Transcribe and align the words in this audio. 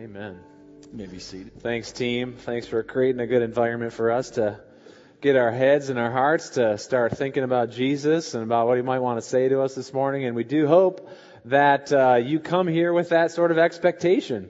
Amen. 0.00 0.40
You 0.92 0.96
may 0.96 1.04
be 1.04 1.18
seated. 1.18 1.60
Thanks, 1.60 1.92
team. 1.92 2.32
Thanks 2.32 2.66
for 2.66 2.82
creating 2.82 3.20
a 3.20 3.26
good 3.26 3.42
environment 3.42 3.92
for 3.92 4.10
us 4.10 4.30
to 4.30 4.58
get 5.20 5.36
our 5.36 5.50
heads 5.50 5.90
and 5.90 5.98
our 5.98 6.10
hearts 6.10 6.50
to 6.50 6.78
start 6.78 7.18
thinking 7.18 7.42
about 7.42 7.70
Jesus 7.70 8.32
and 8.32 8.42
about 8.42 8.66
what 8.66 8.78
He 8.78 8.82
might 8.82 9.00
want 9.00 9.18
to 9.18 9.22
say 9.22 9.50
to 9.50 9.60
us 9.60 9.74
this 9.74 9.92
morning. 9.92 10.24
And 10.24 10.34
we 10.34 10.42
do 10.42 10.66
hope 10.66 11.06
that 11.44 11.92
uh, 11.92 12.14
you 12.14 12.40
come 12.40 12.66
here 12.66 12.94
with 12.94 13.10
that 13.10 13.32
sort 13.32 13.50
of 13.50 13.58
expectation 13.58 14.48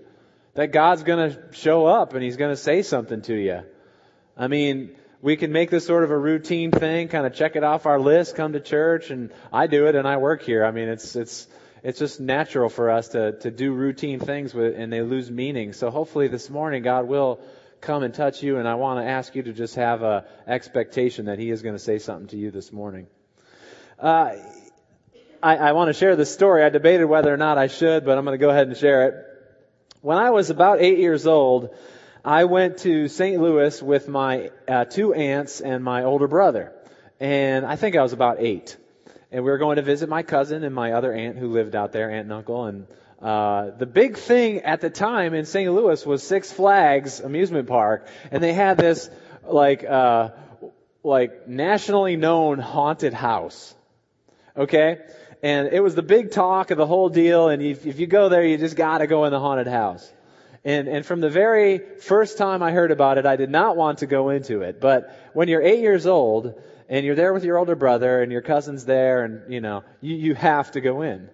that 0.55 0.71
God's 0.71 1.03
going 1.03 1.33
to 1.33 1.53
show 1.53 1.85
up 1.85 2.15
and 2.15 2.23
He's 2.23 2.37
going 2.37 2.53
to 2.53 2.57
say 2.57 2.83
something 2.83 3.23
to 3.23 3.35
you. 3.35 3.63
I 4.37 4.47
mean, 4.47 4.95
we 5.21 5.37
can 5.37 5.51
make 5.51 5.69
this 5.69 5.85
sort 5.85 6.05
of 6.05 6.13
a 6.13 6.19
routine 6.19 6.71
thing, 6.71 7.09
kind 7.09 7.27
of 7.27 7.35
check 7.35 7.57
it 7.57 7.65
off 7.65 7.87
our 7.87 7.99
list, 7.99 8.37
come 8.37 8.53
to 8.53 8.61
church, 8.61 9.11
and 9.11 9.33
I 9.53 9.67
do 9.67 9.89
it 9.89 9.97
and 9.97 10.07
I 10.07 10.19
work 10.19 10.43
here. 10.43 10.65
I 10.65 10.71
mean, 10.71 10.89
it's 10.89 11.17
it's 11.17 11.49
it's 11.83 11.99
just 11.99 12.21
natural 12.21 12.69
for 12.69 12.91
us 12.91 13.09
to, 13.09 13.33
to 13.41 13.51
do 13.51 13.73
routine 13.73 14.21
things 14.21 14.53
with, 14.53 14.75
and 14.77 14.93
they 14.93 15.03
lose 15.03 15.31
meaning. 15.31 15.73
So 15.73 15.91
hopefully 15.91 16.29
this 16.29 16.51
morning 16.51 16.83
God 16.83 17.09
will 17.09 17.41
come 17.81 18.03
and 18.03 18.13
touch 18.13 18.43
you, 18.43 18.59
and 18.59 18.69
I 18.69 18.75
want 18.75 19.05
to 19.05 19.11
ask 19.11 19.35
you 19.35 19.43
to 19.45 19.53
just 19.53 19.77
have 19.77 20.03
a 20.03 20.27
expectation 20.47 21.27
that 21.27 21.39
He 21.39 21.51
is 21.51 21.63
going 21.63 21.75
to 21.75 21.79
say 21.79 21.99
something 21.99 22.29
to 22.29 22.37
you 22.37 22.51
this 22.51 22.73
morning. 22.73 23.07
Uh, 23.99 24.35
I, 25.43 25.57
I 25.57 25.73
want 25.73 25.89
to 25.89 25.95
share 25.95 26.17
this 26.17 26.33
story. 26.33 26.63
I 26.63 26.69
debated 26.69 27.07
whether 27.07 27.33
or 27.33 27.39
not 27.39 27.57
I 27.57 27.69
should, 27.69 28.05
but 28.05 28.19
I'm 28.19 28.25
going 28.25 28.39
to 28.39 28.45
go 28.45 28.51
ahead 28.51 28.69
and 28.69 28.77
share 28.77 29.09
it. 29.09 29.15
When 30.03 30.19
I 30.19 30.31
was 30.31 30.51
about 30.51 30.81
eight 30.81 30.99
years 30.99 31.27
old, 31.27 31.75
I 32.23 32.45
went 32.45 32.79
to 32.79 33.09
St. 33.09 33.41
Louis 33.41 33.83
with 33.83 34.09
my 34.09 34.51
uh, 34.69 34.85
two 34.85 35.15
aunts 35.15 35.63
and 35.63 35.83
my 35.83 36.05
older 36.05 36.29
brother. 36.29 36.73
And 37.19 37.65
I 37.65 37.77
think 37.77 37.97
I 37.97 38.03
was 38.03 38.13
about 38.13 38.37
eight 38.41 38.77
and 39.33 39.45
we 39.45 39.51
were 39.51 39.59
going 39.59 39.77
to 39.77 39.83
visit 39.83 40.09
my 40.09 40.23
cousin 40.23 40.65
and 40.65 40.75
my 40.75 40.93
other 40.93 41.13
aunt 41.13 41.39
who 41.39 41.49
lived 41.49 41.77
out 41.77 41.93
there, 41.93 42.11
aunt 42.11 42.23
and 42.23 42.33
uncle. 42.33 42.65
And 42.65 42.87
uh, 43.23 43.71
the 43.79 43.87
big 43.87 44.17
thing 44.17 44.61
at 44.61 44.81
the 44.81 44.91
time 44.91 45.35
in 45.35 45.45
St. 45.45 45.73
Louis 45.73 46.05
was 46.05 46.23
Six 46.23 46.53
Flags 46.53 47.21
amusement 47.21 47.69
park, 47.69 48.09
and 48.31 48.43
they 48.43 48.53
had 48.53 48.79
this 48.79 49.09
like 49.45 49.85
uh, 49.85 50.31
like 51.03 51.49
nationally 51.49 52.17
known 52.17 52.59
haunted 52.59 53.15
house. 53.15 53.75
Okay, 54.57 54.99
and 55.43 55.69
it 55.69 55.81
was 55.81 55.95
the 55.95 56.03
big 56.03 56.33
talk 56.33 56.71
of 56.71 56.77
the 56.79 56.87
whole 56.87 57.09
deal. 57.09 57.49
And 57.49 57.63
if, 57.63 57.87
if 57.87 57.99
you 57.99 58.07
go 58.07 58.29
there, 58.29 58.45
you 58.45 58.59
just 58.59 58.77
got 58.77 58.99
to 58.99 59.07
go 59.07 59.25
in 59.25 59.31
the 59.31 59.41
haunted 59.41 59.69
house. 59.69 60.13
And, 60.63 60.89
and 60.89 61.07
from 61.07 61.21
the 61.21 61.31
very 61.31 61.79
first 62.01 62.37
time 62.37 62.63
I 62.63 62.73
heard 62.73 62.91
about 62.91 63.17
it, 63.17 63.25
I 63.25 63.37
did 63.37 63.49
not 63.49 63.77
want 63.77 63.99
to 63.99 64.07
go 64.07 64.29
into 64.29 64.61
it. 64.61 64.79
But 64.79 65.31
when 65.33 65.49
you're 65.49 65.63
eight 65.63 65.81
years 65.81 66.07
old, 66.07 66.61
and 66.91 67.07
you're 67.07 67.15
there 67.15 67.33
with 67.33 67.45
your 67.45 67.57
older 67.57 67.77
brother 67.77 68.21
and 68.21 68.33
your 68.33 68.43
cousin's 68.43 68.85
there 68.85 69.25
and 69.25 69.53
you 69.53 69.61
know 69.61 69.85
you, 70.03 70.17
you 70.17 70.35
have 70.35 70.73
to 70.73 70.81
go 70.81 71.03
in. 71.03 71.31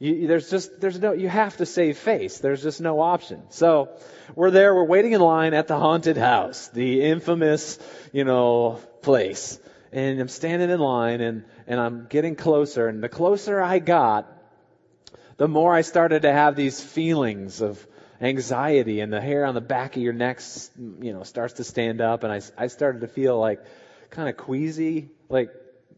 You, 0.00 0.26
there's 0.26 0.50
just 0.50 0.80
there's 0.80 0.98
no 0.98 1.12
you 1.12 1.28
have 1.28 1.58
to 1.58 1.66
save 1.66 1.98
face. 1.98 2.38
There's 2.38 2.62
just 2.62 2.80
no 2.80 3.00
option. 3.00 3.42
So 3.50 3.90
we're 4.34 4.50
there 4.50 4.74
we're 4.74 4.84
waiting 4.84 5.12
in 5.12 5.20
line 5.20 5.54
at 5.54 5.68
the 5.68 5.78
haunted 5.78 6.16
house 6.16 6.68
the 6.68 7.02
infamous 7.02 7.78
you 8.12 8.24
know 8.24 8.80
place. 9.02 9.60
And 9.92 10.18
i'm 10.18 10.28
standing 10.28 10.70
in 10.70 10.80
line 10.80 11.20
and 11.20 11.44
and 11.66 11.78
i'm 11.78 12.06
getting 12.08 12.34
closer. 12.34 12.88
And 12.88 13.02
the 13.02 13.08
closer 13.10 13.60
i 13.60 13.78
got 13.78 14.32
the 15.36 15.46
more 15.46 15.74
i 15.74 15.82
started 15.82 16.22
to 16.22 16.32
have 16.32 16.56
these 16.56 16.80
feelings 16.82 17.60
of 17.60 17.86
anxiety. 18.20 19.00
And 19.00 19.12
the 19.12 19.20
hair 19.20 19.44
on 19.44 19.54
the 19.54 19.60
back 19.60 19.96
of 19.96 20.02
your 20.02 20.14
neck 20.14 20.40
you 21.00 21.12
know 21.12 21.22
starts 21.22 21.54
to 21.54 21.64
stand 21.64 22.00
up. 22.00 22.24
And 22.24 22.32
i, 22.32 22.40
I 22.56 22.68
started 22.68 23.02
to 23.02 23.08
feel 23.08 23.38
like 23.38 23.62
kind 24.14 24.28
of 24.28 24.36
queasy, 24.36 25.10
like 25.28 25.50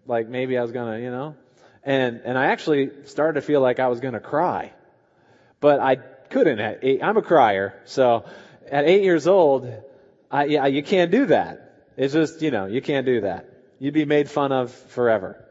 like 0.07 0.29
maybe 0.29 0.57
I 0.59 0.63
was 0.63 0.73
gonna, 0.73 0.99
you 0.99 1.11
know, 1.11 1.37
and 1.85 2.21
and 2.25 2.39
I 2.39 2.47
actually 2.47 2.91
started 3.05 3.41
to 3.41 3.47
feel 3.47 3.61
like 3.61 3.79
I 3.79 3.89
was 3.89 4.01
gonna 4.01 4.21
cry, 4.21 4.73
but 5.61 5.81
I 5.81 5.97
couldn't. 5.97 6.59
At 6.59 6.81
eight, 6.83 7.03
I'm 7.03 7.17
a 7.17 7.23
crier, 7.23 7.81
so 7.85 8.25
at 8.71 8.87
eight 8.87 9.03
years 9.03 9.27
old, 9.27 9.73
I, 10.31 10.45
yeah, 10.47 10.67
you 10.67 10.83
can't 10.83 11.11
do 11.11 11.27
that. 11.27 11.87
It's 11.97 12.13
just 12.13 12.43
you 12.43 12.51
know 12.51 12.67
you 12.67 12.81
can't 12.81 13.07
do 13.07 13.21
that. 13.23 13.49
You'd 13.79 13.95
be 13.95 14.05
made 14.07 14.31
fun 14.31 14.53
of 14.53 14.73
forever. 14.73 15.43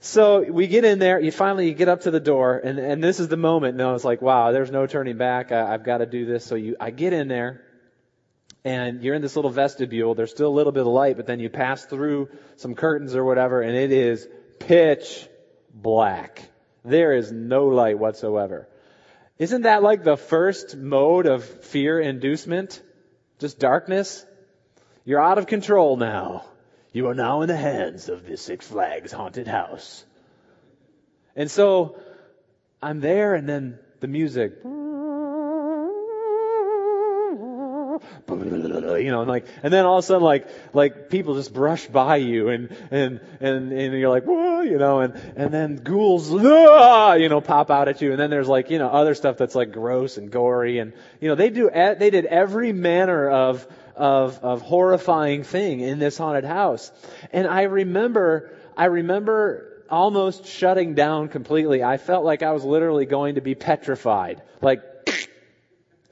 So 0.00 0.42
we 0.42 0.66
get 0.66 0.84
in 0.84 0.98
there. 0.98 1.18
You 1.18 1.32
finally 1.32 1.68
you 1.68 1.74
get 1.74 1.88
up 1.88 2.02
to 2.02 2.10
the 2.10 2.20
door, 2.20 2.58
and 2.58 2.78
and 2.78 3.02
this 3.02 3.20
is 3.20 3.28
the 3.28 3.36
moment. 3.36 3.76
No, 3.76 3.94
it's 3.94 4.04
like 4.04 4.20
wow, 4.20 4.52
there's 4.52 4.70
no 4.70 4.86
turning 4.86 5.16
back. 5.16 5.52
I, 5.52 5.72
I've 5.72 5.84
got 5.84 5.98
to 5.98 6.06
do 6.06 6.26
this. 6.26 6.44
So 6.44 6.56
you, 6.56 6.76
I 6.80 6.90
get 6.90 7.12
in 7.12 7.28
there, 7.28 7.62
and 8.64 9.02
you're 9.02 9.14
in 9.14 9.22
this 9.22 9.36
little 9.36 9.50
vestibule. 9.50 10.14
There's 10.14 10.30
still 10.30 10.48
a 10.48 10.56
little 10.56 10.72
bit 10.72 10.80
of 10.80 10.86
light, 10.86 11.16
but 11.16 11.26
then 11.26 11.38
you 11.38 11.50
pass 11.50 11.84
through 11.84 12.30
some 12.56 12.74
curtains 12.74 13.14
or 13.14 13.24
whatever, 13.24 13.60
and 13.60 13.76
it 13.76 13.92
is 13.92 14.26
pitch 14.58 15.28
black. 15.72 16.42
There 16.84 17.12
is 17.12 17.30
no 17.30 17.66
light 17.66 17.98
whatsoever. 17.98 18.68
Isn't 19.38 19.62
that 19.62 19.82
like 19.82 20.04
the 20.04 20.16
first 20.16 20.76
mode 20.76 21.26
of 21.26 21.44
fear 21.44 22.00
inducement? 22.00 22.82
Just 23.38 23.58
darkness? 23.58 24.24
You're 25.04 25.22
out 25.22 25.38
of 25.38 25.46
control 25.46 25.96
now. 25.96 26.44
You 26.92 27.08
are 27.08 27.14
now 27.14 27.42
in 27.42 27.48
the 27.48 27.56
hands 27.56 28.08
of 28.08 28.24
the 28.24 28.36
Six 28.36 28.66
Flags 28.68 29.12
haunted 29.12 29.48
house. 29.48 30.04
And 31.36 31.50
so 31.50 31.98
I'm 32.80 33.00
there 33.00 33.34
and 33.34 33.48
then 33.48 33.78
the 34.00 34.06
music 34.06 34.62
you 38.28 39.10
know, 39.10 39.20
and 39.20 39.28
like, 39.28 39.46
and 39.62 39.72
then 39.72 39.84
all 39.84 39.98
of 39.98 40.04
a 40.04 40.06
sudden, 40.06 40.22
like, 40.22 40.48
like 40.72 41.10
people 41.10 41.34
just 41.34 41.52
brush 41.52 41.86
by 41.86 42.16
you, 42.16 42.48
and 42.48 42.76
and 42.90 43.20
and 43.40 43.72
and 43.72 43.94
you're 43.94 44.10
like, 44.10 44.24
whoa, 44.24 44.62
you 44.62 44.78
know, 44.78 45.00
and 45.00 45.14
and 45.36 45.52
then 45.52 45.76
ghouls, 45.76 46.32
ah, 46.34 47.14
you 47.14 47.28
know, 47.28 47.40
pop 47.40 47.70
out 47.70 47.88
at 47.88 48.00
you, 48.02 48.10
and 48.12 48.20
then 48.20 48.30
there's 48.30 48.48
like, 48.48 48.70
you 48.70 48.78
know, 48.78 48.88
other 48.88 49.14
stuff 49.14 49.36
that's 49.36 49.54
like 49.54 49.72
gross 49.72 50.16
and 50.16 50.30
gory, 50.30 50.78
and 50.78 50.92
you 51.20 51.28
know, 51.28 51.34
they 51.34 51.50
do, 51.50 51.70
they 51.70 52.10
did 52.10 52.26
every 52.26 52.72
manner 52.72 53.30
of 53.30 53.66
of 53.96 54.38
of 54.40 54.62
horrifying 54.62 55.44
thing 55.44 55.80
in 55.80 55.98
this 55.98 56.18
haunted 56.18 56.44
house, 56.44 56.90
and 57.32 57.46
I 57.46 57.62
remember, 57.62 58.56
I 58.76 58.86
remember 58.86 59.70
almost 59.90 60.46
shutting 60.46 60.94
down 60.94 61.28
completely. 61.28 61.82
I 61.82 61.98
felt 61.98 62.24
like 62.24 62.42
I 62.42 62.52
was 62.52 62.64
literally 62.64 63.06
going 63.06 63.36
to 63.36 63.40
be 63.40 63.54
petrified. 63.54 64.42
Like, 64.60 64.82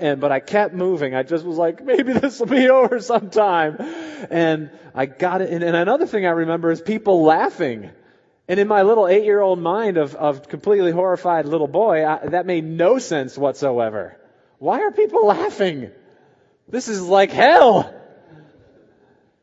and, 0.02 0.20
but 0.20 0.32
I 0.32 0.40
kept 0.40 0.74
moving. 0.74 1.14
I 1.14 1.22
just 1.22 1.44
was 1.44 1.56
like, 1.56 1.84
maybe 1.84 2.12
this 2.24 2.40
will 2.40 2.48
be 2.48 2.68
over 2.68 2.98
sometime. 2.98 3.76
And 4.30 4.70
I 4.94 5.06
got 5.06 5.42
it. 5.42 5.50
And, 5.50 5.62
and 5.62 5.76
another 5.76 6.06
thing 6.06 6.26
I 6.26 6.30
remember 6.30 6.72
is 6.72 6.82
people 6.82 7.22
laughing. 7.22 7.88
And 8.48 8.58
in 8.58 8.66
my 8.66 8.82
little 8.82 9.06
eight 9.06 9.24
year 9.24 9.40
old 9.40 9.60
mind 9.60 9.98
of, 9.98 10.16
of 10.16 10.48
completely 10.48 10.90
horrified 10.90 11.46
little 11.46 11.68
boy, 11.68 12.04
I, 12.04 12.26
that 12.30 12.46
made 12.46 12.64
no 12.64 12.98
sense 12.98 13.38
whatsoever. 13.38 14.18
Why 14.58 14.80
are 14.80 14.90
people 14.90 15.24
laughing? 15.26 15.92
This 16.68 16.88
is 16.88 17.00
like 17.00 17.30
hell. 17.30 17.94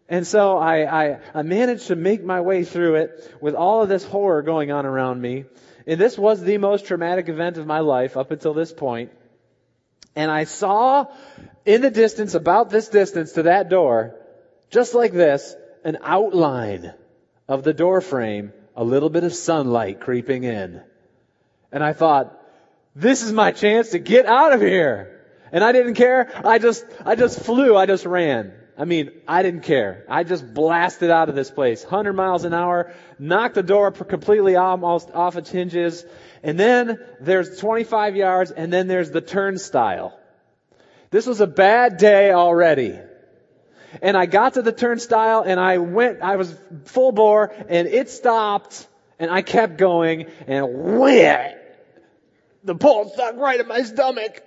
And 0.09 0.27
so 0.27 0.57
I, 0.57 1.11
I, 1.11 1.19
I 1.33 1.41
managed 1.43 1.87
to 1.87 1.95
make 1.95 2.21
my 2.21 2.41
way 2.41 2.65
through 2.65 2.95
it 2.95 3.37
with 3.39 3.55
all 3.55 3.81
of 3.81 3.87
this 3.87 4.03
horror 4.03 4.41
going 4.41 4.71
on 4.71 4.85
around 4.85 5.21
me. 5.21 5.45
And 5.87 6.01
this 6.01 6.17
was 6.17 6.41
the 6.41 6.57
most 6.57 6.85
traumatic 6.85 7.29
event 7.29 7.57
of 7.57 7.65
my 7.65 7.79
life 7.79 8.17
up 8.17 8.31
until 8.31 8.53
this 8.53 8.73
point 8.73 9.11
and 10.19 10.29
I 10.29 10.43
saw 10.43 11.05
in 11.65 11.79
the 11.79 11.89
distance, 11.89 12.35
about 12.35 12.69
this 12.69 12.89
distance 12.89 13.31
to 13.33 13.43
that 13.43 13.69
door, 13.69 14.15
just 14.69 14.93
like 14.93 15.13
this, 15.13 15.55
an 15.85 15.99
outline 16.03 16.93
of 17.47 17.63
the 17.63 17.73
door 17.73 18.01
frame, 18.01 18.51
a 18.75 18.83
little 18.83 19.09
bit 19.09 19.23
of 19.23 19.33
sunlight 19.33 20.01
creeping 20.01 20.43
in. 20.43 20.81
And 21.71 21.81
I 21.81 21.93
thought, 21.93 22.37
this 22.95 23.21
is 23.21 23.31
my 23.31 23.53
chance 23.53 23.91
to 23.91 23.99
get 23.99 24.25
out 24.25 24.51
of 24.51 24.59
here. 24.59 25.25
And 25.53 25.63
I 25.63 25.71
didn't 25.71 25.93
care. 25.93 26.29
I 26.45 26.59
just, 26.59 26.85
I 27.05 27.15
just 27.15 27.39
flew. 27.39 27.77
I 27.77 27.85
just 27.85 28.05
ran. 28.05 28.51
I 28.79 28.85
mean, 28.85 29.11
I 29.27 29.43
didn't 29.43 29.63
care. 29.63 30.05
I 30.09 30.23
just 30.23 30.53
blasted 30.53 31.11
out 31.11 31.27
of 31.27 31.35
this 31.35 31.51
place. 31.51 31.83
100 31.83 32.13
miles 32.13 32.45
an 32.45 32.53
hour, 32.53 32.93
knocked 33.19 33.55
the 33.55 33.63
door 33.63 33.91
completely 33.91 34.55
almost 34.55 35.11
off 35.11 35.35
its 35.35 35.51
hinges, 35.51 36.05
and 36.43 36.57
then 36.57 36.97
there's 37.19 37.59
25 37.59 38.15
yards, 38.15 38.51
and 38.51 38.71
then 38.71 38.87
there's 38.87 39.11
the 39.11 39.19
turnstile. 39.19 40.17
This 41.11 41.25
was 41.25 41.41
a 41.41 41.47
bad 41.47 41.97
day 41.97 42.31
already. 42.31 42.97
And 44.01 44.15
I 44.15 44.27
got 44.27 44.53
to 44.53 44.61
the 44.61 44.71
turnstile 44.71 45.41
and 45.41 45.59
I 45.59 45.79
went, 45.79 46.21
I 46.21 46.35
was 46.35 46.55
full 46.85 47.11
bore 47.11 47.51
and 47.67 47.87
it 47.87 48.11
stopped 48.11 48.87
and 49.17 49.31
I 49.31 49.41
kept 49.41 49.77
going 49.77 50.27
and 50.45 50.99
wham! 50.99 51.57
The 52.63 52.75
pole 52.75 53.09
stuck 53.09 53.37
right 53.37 53.59
in 53.59 53.67
my 53.67 53.81
stomach. 53.81 54.43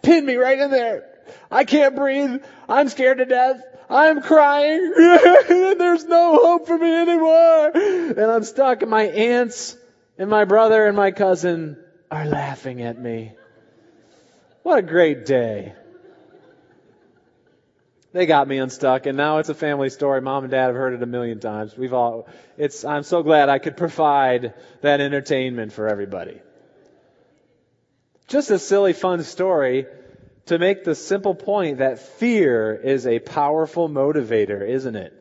Pinned 0.00 0.26
me 0.26 0.36
right 0.36 0.58
in 0.58 0.70
there. 0.70 1.18
I 1.50 1.64
can't 1.64 1.94
breathe. 1.94 2.42
I'm 2.68 2.88
scared 2.88 3.18
to 3.18 3.26
death. 3.26 3.62
I'm 3.90 4.20
crying. 4.22 4.92
There's 4.96 6.04
no 6.04 6.38
hope 6.42 6.66
for 6.66 6.76
me 6.76 6.94
anymore. 6.94 7.70
And 7.74 8.30
I'm 8.30 8.44
stuck 8.44 8.82
and 8.82 8.90
my 8.90 9.04
aunts 9.04 9.76
and 10.18 10.28
my 10.28 10.44
brother 10.44 10.86
and 10.86 10.96
my 10.96 11.10
cousin 11.10 11.78
are 12.10 12.26
laughing 12.26 12.82
at 12.82 13.00
me. 13.00 13.32
What 14.62 14.78
a 14.78 14.82
great 14.82 15.24
day. 15.24 15.72
They 18.12 18.26
got 18.26 18.48
me 18.48 18.58
unstuck 18.58 19.06
and 19.06 19.16
now 19.16 19.38
it's 19.38 19.48
a 19.48 19.54
family 19.54 19.90
story. 19.90 20.20
Mom 20.20 20.44
and 20.44 20.50
dad 20.50 20.66
have 20.66 20.74
heard 20.74 20.94
it 20.94 21.02
a 21.02 21.06
million 21.06 21.40
times. 21.40 21.76
We've 21.76 21.94
all, 21.94 22.28
it's, 22.56 22.84
I'm 22.84 23.02
so 23.02 23.22
glad 23.22 23.48
I 23.48 23.58
could 23.58 23.76
provide 23.76 24.54
that 24.82 25.00
entertainment 25.00 25.72
for 25.72 25.88
everybody. 25.88 26.40
Just 28.26 28.50
a 28.50 28.58
silly 28.58 28.92
fun 28.92 29.24
story 29.24 29.86
to 30.48 30.58
make 30.58 30.82
the 30.82 30.94
simple 30.94 31.34
point 31.34 31.78
that 31.78 31.98
fear 31.98 32.74
is 32.74 33.06
a 33.06 33.18
powerful 33.18 33.88
motivator, 33.88 34.66
isn't 34.66 34.96
it? 34.96 35.12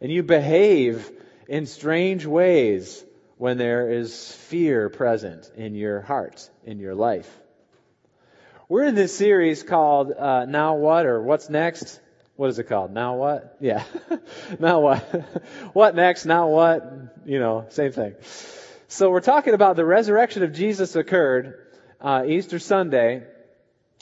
And 0.00 0.12
you 0.12 0.22
behave 0.22 1.10
in 1.48 1.66
strange 1.66 2.24
ways 2.24 3.04
when 3.36 3.58
there 3.58 3.90
is 3.90 4.32
fear 4.32 4.88
present 4.88 5.50
in 5.56 5.74
your 5.74 6.00
heart, 6.00 6.48
in 6.64 6.78
your 6.78 6.94
life. 6.94 7.28
We're 8.68 8.84
in 8.84 8.94
this 8.94 9.16
series 9.16 9.64
called 9.64 10.12
uh, 10.12 10.44
Now 10.44 10.76
What 10.76 11.04
or 11.04 11.20
What's 11.20 11.50
Next? 11.50 12.00
What 12.36 12.50
is 12.50 12.58
it 12.60 12.64
called? 12.64 12.92
Now 12.92 13.16
what? 13.16 13.56
Yeah. 13.60 13.82
now 14.60 14.80
what? 14.80 15.00
what 15.72 15.96
next? 15.96 16.26
Now 16.26 16.48
what? 16.48 17.16
You 17.24 17.40
know, 17.40 17.66
same 17.70 17.90
thing. 17.90 18.14
So 18.86 19.10
we're 19.10 19.20
talking 19.20 19.54
about 19.54 19.74
the 19.74 19.84
resurrection 19.84 20.44
of 20.44 20.52
Jesus 20.52 20.94
occurred 20.94 21.58
uh, 22.00 22.24
Easter 22.26 22.60
Sunday. 22.60 23.24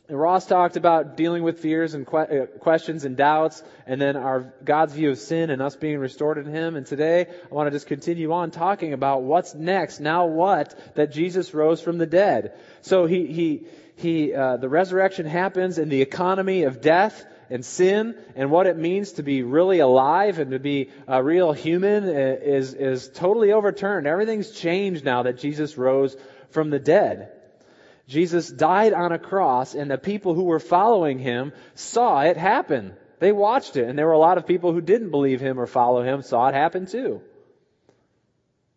And 0.07 0.21
Ross 0.21 0.45
talked 0.45 0.77
about 0.77 1.17
dealing 1.17 1.43
with 1.45 1.61
fears 1.61 1.95
and 1.95 2.07
que- 2.07 2.19
uh, 2.19 2.47
questions 2.59 3.07
and 3.07 3.17
doubts, 3.17 3.63
and 3.87 3.99
then 3.99 4.17
our 4.17 4.53
God's 4.63 4.93
view 4.93 5.11
of 5.11 5.19
sin 5.19 5.49
and 5.49 5.63
us 5.63 5.77
being 5.77 5.99
restored 5.99 6.37
in 6.37 6.45
Him. 6.45 6.77
And 6.77 6.85
today, 6.85 7.27
I 7.27 7.55
want 7.55 7.69
to 7.69 7.71
just 7.71 7.87
continue 7.87 8.31
on 8.33 8.51
talking 8.51 8.93
about 8.93 9.23
what's 9.23 9.55
next. 9.55 10.01
Now, 10.01 10.27
what 10.27 10.79
that 10.97 11.11
Jesus 11.11 11.55
rose 11.55 11.81
from 11.81 11.97
the 11.97 12.07
dead. 12.07 12.53
So 12.83 13.07
he 13.07 13.27
he 13.27 13.67
he. 13.97 14.35
Uh, 14.35 14.59
the 14.59 14.69
resurrection 14.69 15.25
happens 15.25 15.79
in 15.79 15.89
the 15.89 16.03
economy 16.03 16.65
of 16.65 16.83
death 16.83 17.25
and 17.49 17.65
sin, 17.65 18.15
and 18.37 18.51
what 18.51 18.67
it 18.67 18.77
means 18.77 19.13
to 19.13 19.23
be 19.23 19.43
really 19.43 19.79
alive 19.79 20.39
and 20.39 20.51
to 20.51 20.59
be 20.59 20.91
a 21.09 21.23
real 21.23 21.53
human 21.53 22.05
uh, 22.05 22.11
is 22.11 22.75
is 22.75 23.09
totally 23.09 23.53
overturned. 23.53 24.07
Everything's 24.07 24.51
changed 24.51 25.03
now 25.03 25.23
that 25.23 25.39
Jesus 25.39 25.79
rose 25.79 26.15
from 26.51 26.69
the 26.69 26.79
dead. 26.79 27.33
Jesus 28.07 28.51
died 28.51 28.93
on 28.93 29.13
a 29.13 29.19
cross, 29.19 29.75
and 29.75 29.91
the 29.91 29.99
people 29.99 30.35
who 30.35 30.45
were 30.45 30.61
following 30.61 31.19
him 31.19 31.53
saw 31.75 32.21
it 32.21 32.37
happen. 32.37 32.95
They 33.19 33.33
watched 33.33 33.77
it, 33.77 33.89
and 33.89 33.99
there 33.99 34.07
were 34.07 34.13
a 34.13 34.19
lot 34.19 34.37
of 34.37 34.47
people 34.47 34.73
who 34.73 34.81
didn't 34.81 35.11
believe 35.11 35.41
him 35.41 35.59
or 35.59 35.67
follow 35.67 36.03
him, 36.03 36.23
saw 36.23 36.49
it 36.49 36.55
happen 36.55 36.87
too. 36.87 37.23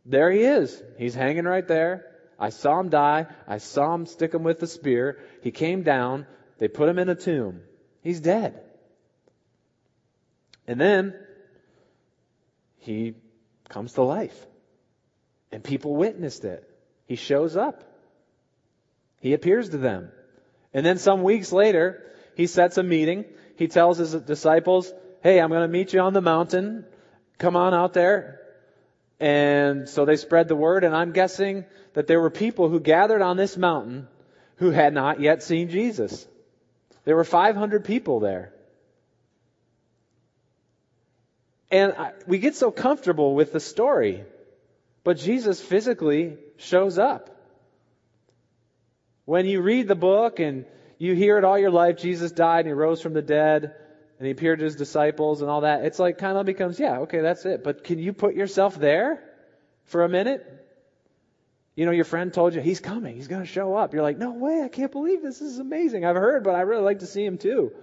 There 0.06 0.32
he 0.32 0.44
is. 0.44 0.82
He's 0.98 1.14
hanging 1.14 1.44
right 1.44 1.68
there. 1.68 2.06
I 2.40 2.50
saw 2.50 2.80
him 2.80 2.90
die. 2.90 3.28
I 3.48 3.58
saw 3.58 3.94
him 3.94 4.06
stick 4.06 4.34
him 4.34 4.44
with 4.44 4.60
the 4.60 4.68
spear. 4.68 5.20
He 5.42 5.52
came 5.52 5.84
down. 5.84 6.26
They 6.60 6.70
put 6.70 6.88
him 6.88 7.00
in 7.00 7.10
a 7.10 7.16
tomb. 7.16 7.62
He's 8.02 8.22
dead. 8.22 8.62
And 10.66 10.80
then 10.80 11.14
he 12.80 13.16
comes 13.68 13.94
to 13.94 14.04
life. 14.04 14.46
And 15.52 15.64
people 15.64 15.96
witnessed 15.96 16.46
it. 16.46 16.64
He 17.06 17.16
shows 17.16 17.58
up. 17.58 17.84
He 19.20 19.34
appears 19.34 19.70
to 19.70 19.78
them. 19.78 20.12
And 20.74 20.86
then 20.86 20.98
some 20.98 21.24
weeks 21.24 21.52
later, 21.52 22.04
he 22.36 22.48
sets 22.48 22.78
a 22.78 22.84
meeting. 22.84 23.26
He 23.56 23.68
tells 23.68 23.98
his 23.98 24.14
disciples, 24.14 24.92
Hey, 25.22 25.40
I'm 25.40 25.50
going 25.50 25.62
to 25.62 25.68
meet 25.68 25.94
you 25.94 26.02
on 26.02 26.14
the 26.14 26.22
mountain. 26.22 26.86
Come 27.38 27.56
on 27.56 27.74
out 27.74 27.94
there. 27.94 28.42
And 29.20 29.90
so 29.90 30.06
they 30.06 30.16
spread 30.16 30.48
the 30.48 30.56
word, 30.56 30.84
and 30.84 30.96
I'm 30.96 31.12
guessing 31.12 31.66
that 31.94 32.06
there 32.06 32.22
were 32.22 32.30
people 32.30 32.70
who 32.70 32.80
gathered 32.80 33.22
on 33.22 33.36
this 33.36 33.58
mountain 33.58 34.08
who 34.58 34.70
had 34.70 34.94
not 34.94 35.20
yet 35.20 35.42
seen 35.42 35.70
Jesus. 35.70 36.28
There 37.04 37.16
were 37.16 37.24
500 37.24 37.86
people 37.86 38.20
there. 38.20 38.54
And 41.72 41.96
we 42.28 42.38
get 42.38 42.56
so 42.56 42.72
comfortable 42.72 43.34
with 43.34 43.52
the 43.52 43.60
story, 43.60 44.24
but 45.04 45.18
Jesus 45.18 45.60
physically 45.60 46.38
shows 46.58 46.98
up. 46.98 47.37
When 49.28 49.46
you 49.46 49.62
read 49.62 49.90
the 49.90 49.96
book 49.96 50.40
and 50.40 50.64
you 50.98 51.14
hear 51.14 51.38
it 51.38 51.44
all 51.44 51.60
your 51.60 51.70
life, 51.70 51.98
Jesus 51.98 52.32
died 52.32 52.60
and 52.60 52.68
he 52.68 52.72
rose 52.72 53.02
from 53.02 53.12
the 53.12 53.22
dead 53.22 53.76
and 54.18 54.26
he 54.26 54.32
appeared 54.32 54.60
to 54.60 54.64
his 54.64 54.78
disciples 54.78 55.42
and 55.42 55.52
all 55.52 55.62
that, 55.62 55.84
it's 55.84 56.00
like 56.00 56.18
kind 56.18 56.38
of 56.38 56.46
becomes, 56.46 56.80
yeah, 56.80 57.00
okay, 57.00 57.20
that's 57.20 57.46
it. 57.46 57.62
But 57.62 57.84
can 57.84 58.00
you 58.00 58.14
put 58.14 58.36
yourself 58.36 58.80
there 58.80 59.22
for 59.84 60.06
a 60.06 60.08
minute? 60.08 60.46
You 61.76 61.86
know, 61.86 61.92
your 61.92 62.06
friend 62.06 62.34
told 62.34 62.56
you 62.56 62.62
he's 62.62 62.80
coming, 62.80 63.18
he's 63.18 63.28
going 63.28 63.42
to 63.42 63.48
show 63.48 63.76
up. 63.76 63.94
You're 63.94 64.02
like, 64.02 64.18
no 64.18 64.32
way, 64.32 64.62
I 64.64 64.70
can't 64.70 64.94
believe 64.94 65.22
this. 65.22 65.40
This 65.40 65.52
is 65.52 65.60
amazing. 65.60 66.06
I've 66.06 66.16
heard, 66.16 66.46
but 66.46 66.56
I 66.56 66.62
really 66.62 66.84
like 66.84 67.00
to 67.00 67.06
see 67.06 67.26
him 67.26 67.38
too. 67.38 67.74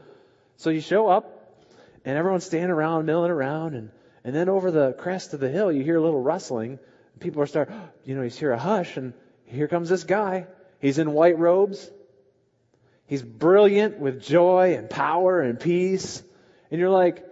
So 0.57 0.71
you 0.71 0.81
show 0.81 1.09
up 1.09 1.63
and 2.07 2.17
everyone's 2.17 2.45
standing 2.45 2.71
around, 2.71 3.05
milling 3.05 3.31
around, 3.31 3.75
and, 3.75 3.91
and 4.25 4.35
then 4.35 4.49
over 4.49 4.71
the 4.71 4.95
crest 4.95 5.35
of 5.35 5.41
the 5.41 5.51
hill, 5.51 5.71
you 5.71 5.85
hear 5.85 5.99
a 5.99 6.03
little 6.03 6.23
rustling. 6.23 6.79
People 7.21 7.43
are 7.43 7.47
start, 7.47 7.71
you 8.07 8.15
know, 8.15 8.23
you 8.23 8.31
hear 8.31 8.53
a 8.53 8.59
hush, 8.59 8.97
and 8.97 9.13
here 9.45 9.69
comes 9.69 9.91
this 9.91 10.05
guy. 10.05 10.47
He's 10.85 10.99
in 10.99 11.15
white 11.15 11.39
robes. 11.39 11.91
He's 13.07 13.23
brilliant 13.23 13.99
with 14.01 14.23
joy 14.23 14.75
and 14.77 14.91
power 14.91 15.41
and 15.41 15.59
peace. 15.59 16.23
And 16.71 16.79
you're 16.79 16.91
like, 16.91 17.25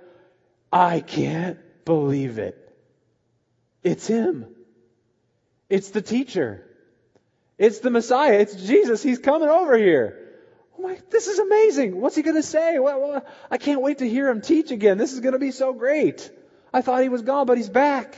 I 0.72 1.00
can't 1.00 1.58
believe 1.84 2.38
it. 2.38 2.56
It's 3.82 4.06
him. 4.06 4.46
It's 5.69 5.90
the 5.90 6.00
teacher. 6.00 6.64
It's 7.58 7.81
the 7.81 7.90
Messiah. 7.90 8.38
It's 8.38 8.54
Jesus. 8.54 9.02
He's 9.02 9.19
coming 9.19 9.50
over 9.50 9.76
here. 9.76 10.31
Oh 10.78 10.84
my, 10.84 10.98
this 11.10 11.26
is 11.26 11.38
amazing. 11.38 12.00
What's 12.00 12.16
he 12.16 12.22
going 12.22 12.37
to 12.37 12.43
say? 12.43 12.78
I 13.50 13.58
can't 13.58 13.82
wait 13.82 13.98
to 13.98 14.08
hear 14.08 14.31
him 14.31 14.40
teach 14.40 14.70
again. 14.70 14.96
This 14.96 15.12
is 15.12 15.20
going 15.20 15.34
to 15.34 15.38
be 15.38 15.50
so 15.50 15.75
great. 15.75 16.31
I 16.72 16.81
thought 16.81 17.02
he 17.02 17.10
was 17.10 17.20
gone, 17.20 17.44
but 17.44 17.58
he's 17.58 17.69
back. 17.69 18.16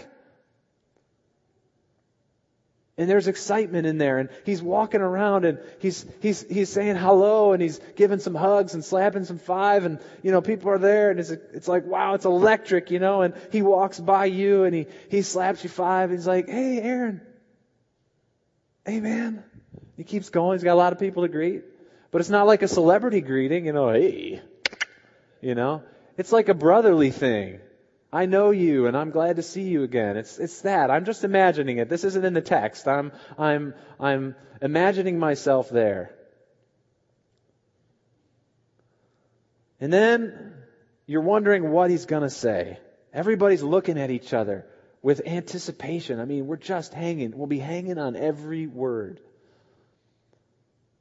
And 2.96 3.10
there's 3.10 3.26
excitement 3.26 3.86
in 3.86 3.98
there, 3.98 4.18
and 4.18 4.28
he's 4.44 4.62
walking 4.62 5.00
around, 5.00 5.44
and 5.44 5.58
he's 5.80 6.06
he's 6.20 6.42
he's 6.48 6.68
saying 6.68 6.94
hello, 6.94 7.52
and 7.52 7.60
he's 7.60 7.80
giving 7.96 8.20
some 8.20 8.36
hugs 8.36 8.74
and 8.74 8.84
slapping 8.84 9.24
some 9.24 9.38
five, 9.38 9.84
and 9.84 9.98
you 10.22 10.30
know 10.30 10.40
people 10.40 10.70
are 10.70 10.78
there, 10.78 11.10
and 11.10 11.18
it's 11.18 11.30
it's 11.30 11.66
like 11.66 11.84
wow, 11.84 12.14
it's 12.14 12.24
electric, 12.24 12.92
you 12.92 13.00
know. 13.00 13.22
And 13.22 13.34
he 13.50 13.62
walks 13.62 13.98
by 13.98 14.26
you, 14.26 14.62
and 14.62 14.72
he 14.72 14.86
he 15.10 15.22
slaps 15.22 15.64
you 15.64 15.70
five, 15.70 16.10
and 16.10 16.18
he's 16.20 16.26
like, 16.26 16.48
hey, 16.48 16.80
Aaron, 16.80 17.20
hey 18.86 19.00
man. 19.00 19.42
He 19.96 20.04
keeps 20.04 20.30
going. 20.30 20.58
He's 20.58 20.64
got 20.64 20.74
a 20.74 20.74
lot 20.74 20.92
of 20.92 20.98
people 20.98 21.22
to 21.22 21.28
greet, 21.28 21.62
but 22.10 22.20
it's 22.20 22.30
not 22.30 22.46
like 22.46 22.62
a 22.62 22.68
celebrity 22.68 23.20
greeting, 23.20 23.66
you 23.66 23.72
know. 23.72 23.92
Hey, 23.92 24.40
you 25.40 25.54
know, 25.54 25.82
it's 26.16 26.32
like 26.32 26.48
a 26.48 26.54
brotherly 26.54 27.10
thing. 27.10 27.60
I 28.14 28.26
know 28.26 28.52
you 28.52 28.86
and 28.86 28.96
I'm 28.96 29.10
glad 29.10 29.36
to 29.36 29.42
see 29.42 29.62
you 29.62 29.82
again. 29.82 30.16
It's, 30.16 30.38
it's 30.38 30.60
that. 30.60 30.88
I'm 30.88 31.04
just 31.04 31.24
imagining 31.24 31.78
it. 31.78 31.88
This 31.88 32.04
isn't 32.04 32.24
in 32.24 32.32
the 32.32 32.40
text. 32.40 32.86
I'm, 32.86 33.10
I'm, 33.36 33.74
I'm 33.98 34.36
imagining 34.62 35.18
myself 35.18 35.68
there. 35.68 36.14
And 39.80 39.92
then 39.92 40.54
you're 41.06 41.22
wondering 41.22 41.72
what 41.72 41.90
he's 41.90 42.06
going 42.06 42.22
to 42.22 42.30
say. 42.30 42.78
Everybody's 43.12 43.64
looking 43.64 43.98
at 43.98 44.12
each 44.12 44.32
other 44.32 44.64
with 45.02 45.26
anticipation. 45.26 46.20
I 46.20 46.24
mean, 46.24 46.46
we're 46.46 46.56
just 46.56 46.94
hanging. 46.94 47.36
We'll 47.36 47.48
be 47.48 47.58
hanging 47.58 47.98
on 47.98 48.14
every 48.14 48.68
word. 48.68 49.18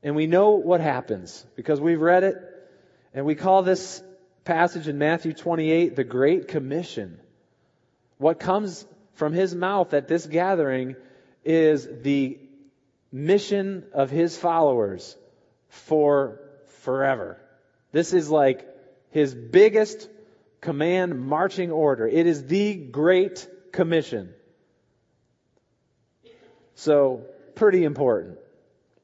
And 0.02 0.16
we 0.16 0.26
know 0.26 0.54
what 0.54 0.82
happens 0.82 1.46
because 1.56 1.80
we've 1.80 2.02
read 2.02 2.24
it 2.24 2.38
and 3.14 3.24
we 3.24 3.36
call 3.36 3.62
this 3.62 4.02
passage 4.44 4.88
in 4.88 4.98
Matthew 4.98 5.34
28, 5.34 5.96
the 5.96 6.04
Great 6.04 6.48
Commission. 6.48 7.20
What 8.18 8.40
comes 8.40 8.86
from 9.14 9.34
his 9.34 9.54
mouth 9.54 9.94
at 9.94 10.08
this 10.08 10.26
gathering 10.26 10.96
is 11.44 11.88
the 12.02 12.40
mission 13.12 13.86
of 13.94 14.10
his 14.10 14.38
followers 14.38 15.16
for 15.70 16.40
forever. 16.82 17.40
This 17.92 18.14
is 18.14 18.30
like 18.30 18.68
his 19.12 19.34
biggest 19.34 20.10
command 20.62 21.20
marching 21.20 21.72
order. 21.72 22.08
It 22.08 22.26
is 22.26 22.46
the 22.46 22.76
Great 22.76 23.48
Commission. 23.72 24.34
So, 26.76 27.26
pretty 27.56 27.84
important. 27.84 28.40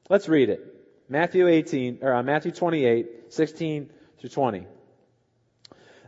Let's 0.08 0.28
read 0.28 0.48
it. 0.48 0.66
Matthew 1.08 1.46
18, 1.46 1.98
or 2.02 2.14
uh, 2.14 2.22
Matthew 2.22 2.50
28, 2.50 3.32
16 3.32 3.90
to 4.20 4.28
20. 4.28 4.66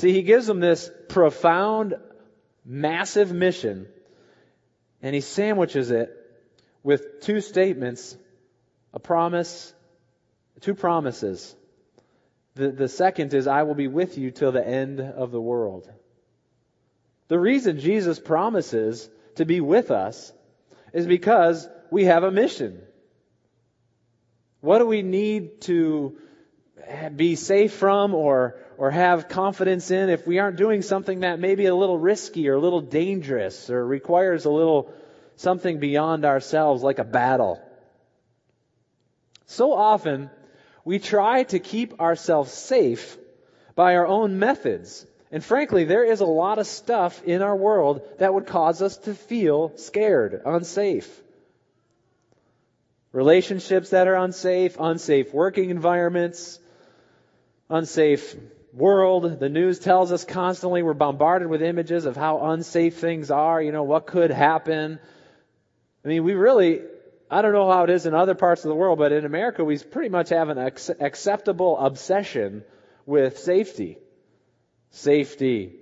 See, 0.00 0.14
he 0.14 0.22
gives 0.22 0.46
them 0.46 0.60
this 0.60 0.90
profound, 1.10 1.94
massive 2.64 3.34
mission, 3.34 3.86
and 5.02 5.14
he 5.14 5.20
sandwiches 5.20 5.90
it 5.90 6.08
with 6.82 7.20
two 7.20 7.42
statements, 7.42 8.16
a 8.94 8.98
promise, 8.98 9.74
two 10.62 10.74
promises. 10.74 11.54
The, 12.54 12.70
the 12.70 12.88
second 12.88 13.34
is, 13.34 13.46
I 13.46 13.64
will 13.64 13.74
be 13.74 13.88
with 13.88 14.16
you 14.16 14.30
till 14.30 14.52
the 14.52 14.66
end 14.66 15.00
of 15.00 15.32
the 15.32 15.40
world. 15.40 15.86
The 17.28 17.38
reason 17.38 17.78
Jesus 17.78 18.18
promises 18.18 19.06
to 19.34 19.44
be 19.44 19.60
with 19.60 19.90
us 19.90 20.32
is 20.94 21.06
because 21.06 21.68
we 21.90 22.06
have 22.06 22.24
a 22.24 22.30
mission. 22.30 22.80
What 24.62 24.78
do 24.78 24.86
we 24.86 25.02
need 25.02 25.60
to 25.62 26.16
be 27.16 27.36
safe 27.36 27.74
from 27.74 28.14
or, 28.14 28.56
or 28.78 28.90
have 28.90 29.28
confidence 29.28 29.90
in 29.90 30.08
if 30.08 30.26
we 30.26 30.38
aren't 30.38 30.56
doing 30.56 30.82
something 30.82 31.20
that 31.20 31.38
may 31.38 31.54
be 31.54 31.66
a 31.66 31.74
little 31.74 31.98
risky 31.98 32.48
or 32.48 32.54
a 32.54 32.60
little 32.60 32.80
dangerous 32.80 33.70
or 33.70 33.86
requires 33.86 34.44
a 34.44 34.50
little 34.50 34.92
something 35.36 35.78
beyond 35.78 36.24
ourselves 36.24 36.82
like 36.82 36.98
a 36.98 37.04
battle? 37.04 37.60
So 39.46 39.72
often, 39.72 40.30
we 40.84 40.98
try 40.98 41.42
to 41.44 41.58
keep 41.58 42.00
ourselves 42.00 42.52
safe 42.52 43.18
by 43.74 43.96
our 43.96 44.06
own 44.06 44.38
methods. 44.38 45.06
And 45.32 45.44
frankly, 45.44 45.84
there 45.84 46.04
is 46.04 46.20
a 46.20 46.26
lot 46.26 46.58
of 46.58 46.66
stuff 46.66 47.22
in 47.24 47.42
our 47.42 47.56
world 47.56 48.02
that 48.18 48.32
would 48.34 48.46
cause 48.46 48.82
us 48.82 48.96
to 48.98 49.14
feel 49.14 49.72
scared, 49.76 50.42
unsafe. 50.44 51.08
Relationships 53.12 53.90
that 53.90 54.06
are 54.06 54.14
unsafe, 54.14 54.76
unsafe 54.78 55.34
working 55.34 55.70
environments, 55.70 56.60
unsafe 57.70 58.36
world. 58.72 59.40
The 59.40 59.48
news 59.48 59.78
tells 59.78 60.12
us 60.12 60.24
constantly 60.24 60.82
we're 60.82 60.94
bombarded 60.94 61.48
with 61.48 61.62
images 61.62 62.04
of 62.04 62.16
how 62.16 62.50
unsafe 62.50 62.98
things 62.98 63.30
are, 63.30 63.62
you 63.62 63.72
know, 63.72 63.84
what 63.84 64.06
could 64.06 64.30
happen. 64.30 64.98
I 66.04 66.08
mean, 66.08 66.24
we 66.24 66.34
really, 66.34 66.80
I 67.30 67.42
don't 67.42 67.52
know 67.52 67.70
how 67.70 67.84
it 67.84 67.90
is 67.90 68.06
in 68.06 68.14
other 68.14 68.34
parts 68.34 68.64
of 68.64 68.68
the 68.68 68.74
world, 68.74 68.98
but 68.98 69.12
in 69.12 69.24
America, 69.24 69.64
we 69.64 69.78
pretty 69.78 70.08
much 70.08 70.30
have 70.30 70.48
an 70.48 70.58
acceptable 70.58 71.78
obsession 71.78 72.64
with 73.06 73.38
safety. 73.38 73.98
Safety. 74.90 75.76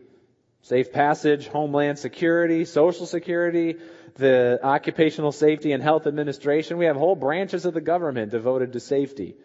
Safe 0.62 0.92
passage, 0.92 1.46
homeland 1.46 1.98
security, 1.98 2.64
social 2.64 3.06
security, 3.06 3.76
the 4.16 4.58
occupational 4.62 5.32
safety 5.32 5.72
and 5.72 5.82
health 5.82 6.06
administration. 6.06 6.76
We 6.76 6.86
have 6.86 6.96
whole 6.96 7.14
branches 7.14 7.64
of 7.64 7.74
the 7.74 7.80
government 7.80 8.32
devoted 8.32 8.72
to 8.72 8.80
safety. 8.80 9.36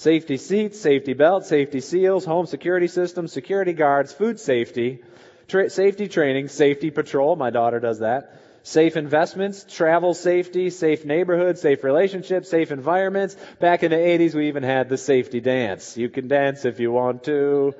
Safety 0.00 0.38
seats, 0.38 0.80
safety 0.80 1.12
belts, 1.12 1.46
safety 1.46 1.82
seals, 1.82 2.24
home 2.24 2.46
security 2.46 2.88
systems, 2.88 3.34
security 3.34 3.74
guards, 3.74 4.14
food 4.14 4.40
safety, 4.40 5.00
tra- 5.46 5.68
safety 5.68 6.08
training, 6.08 6.48
safety 6.48 6.90
patrol. 6.90 7.36
My 7.36 7.50
daughter 7.50 7.80
does 7.80 7.98
that 7.98 8.40
safe 8.62 8.96
investments, 8.96 9.66
travel 9.68 10.14
safety, 10.14 10.70
safe 10.70 11.04
neighborhoods, 11.04 11.60
safe 11.60 11.84
relationships, 11.84 12.48
safe 12.48 12.72
environments. 12.72 13.36
Back 13.58 13.82
in 13.82 13.90
the 13.90 13.98
80s, 13.98 14.34
we 14.34 14.48
even 14.48 14.62
had 14.62 14.88
the 14.88 14.96
safety 14.96 15.40
dance. 15.40 15.98
You 15.98 16.08
can 16.08 16.28
dance 16.28 16.64
if 16.64 16.80
you 16.80 16.90
want 16.90 17.24
to. 17.24 17.74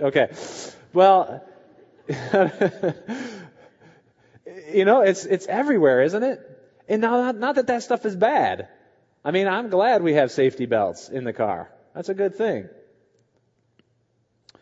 Okay. 0.00 0.32
Well, 0.94 1.44
you 4.72 4.86
know, 4.86 5.02
it's, 5.02 5.26
it's 5.26 5.46
everywhere, 5.48 6.00
isn't 6.00 6.22
it? 6.22 6.40
And 6.88 7.02
not, 7.02 7.36
not 7.36 7.56
that 7.56 7.66
that 7.66 7.82
stuff 7.82 8.06
is 8.06 8.16
bad. 8.16 8.68
I 9.24 9.30
mean, 9.30 9.48
I'm 9.48 9.70
glad 9.70 10.02
we 10.02 10.14
have 10.14 10.30
safety 10.30 10.66
belts 10.66 11.08
in 11.08 11.24
the 11.24 11.32
car. 11.32 11.70
That's 11.94 12.10
a 12.10 12.14
good 12.14 12.34
thing. 12.34 12.68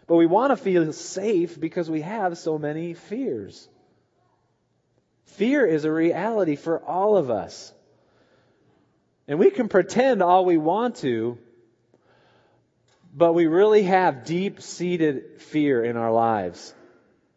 But 0.06 0.16
we 0.16 0.26
want 0.26 0.50
to 0.50 0.56
feel 0.56 0.92
safe 0.92 1.58
because 1.58 1.90
we 1.90 2.02
have 2.02 2.38
so 2.38 2.58
many 2.58 2.94
fears. 2.94 3.68
Fear 5.24 5.66
is 5.66 5.84
a 5.84 5.92
reality 5.92 6.56
for 6.56 6.78
all 6.78 7.16
of 7.16 7.30
us. 7.30 7.72
And 9.26 9.38
we 9.38 9.50
can 9.50 9.68
pretend 9.68 10.22
all 10.22 10.44
we 10.44 10.58
want 10.58 10.96
to, 10.96 11.38
but 13.14 13.32
we 13.32 13.46
really 13.46 13.84
have 13.84 14.24
deep 14.24 14.60
seated 14.60 15.40
fear 15.40 15.82
in 15.82 15.96
our 15.96 16.12
lives 16.12 16.74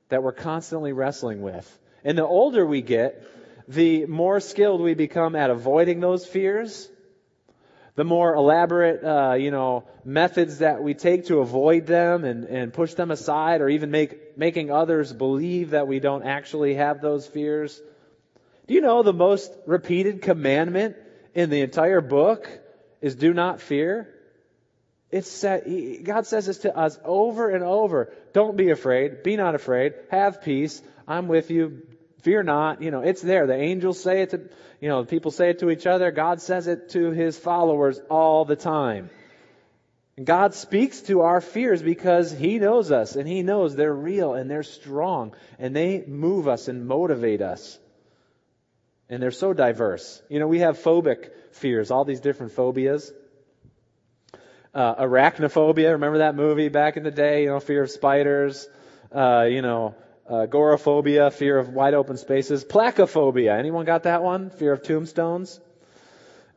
that 0.10 0.22
we're 0.22 0.34
constantly 0.34 0.94
wrestling 0.94 1.42
with. 1.42 1.80
And 2.04 2.18
the 2.18 2.26
older 2.26 2.66
we 2.66 2.82
get, 2.82 3.24
the 3.68 4.06
more 4.06 4.40
skilled 4.40 4.82
we 4.82 4.94
become 4.94 5.36
at 5.36 5.50
avoiding 5.50 6.00
those 6.00 6.26
fears 6.26 6.90
the 7.96 8.04
more 8.04 8.34
elaborate, 8.36 9.04
uh, 9.04 9.34
you 9.34 9.52
know, 9.52 9.86
methods 10.04 10.60
that 10.60 10.84
we 10.84 10.94
take 10.94 11.28
to 11.28 11.40
avoid 11.40 11.86
them 11.86 12.26
and, 12.26 12.44
and 12.46 12.74
push 12.74 12.94
them 12.94 13.10
aside 13.10 13.62
or 13.62 13.70
even 13.70 13.90
make, 13.90 14.38
making 14.38 14.70
others 14.70 15.14
believe 15.14 15.72
that 15.72 15.88
we 15.88 16.00
don't 16.00 16.24
actually 16.24 16.76
have 16.76 17.02
those 17.02 17.26
fears. 17.26 17.82
Do 18.68 18.74
you 18.74 18.82
know 18.82 19.02
the 19.02 19.14
most 19.14 19.52
repeated 19.66 20.22
commandment 20.22 20.98
in 21.34 21.50
the 21.50 21.62
entire 21.62 22.02
book 22.02 22.50
is 23.00 23.16
do 23.16 23.34
not 23.34 23.62
fear? 23.62 24.12
It's 25.12 25.44
God 25.44 26.26
says 26.26 26.48
this 26.48 26.58
to 26.60 26.76
us 26.76 27.00
over 27.06 27.50
and 27.50 27.64
over. 27.64 28.12
Don't 28.34 28.58
be 28.58 28.72
afraid. 28.72 29.24
Be 29.24 29.38
not 29.38 29.56
afraid. 29.56 29.94
Have 30.10 30.42
peace. 30.42 30.82
I'm 31.08 31.28
with 31.28 31.52
you. 31.52 31.84
Fear 32.26 32.42
not. 32.42 32.82
You 32.82 32.90
know, 32.90 33.02
it's 33.02 33.22
there. 33.22 33.46
The 33.46 33.54
angels 33.54 34.02
say 34.02 34.24
it 34.24 34.32
to, 34.32 34.42
you 34.82 34.90
know, 34.90 35.06
people 35.06 35.30
say 35.30 35.52
it 35.52 35.60
to 35.60 35.70
each 35.70 35.86
other. 35.86 36.10
God 36.10 36.42
says 36.42 36.66
it 36.66 36.90
to 36.90 37.12
his 37.12 37.38
followers 37.38 38.00
all 38.10 38.46
the 38.46 38.56
time. 38.56 39.12
And 40.18 40.26
God 40.26 40.56
speaks 40.56 41.02
to 41.02 41.22
our 41.22 41.40
fears 41.40 41.84
because 41.84 42.32
He 42.32 42.58
knows 42.58 42.92
us 42.92 43.16
and 43.16 43.28
He 43.28 43.44
knows 43.44 43.76
they're 43.76 43.94
real 43.94 44.34
and 44.34 44.50
they're 44.50 44.64
strong 44.64 45.36
and 45.60 45.76
they 45.76 46.04
move 46.08 46.48
us 46.48 46.68
and 46.68 46.88
motivate 46.88 47.44
us. 47.44 47.78
And 49.08 49.22
they're 49.22 49.30
so 49.30 49.54
diverse. 49.54 50.20
You 50.28 50.40
know, 50.40 50.48
we 50.48 50.60
have 50.60 50.80
phobic 50.80 51.30
fears, 51.52 51.92
all 51.92 52.06
these 52.06 52.22
different 52.22 52.54
phobias. 52.54 53.14
Uh, 54.74 54.96
arachnophobia, 54.96 55.92
remember 55.92 56.18
that 56.18 56.34
movie 56.34 56.70
back 56.70 56.98
in 56.98 57.04
the 57.04 57.12
day? 57.12 57.44
You 57.44 57.50
know, 57.50 57.60
fear 57.60 57.84
of 57.84 57.92
spiders. 57.92 58.68
Uh, 59.12 59.46
you 59.48 59.62
know, 59.62 59.94
uh, 60.30 60.44
agoraphobia, 60.44 61.32
fear 61.32 61.58
of 61.58 61.70
wide 61.70 61.94
open 61.94 62.18
spaces. 62.18 62.66
Placophobia, 62.66 63.58
anyone 63.58 63.86
got 63.86 64.04
that 64.04 64.24
one? 64.24 64.50
Fear 64.50 64.74
of 64.74 64.84
tombstones. 64.84 65.60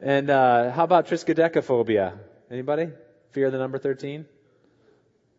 And 0.00 0.30
uh, 0.30 0.70
how 0.70 0.84
about 0.84 1.08
triskaidekaphobia? 1.08 2.18
Anybody? 2.50 2.88
Fear 3.32 3.46
of 3.46 3.52
the 3.52 3.58
number 3.58 3.78
13? 3.78 4.24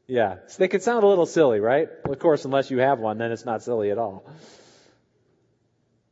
Yeah. 0.08 0.38
So 0.48 0.58
they 0.60 0.68
can 0.68 0.82
sound 0.82 1.04
a 1.04 1.08
little 1.08 1.26
silly, 1.26 1.60
right? 1.60 1.88
Well, 2.04 2.14
of 2.14 2.20
course, 2.20 2.46
unless 2.46 2.70
you 2.70 2.80
have 2.80 3.00
one, 3.00 3.18
then 3.18 3.32
it's 3.32 3.46
not 3.46 3.64
silly 3.64 3.92
at 3.92 3.98
all. 3.98 4.26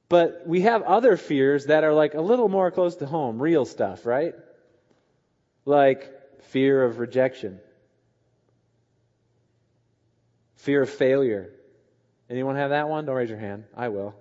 But 0.10 0.44
we 0.46 0.62
have 0.62 0.84
other 0.84 1.18
fears 1.18 1.66
that 1.66 1.84
are 1.84 1.94
like 1.94 2.14
a 2.14 2.22
little 2.22 2.48
more 2.48 2.72
close 2.72 2.96
to 2.98 3.06
home, 3.06 3.42
real 3.42 3.66
stuff, 3.66 4.06
right? 4.06 4.34
Like 5.66 6.10
fear 6.44 6.84
of 6.84 7.00
rejection, 7.00 7.60
fear 10.56 10.84
of 10.84 10.90
failure, 10.90 11.52
Anyone 12.30 12.56
have 12.56 12.72
that 12.72 12.90
one? 12.90 13.06
Don't 13.06 13.16
raise 13.16 13.30
your 13.30 13.40
hand. 13.40 13.66
I 13.76 13.90
will. 13.90 14.16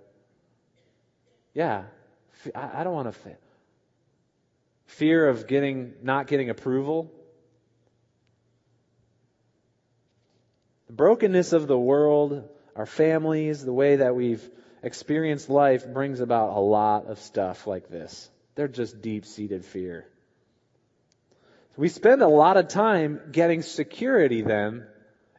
Yeah. 1.55 1.85
I 2.55 2.85
don't 2.85 2.93
want 2.93 3.09
to 3.09 3.13
fail. 3.13 3.39
Fear 4.87 5.29
of 5.29 5.47
getting, 5.49 5.95
not 6.03 6.29
getting 6.29 6.49
approval. 6.49 7.11
The 10.87 10.93
brokenness 10.93 11.53
of 11.53 11.67
the 11.67 11.79
world, 11.79 12.49
our 12.77 12.87
families, 12.87 13.65
the 13.65 13.73
way 13.73 13.97
that 13.97 14.15
we've 14.15 14.49
experienced 14.83 15.51
life 15.51 15.87
brings 15.93 16.21
about 16.21 16.57
a 16.57 16.61
lot 16.61 17.07
of 17.07 17.19
stuff 17.19 17.67
like 17.67 17.89
this. 17.89 18.31
They're 18.55 18.69
just 18.69 19.03
deep 19.03 19.27
seated 19.27 19.65
fear. 19.65 20.07
We 21.77 21.89
spend 21.89 22.23
a 22.23 22.29
lot 22.29 22.57
of 22.57 22.69
time 22.69 23.21
getting 23.33 23.63
security 23.63 24.43
then 24.43 24.87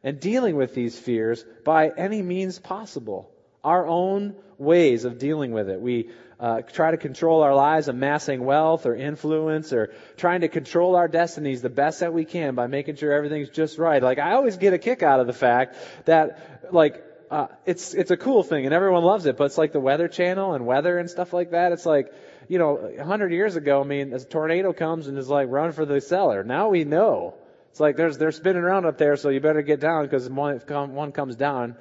and 0.03 0.19
dealing 0.19 0.55
with 0.55 0.73
these 0.73 0.97
fears 0.97 1.43
by 1.63 1.89
any 1.89 2.21
means 2.21 2.59
possible. 2.59 3.31
Our 3.63 3.85
own 3.87 4.35
ways 4.57 5.05
of 5.05 5.17
dealing 5.17 5.51
with 5.51 5.69
it. 5.69 5.81
We 5.81 6.09
uh, 6.39 6.61
try 6.61 6.91
to 6.91 6.97
control 6.97 7.41
our 7.41 7.55
lives, 7.55 7.87
amassing 7.87 8.43
wealth 8.45 8.85
or 8.85 8.95
influence, 8.95 9.73
or 9.73 9.93
trying 10.17 10.41
to 10.41 10.47
control 10.47 10.95
our 10.95 11.07
destinies 11.07 11.61
the 11.61 11.69
best 11.69 12.01
that 12.01 12.13
we 12.13 12.25
can 12.25 12.55
by 12.55 12.67
making 12.67 12.95
sure 12.95 13.11
everything's 13.11 13.49
just 13.49 13.77
right. 13.77 14.01
Like 14.01 14.19
I 14.19 14.33
always 14.33 14.57
get 14.57 14.73
a 14.73 14.77
kick 14.77 15.03
out 15.03 15.19
of 15.19 15.27
the 15.27 15.33
fact 15.33 15.75
that, 16.05 16.71
like, 16.71 17.03
uh, 17.29 17.47
it's 17.65 17.93
it's 17.93 18.11
a 18.11 18.17
cool 18.17 18.41
thing 18.41 18.65
and 18.65 18.73
everyone 18.73 19.03
loves 19.03 19.25
it, 19.25 19.35
but 19.35 19.45
it's 19.45 19.57
like 19.57 19.73
the 19.73 19.79
Weather 19.79 20.07
Channel 20.07 20.53
and 20.53 20.65
weather 20.65 20.97
and 20.97 21.09
stuff 21.09 21.33
like 21.33 21.51
that. 21.51 21.71
It's 21.71 21.85
like, 21.85 22.13
you 22.47 22.57
know, 22.57 22.77
a 22.77 23.03
hundred 23.03 23.33
years 23.33 23.55
ago, 23.55 23.81
I 23.81 23.83
mean, 23.83 24.13
a 24.13 24.19
tornado 24.19 24.71
comes 24.71 25.07
and 25.07 25.17
is 25.17 25.27
like, 25.27 25.49
run 25.49 25.73
for 25.73 25.85
the 25.85 25.99
cellar. 25.99 26.43
Now 26.43 26.69
we 26.69 26.85
know 26.85 27.33
it's 27.77 27.79
like 27.79 27.95
there's 27.95 28.17
they're 28.17 28.31
spinning 28.31 28.63
around 28.63 28.87
up 28.87 28.97
there, 28.97 29.15
so 29.17 29.29
you 29.29 29.39
better 29.39 29.61
get 29.61 29.79
down 29.79 30.05
because 30.05 30.27
one 30.27 30.95
one 30.95 31.11
comes 31.11 31.35
down. 31.35 31.75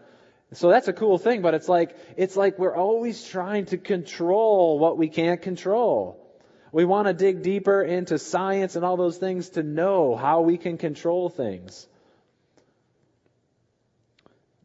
So 0.53 0.69
that's 0.69 0.89
a 0.89 0.93
cool 0.93 1.17
thing, 1.17 1.41
but 1.41 1.55
it's 1.55 1.71
like 1.71 1.97
it's 2.19 2.37
like 2.37 2.59
we're 2.59 2.77
always 2.77 3.27
trying 3.27 3.65
to 3.67 3.79
control 3.79 4.79
what 4.79 4.99
we 4.99 5.09
can't 5.09 5.41
control. 5.41 6.23
We 6.71 6.85
want 6.85 7.09
to 7.09 7.15
dig 7.15 7.41
deeper 7.41 7.81
into 7.81 8.19
science 8.19 8.77
and 8.77 8.85
all 8.85 8.99
those 8.99 9.17
things 9.17 9.49
to 9.51 9.63
know 9.63 10.15
how 10.17 10.43
we 10.43 10.59
can 10.59 10.77
control 10.77 11.31
things. 11.31 11.89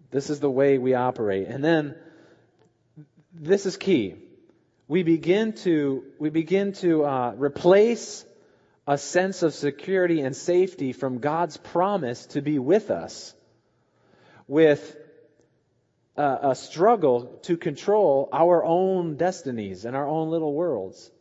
This 0.10 0.30
is 0.30 0.42
the 0.42 0.52
way 0.52 0.80
we 0.80 0.96
operate. 0.96 1.48
And 1.48 1.64
then 1.64 1.96
this 3.34 3.66
is 3.66 3.78
key. 3.78 4.16
We 4.90 5.04
begin 5.04 5.54
to 5.64 6.04
we 6.20 6.30
begin 6.30 6.74
to 6.84 7.06
uh, 7.06 7.34
replace 7.38 8.26
a 8.88 8.98
sense 8.98 9.44
of 9.44 9.54
security 9.54 10.22
and 10.22 10.36
safety 10.36 10.92
from 10.94 11.20
God's 11.20 11.58
promise 11.58 12.26
to 12.28 12.42
be 12.42 12.60
with 12.60 12.92
us 12.92 13.34
with 14.48 14.98
a, 16.18 16.50
a 16.50 16.56
struggle 16.56 17.40
to 17.44 17.58
control 17.58 18.28
our 18.34 18.64
own 18.64 19.16
destinies 19.16 19.86
and 19.86 19.96
our 19.96 20.08
own 20.08 20.30
little 20.30 20.54
worlds. 20.54 21.12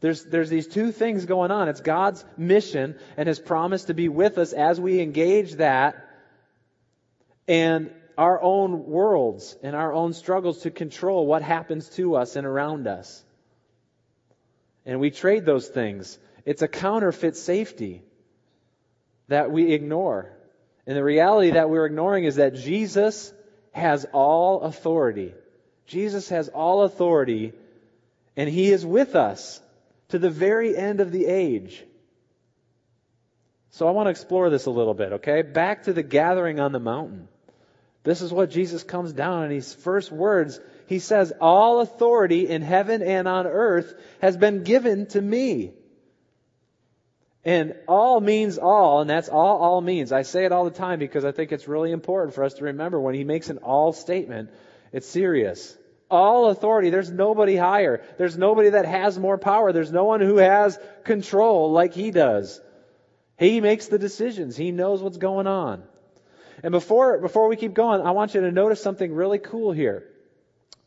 There's, 0.00 0.24
there's 0.24 0.48
these 0.48 0.68
two 0.68 0.92
things 0.92 1.26
going 1.26 1.50
on. 1.50 1.68
It's 1.68 1.80
God's 1.80 2.24
mission 2.36 2.96
and 3.16 3.28
His 3.28 3.38
promise 3.38 3.84
to 3.84 3.94
be 3.94 4.08
with 4.08 4.38
us 4.38 4.52
as 4.52 4.80
we 4.80 5.00
engage 5.00 5.54
that, 5.54 6.06
and 7.48 7.90
our 8.16 8.40
own 8.40 8.86
worlds 8.86 9.56
and 9.62 9.76
our 9.76 9.92
own 9.92 10.12
struggles 10.12 10.62
to 10.62 10.70
control 10.70 11.26
what 11.26 11.42
happens 11.42 11.88
to 11.90 12.16
us 12.16 12.36
and 12.36 12.46
around 12.46 12.86
us. 12.86 13.24
And 14.84 15.00
we 15.00 15.10
trade 15.10 15.44
those 15.44 15.68
things. 15.68 16.18
It's 16.48 16.62
a 16.62 16.68
counterfeit 16.68 17.36
safety 17.36 18.00
that 19.28 19.50
we 19.50 19.74
ignore. 19.74 20.32
And 20.86 20.96
the 20.96 21.04
reality 21.04 21.50
that 21.50 21.68
we're 21.68 21.84
ignoring 21.84 22.24
is 22.24 22.36
that 22.36 22.54
Jesus 22.54 23.34
has 23.72 24.06
all 24.14 24.62
authority. 24.62 25.34
Jesus 25.84 26.30
has 26.30 26.48
all 26.48 26.84
authority, 26.84 27.52
and 28.34 28.48
He 28.48 28.70
is 28.70 28.86
with 28.86 29.14
us 29.14 29.60
to 30.08 30.18
the 30.18 30.30
very 30.30 30.74
end 30.74 31.00
of 31.00 31.12
the 31.12 31.26
age. 31.26 31.84
So 33.72 33.86
I 33.86 33.90
want 33.90 34.06
to 34.06 34.12
explore 34.12 34.48
this 34.48 34.64
a 34.64 34.70
little 34.70 34.94
bit, 34.94 35.12
okay? 35.12 35.42
Back 35.42 35.82
to 35.82 35.92
the 35.92 36.02
gathering 36.02 36.60
on 36.60 36.72
the 36.72 36.80
mountain. 36.80 37.28
This 38.04 38.22
is 38.22 38.32
what 38.32 38.48
Jesus 38.48 38.82
comes 38.82 39.12
down 39.12 39.42
and 39.42 39.52
his 39.52 39.74
first 39.74 40.10
words, 40.10 40.58
he 40.86 40.98
says, 40.98 41.30
All 41.42 41.80
authority 41.80 42.48
in 42.48 42.62
heaven 42.62 43.02
and 43.02 43.28
on 43.28 43.46
earth 43.46 43.92
has 44.22 44.38
been 44.38 44.62
given 44.62 45.08
to 45.08 45.20
me. 45.20 45.74
And 47.44 47.76
all 47.86 48.20
means 48.20 48.58
all, 48.58 49.00
and 49.00 49.08
that's 49.08 49.28
all 49.28 49.58
all 49.58 49.80
means. 49.80 50.12
I 50.12 50.22
say 50.22 50.44
it 50.44 50.52
all 50.52 50.64
the 50.64 50.70
time 50.70 50.98
because 50.98 51.24
I 51.24 51.32
think 51.32 51.52
it's 51.52 51.68
really 51.68 51.92
important 51.92 52.34
for 52.34 52.44
us 52.44 52.54
to 52.54 52.64
remember 52.64 53.00
when 53.00 53.14
he 53.14 53.24
makes 53.24 53.48
an 53.48 53.58
all 53.58 53.92
statement, 53.92 54.50
it's 54.92 55.08
serious. 55.08 55.76
All 56.10 56.48
authority. 56.48 56.90
There's 56.90 57.10
nobody 57.10 57.54
higher. 57.54 58.02
There's 58.16 58.36
nobody 58.36 58.70
that 58.70 58.86
has 58.86 59.18
more 59.18 59.38
power. 59.38 59.72
There's 59.72 59.92
no 59.92 60.04
one 60.04 60.20
who 60.20 60.38
has 60.38 60.78
control 61.04 61.70
like 61.70 61.94
he 61.94 62.10
does. 62.10 62.60
He 63.38 63.60
makes 63.60 63.86
the 63.86 63.98
decisions. 63.98 64.56
He 64.56 64.72
knows 64.72 65.02
what's 65.02 65.18
going 65.18 65.46
on. 65.46 65.82
And 66.62 66.72
before, 66.72 67.18
before 67.18 67.48
we 67.48 67.56
keep 67.56 67.74
going, 67.74 68.00
I 68.00 68.12
want 68.12 68.34
you 68.34 68.40
to 68.40 68.50
notice 68.50 68.82
something 68.82 69.12
really 69.12 69.38
cool 69.38 69.70
here 69.70 70.04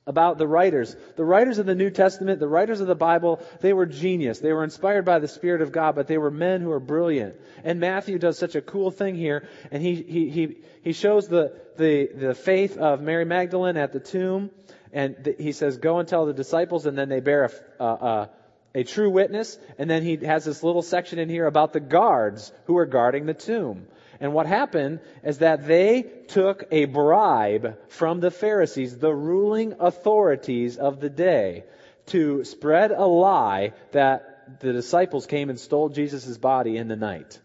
about 0.08 0.38
the 0.38 0.48
writers. 0.48 0.96
The 1.15 1.24
writers 1.24 1.60
of 1.60 1.65
the 1.65 1.75
New 1.75 1.91
Testament, 1.91 2.39
the 2.39 2.48
writers 2.48 2.81
of 2.81 2.88
the 2.88 2.96
Bible, 2.96 3.39
they 3.62 3.72
were 3.72 3.86
genius. 3.86 4.39
They 4.39 4.51
were 4.51 4.63
inspired 4.63 5.05
by 5.05 5.20
the 5.20 5.27
Spirit 5.27 5.62
of 5.62 5.72
God, 5.72 5.96
but 5.96 6.08
they 6.08 6.17
were 6.17 6.31
men 6.31 6.62
who 6.62 6.70
were 6.70 6.79
brilliant. 6.79 7.36
And 7.63 7.79
Matthew 7.79 8.17
does 8.17 8.38
such 8.38 8.55
a 8.55 8.62
cool 8.62 8.89
thing 8.89 9.15
here, 9.15 9.48
and 9.72 9.81
he, 9.81 9.96
he, 9.96 10.29
he, 10.29 10.58
he 10.84 10.93
shows 10.93 11.27
the, 11.27 11.53
the, 11.77 12.10
the 12.13 12.34
faith 12.34 12.77
of 12.77 13.01
Mary 13.01 13.25
Magdalene 13.25 13.77
at 13.77 13.93
the 13.93 14.00
tomb, 14.00 14.50
and 14.91 15.15
th- 15.24 15.38
he 15.38 15.51
says, 15.51 15.77
go 15.77 16.00
and 16.00 16.08
tell 16.08 16.25
the 16.25 16.34
disciples, 16.34 16.88
and 16.88 16.98
then 16.98 17.08
they 17.08 17.20
bear 17.20 17.51
a, 17.79 17.84
a, 17.84 18.29
a 18.74 18.84
true 18.84 19.10
witness, 19.10 19.58
and 19.77 19.89
then 19.89 20.01
he 20.01 20.17
has 20.25 20.46
this 20.46 20.63
little 20.63 20.81
section 20.81 21.20
in 21.20 21.29
here 21.29 21.46
about 21.46 21.74
the 21.74 21.79
guards 21.79 22.51
who 22.65 22.77
are 22.77 22.88
guarding 22.88 23.27
the 23.27 23.34
tomb. 23.36 23.86
And 24.22 24.34
what 24.34 24.46
happened 24.46 25.00
is 25.24 25.40
that 25.40 25.68
they 25.68 26.04
took 26.28 26.66
a 26.72 26.86
bribe 26.86 27.78
from 27.90 28.20
the 28.20 28.30
Pharisees, 28.32 28.98
the 28.98 29.13
ruling 29.13 29.74
authorities 29.80 30.78
of 30.78 31.00
the 31.00 31.10
day, 31.10 31.63
to 32.08 32.44
spread 32.44 32.92
a 32.92 33.06
lie 33.06 33.74
that 33.92 34.60
the 34.60 34.74
disciples 34.74 35.25
came 35.25 35.50
and 35.50 35.60
stole 35.60 35.90
Jesus' 35.90 36.38
body 36.38 36.78
in 36.78 36.88
the 36.88 36.96
night. 36.96 37.40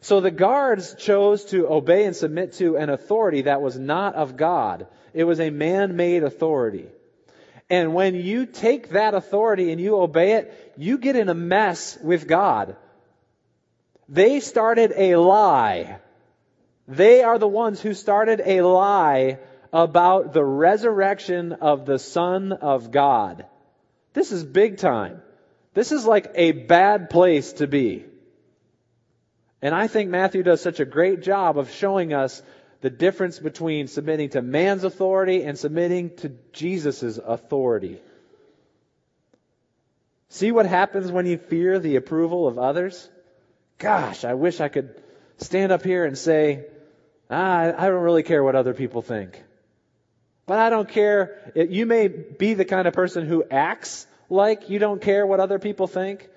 So 0.00 0.20
the 0.20 0.30
guards 0.30 0.94
chose 0.94 1.46
to 1.46 1.66
obey 1.66 2.04
and 2.04 2.14
submit 2.14 2.52
to 2.54 2.76
an 2.76 2.90
authority 2.90 3.42
that 3.42 3.60
was 3.60 3.76
not 3.76 4.14
of 4.14 4.36
God. 4.36 4.86
It 5.12 5.24
was 5.24 5.40
a 5.40 5.50
man-made 5.50 6.22
authority. 6.22 6.86
And 7.68 7.92
when 7.92 8.14
you 8.14 8.46
take 8.46 8.90
that 8.90 9.14
authority 9.14 9.72
and 9.72 9.80
you 9.80 9.96
obey 9.96 10.32
it, 10.34 10.74
you 10.76 10.98
get 10.98 11.16
in 11.16 11.28
a 11.28 11.34
mess 11.34 11.98
with 12.02 12.28
God. 12.28 12.76
They 14.08 14.40
started 14.40 14.92
a 14.96 15.16
lie. 15.16 15.98
They 16.86 17.22
are 17.22 17.38
the 17.38 17.48
ones 17.48 17.80
who 17.80 17.92
started 17.92 18.40
a 18.44 18.62
lie 18.62 19.38
about 19.72 20.32
the 20.32 20.44
resurrection 20.44 21.52
of 21.52 21.84
the 21.84 21.98
Son 21.98 22.52
of 22.52 22.90
God. 22.90 23.44
This 24.14 24.32
is 24.32 24.42
big 24.44 24.78
time. 24.78 25.20
This 25.74 25.92
is 25.92 26.06
like 26.06 26.32
a 26.34 26.52
bad 26.52 27.10
place 27.10 27.52
to 27.54 27.66
be. 27.66 28.06
And 29.60 29.74
I 29.74 29.86
think 29.88 30.08
Matthew 30.08 30.42
does 30.42 30.62
such 30.62 30.80
a 30.80 30.84
great 30.84 31.22
job 31.22 31.58
of 31.58 31.70
showing 31.70 32.14
us 32.14 32.42
the 32.80 32.90
difference 32.90 33.38
between 33.38 33.88
submitting 33.88 34.30
to 34.30 34.40
man's 34.40 34.84
authority 34.84 35.42
and 35.42 35.58
submitting 35.58 36.16
to 36.16 36.30
Jesus' 36.52 37.18
authority. 37.18 38.00
See 40.30 40.52
what 40.52 40.66
happens 40.66 41.10
when 41.10 41.26
you 41.26 41.38
fear 41.38 41.78
the 41.78 41.96
approval 41.96 42.46
of 42.46 42.58
others? 42.58 43.08
Gosh, 43.78 44.24
I 44.24 44.34
wish 44.34 44.60
I 44.60 44.68
could 44.68 45.00
stand 45.38 45.70
up 45.70 45.84
here 45.84 46.04
and 46.04 46.18
say, 46.18 46.66
ah, 47.30 47.72
I 47.76 47.88
don't 47.88 48.02
really 48.02 48.24
care 48.24 48.42
what 48.42 48.56
other 48.56 48.74
people 48.74 49.02
think. 49.02 49.42
But 50.46 50.58
I 50.58 50.70
don't 50.70 50.88
care. 50.88 51.52
You 51.54 51.86
may 51.86 52.08
be 52.08 52.54
the 52.54 52.64
kind 52.64 52.88
of 52.88 52.94
person 52.94 53.26
who 53.26 53.44
acts 53.50 54.06
like 54.28 54.68
you 54.68 54.78
don't 54.78 55.00
care 55.00 55.26
what 55.26 55.40
other 55.40 55.58
people 55.58 55.86
think. 55.86 56.28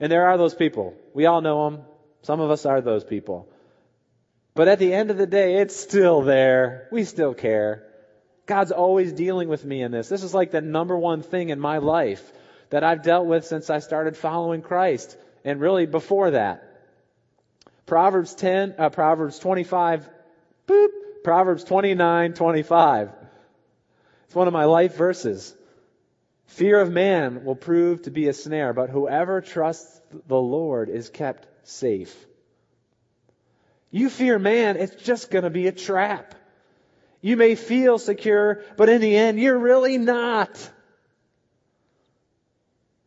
And 0.00 0.10
there 0.10 0.26
are 0.26 0.38
those 0.38 0.54
people. 0.54 0.94
We 1.14 1.26
all 1.26 1.40
know 1.40 1.70
them. 1.70 1.82
Some 2.22 2.40
of 2.40 2.50
us 2.50 2.66
are 2.66 2.80
those 2.80 3.04
people. 3.04 3.48
But 4.54 4.66
at 4.66 4.78
the 4.78 4.92
end 4.92 5.10
of 5.10 5.18
the 5.18 5.26
day, 5.26 5.58
it's 5.58 5.76
still 5.76 6.22
there. 6.22 6.88
We 6.90 7.04
still 7.04 7.34
care. 7.34 7.84
God's 8.46 8.72
always 8.72 9.12
dealing 9.12 9.48
with 9.48 9.64
me 9.64 9.82
in 9.82 9.92
this. 9.92 10.08
This 10.08 10.22
is 10.22 10.34
like 10.34 10.50
the 10.50 10.60
number 10.60 10.96
one 10.96 11.22
thing 11.22 11.50
in 11.50 11.60
my 11.60 11.78
life 11.78 12.32
that 12.70 12.82
I've 12.82 13.02
dealt 13.02 13.26
with 13.26 13.46
since 13.46 13.70
I 13.70 13.78
started 13.78 14.16
following 14.16 14.62
Christ 14.62 15.16
and 15.44 15.60
really 15.60 15.86
before 15.86 16.32
that. 16.32 16.64
Proverbs 17.86 18.34
10, 18.34 18.74
uh, 18.78 18.90
Proverbs 18.90 19.38
25, 19.38 20.08
boop, 20.66 20.88
Proverbs 21.24 21.64
29, 21.64 22.34
25. 22.34 23.10
It's 24.24 24.34
one 24.34 24.46
of 24.46 24.52
my 24.52 24.64
life 24.64 24.94
verses. 24.94 25.54
Fear 26.48 26.80
of 26.80 26.90
man 26.90 27.44
will 27.44 27.56
prove 27.56 28.02
to 28.02 28.10
be 28.10 28.28
a 28.28 28.32
snare, 28.32 28.72
but 28.72 28.90
whoever 28.90 29.40
trusts 29.40 30.00
the 30.26 30.40
Lord 30.40 30.88
is 30.88 31.08
kept 31.08 31.46
safe. 31.66 32.14
You 33.90 34.10
fear 34.10 34.38
man, 34.38 34.76
it's 34.76 34.94
just 35.02 35.30
going 35.30 35.44
to 35.44 35.50
be 35.50 35.66
a 35.66 35.72
trap. 35.72 36.34
You 37.20 37.36
may 37.36 37.54
feel 37.54 37.98
secure, 37.98 38.62
but 38.76 38.88
in 38.88 39.00
the 39.00 39.16
end, 39.16 39.40
you're 39.40 39.58
really 39.58 39.98
not. 39.98 40.70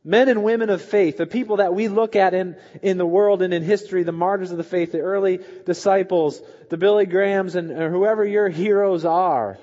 Men 0.03 0.29
and 0.29 0.43
women 0.43 0.71
of 0.71 0.81
faith, 0.81 1.17
the 1.17 1.27
people 1.27 1.57
that 1.57 1.75
we 1.75 1.87
look 1.87 2.15
at 2.15 2.33
in, 2.33 2.55
in 2.81 2.97
the 2.97 3.05
world 3.05 3.43
and 3.43 3.53
in 3.53 3.61
history, 3.61 4.01
the 4.03 4.11
martyrs 4.11 4.49
of 4.49 4.57
the 4.57 4.63
faith, 4.63 4.91
the 4.91 4.99
early 4.99 5.39
disciples, 5.65 6.41
the 6.69 6.77
Billy 6.77 7.05
Grahams 7.05 7.55
and 7.55 7.69
whoever 7.69 8.25
your 8.25 8.49
heroes 8.49 9.05
are, 9.05 9.59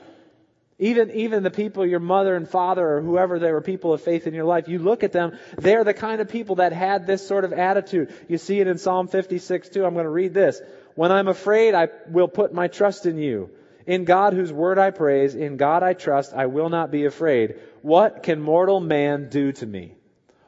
even, 0.81 1.11
even 1.11 1.43
the 1.43 1.51
people, 1.51 1.85
your 1.85 1.99
mother 1.99 2.37
and 2.37 2.49
father 2.49 2.89
or 2.89 3.01
whoever 3.01 3.41
they 3.41 3.51
were 3.51 3.61
people 3.61 3.93
of 3.93 4.01
faith 4.01 4.29
in 4.29 4.35
your 4.35 4.45
life, 4.45 4.69
you 4.69 4.79
look 4.79 5.03
at 5.03 5.11
them, 5.11 5.37
they're 5.57 5.83
the 5.83 5.95
kind 5.95 6.21
of 6.21 6.29
people 6.29 6.57
that 6.57 6.73
had 6.73 7.05
this 7.05 7.27
sort 7.27 7.45
of 7.45 7.53
attitude. 7.53 8.15
You 8.29 8.39
see 8.39 8.61
it 8.61 8.69
in 8.69 8.79
Psalm 8.79 9.09
56 9.09 9.71
too. 9.71 9.85
I'm 9.85 9.95
going 9.95 10.05
to 10.05 10.11
read 10.11 10.35
this. 10.35 10.61
When 10.95 11.11
I'm 11.11 11.27
afraid, 11.27 11.75
I 11.75 11.89
will 12.09 12.29
put 12.29 12.55
my 12.55 12.69
trust 12.69 13.07
in 13.07 13.19
you. 13.19 13.51
In 13.87 14.05
God 14.05 14.35
whose 14.35 14.53
word 14.53 14.79
I 14.79 14.91
praise, 14.91 15.35
in 15.35 15.57
God 15.57 15.83
I 15.83 15.95
trust, 15.95 16.33
I 16.33 16.47
will 16.47 16.69
not 16.69 16.93
be 16.93 17.07
afraid. 17.07 17.57
What 17.83 18.23
can 18.23 18.41
mortal 18.41 18.79
man 18.79 19.31
do 19.31 19.51
to 19.53 19.67
me? 19.67 19.95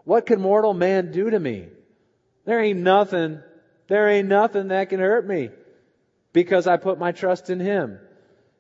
What 0.05 0.27
can 0.27 0.41
mortal 0.41 0.75
man 0.75 1.13
do 1.13 1.31
to 1.31 1.39
me? 1.39 1.69
There 2.45 2.61
ain't 2.61 2.81
nothing, 2.81 3.41
there 3.89 4.09
ain't 4.09 4.29
nothing 4.29 4.69
that 4.69 4.89
can 4.89 5.01
hurt 5.01 5.27
me 5.27 5.51
because 6.33 6.67
I 6.67 6.77
put 6.77 6.99
my 6.99 7.13
trust 7.13 7.51
in 7.51 7.61
Him. 7.61 7.99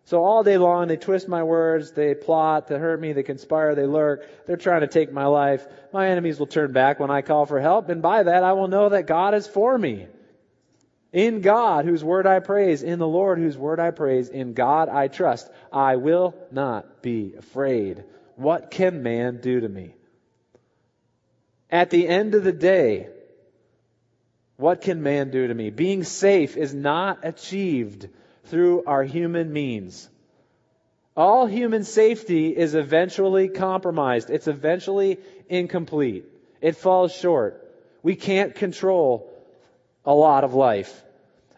So 0.05 0.25
all 0.25 0.43
day 0.43 0.59
long 0.59 0.89
they 0.89 0.97
twist 0.97 1.29
my 1.29 1.43
words, 1.43 1.93
they 1.93 2.15
plot 2.15 2.69
to 2.69 2.79
hurt 2.79 3.01
me, 3.01 3.13
they 3.13 3.23
conspire, 3.23 3.75
they 3.75 3.87
lurk, 3.87 4.47
they're 4.47 4.57
trying 4.57 4.81
to 4.81 4.87
take 4.87 5.13
my 5.13 5.27
life. 5.27 5.67
My 5.93 6.09
enemies 6.09 6.39
will 6.39 6.47
turn 6.47 6.73
back 6.73 6.99
when 6.99 7.11
I 7.11 7.23
call 7.23 7.47
for 7.47 7.61
help, 7.61 7.89
and 7.89 8.03
by 8.03 8.23
that 8.25 8.43
I 8.43 8.55
will 8.55 8.69
know 8.69 8.89
that 8.89 9.07
God 9.07 9.35
is 9.35 9.47
for 9.47 9.77
me. 9.77 10.07
In 11.13 11.41
God, 11.41 11.85
whose 11.85 12.05
word 12.05 12.27
I 12.27 12.39
praise, 12.39 12.83
in 12.83 12.99
the 12.99 13.09
Lord, 13.09 13.39
whose 13.39 13.59
word 13.59 13.81
I 13.81 13.91
praise, 13.91 14.29
in 14.29 14.55
God 14.55 14.89
I 14.89 15.09
trust. 15.09 15.51
I 15.73 15.97
will 15.97 16.35
not 16.53 17.03
be 17.03 17.35
afraid. 17.37 18.05
What 18.37 18.71
can 18.71 19.03
man 19.03 19.41
do 19.41 19.61
to 19.61 19.69
me? 19.69 19.95
At 21.71 21.91
the 21.91 22.09
end 22.09 22.35
of 22.35 22.45
the 22.45 22.53
day, 22.53 23.09
what 24.57 24.81
can 24.81 25.03
man 25.03 25.31
do 25.31 25.47
to 25.47 25.55
me? 25.55 25.71
Being 25.71 26.05
safe 26.05 26.57
is 26.57 26.75
not 26.75 27.21
achieved 27.23 28.09
through 28.45 28.85
our 28.87 29.05
human 29.05 29.53
means. 29.53 30.09
All 31.17 31.47
human 31.47 31.85
safety 31.85 32.49
is 32.49 32.75
eventually 32.75 33.49
compromised. 33.49 34.31
It's 34.31 34.49
eventually 34.49 35.19
incomplete. 35.49 36.25
It 36.61 36.77
falls 36.77 37.15
short. 37.15 37.67
We 38.03 38.17
can't 38.17 38.55
control 38.55 39.31
a 40.05 40.15
lot 40.15 40.45
of 40.45 40.55
life. 40.55 41.03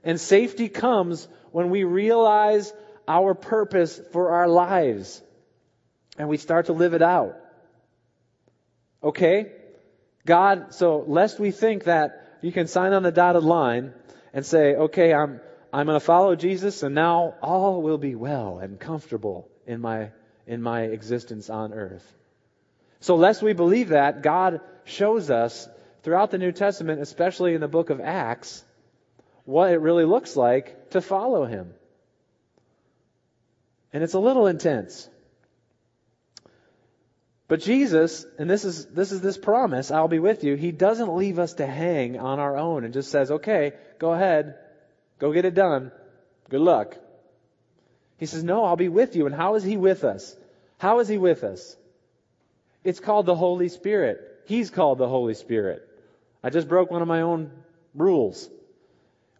And 0.04 0.20
safety 0.20 0.68
comes 0.68 1.26
when 1.52 1.70
we 1.70 1.84
realize 1.84 2.72
our 3.06 3.34
purpose 3.34 4.00
for 4.12 4.30
our 4.30 4.48
lives 4.48 5.22
and 6.18 6.28
we 6.28 6.36
start 6.36 6.66
to 6.66 6.72
live 6.72 6.94
it 6.94 7.02
out. 7.02 7.36
Okay? 9.02 9.52
God, 10.24 10.74
so 10.74 11.04
lest 11.06 11.40
we 11.40 11.50
think 11.50 11.84
that 11.84 12.38
you 12.42 12.52
can 12.52 12.66
sign 12.66 12.92
on 12.92 13.02
the 13.02 13.12
dotted 13.12 13.42
line 13.42 13.92
and 14.32 14.46
say, 14.46 14.74
okay, 14.74 15.12
I'm, 15.12 15.40
I'm 15.72 15.86
going 15.86 15.98
to 15.98 16.04
follow 16.04 16.36
Jesus 16.36 16.82
and 16.82 16.94
now 16.94 17.34
all 17.42 17.82
will 17.82 17.98
be 17.98 18.14
well 18.14 18.58
and 18.58 18.78
comfortable 18.78 19.48
in 19.66 19.80
my, 19.80 20.10
in 20.46 20.62
my 20.62 20.82
existence 20.82 21.50
on 21.50 21.72
earth. 21.72 22.06
So 23.00 23.16
lest 23.16 23.42
we 23.42 23.52
believe 23.52 23.88
that, 23.88 24.22
God 24.22 24.60
shows 24.84 25.30
us 25.30 25.68
throughout 26.02 26.30
the 26.30 26.38
New 26.38 26.52
Testament, 26.52 27.00
especially 27.00 27.54
in 27.54 27.60
the 27.60 27.68
book 27.68 27.90
of 27.90 28.00
Acts, 28.00 28.64
what 29.44 29.72
it 29.72 29.80
really 29.80 30.04
looks 30.04 30.36
like 30.36 30.90
to 30.90 31.00
follow 31.00 31.44
Him. 31.44 31.74
And 33.92 34.02
it's 34.02 34.14
a 34.14 34.20
little 34.20 34.46
intense. 34.46 35.08
But 37.52 37.60
Jesus, 37.60 38.24
and 38.38 38.48
this 38.48 38.64
is, 38.64 38.86
this 38.86 39.12
is 39.12 39.20
this 39.20 39.36
promise, 39.36 39.90
I'll 39.90 40.08
be 40.08 40.18
with 40.18 40.42
you, 40.42 40.54
He 40.54 40.72
doesn't 40.72 41.14
leave 41.14 41.38
us 41.38 41.52
to 41.54 41.66
hang 41.66 42.18
on 42.18 42.38
our 42.38 42.56
own 42.56 42.82
and 42.82 42.94
just 42.94 43.10
says, 43.10 43.30
okay, 43.30 43.74
go 43.98 44.14
ahead, 44.14 44.54
go 45.18 45.34
get 45.34 45.44
it 45.44 45.52
done. 45.52 45.92
Good 46.48 46.62
luck. 46.62 46.96
He 48.16 48.24
says, 48.24 48.42
no, 48.42 48.64
I'll 48.64 48.76
be 48.76 48.88
with 48.88 49.16
you. 49.16 49.26
And 49.26 49.34
how 49.34 49.56
is 49.56 49.64
He 49.64 49.76
with 49.76 50.02
us? 50.02 50.34
How 50.78 51.00
is 51.00 51.08
He 51.08 51.18
with 51.18 51.44
us? 51.44 51.76
It's 52.84 53.00
called 53.00 53.26
the 53.26 53.36
Holy 53.36 53.68
Spirit. 53.68 54.44
He's 54.46 54.70
called 54.70 54.96
the 54.96 55.06
Holy 55.06 55.34
Spirit. 55.34 55.86
I 56.42 56.48
just 56.48 56.68
broke 56.68 56.90
one 56.90 57.02
of 57.02 57.08
my 57.08 57.20
own 57.20 57.50
rules. 57.94 58.48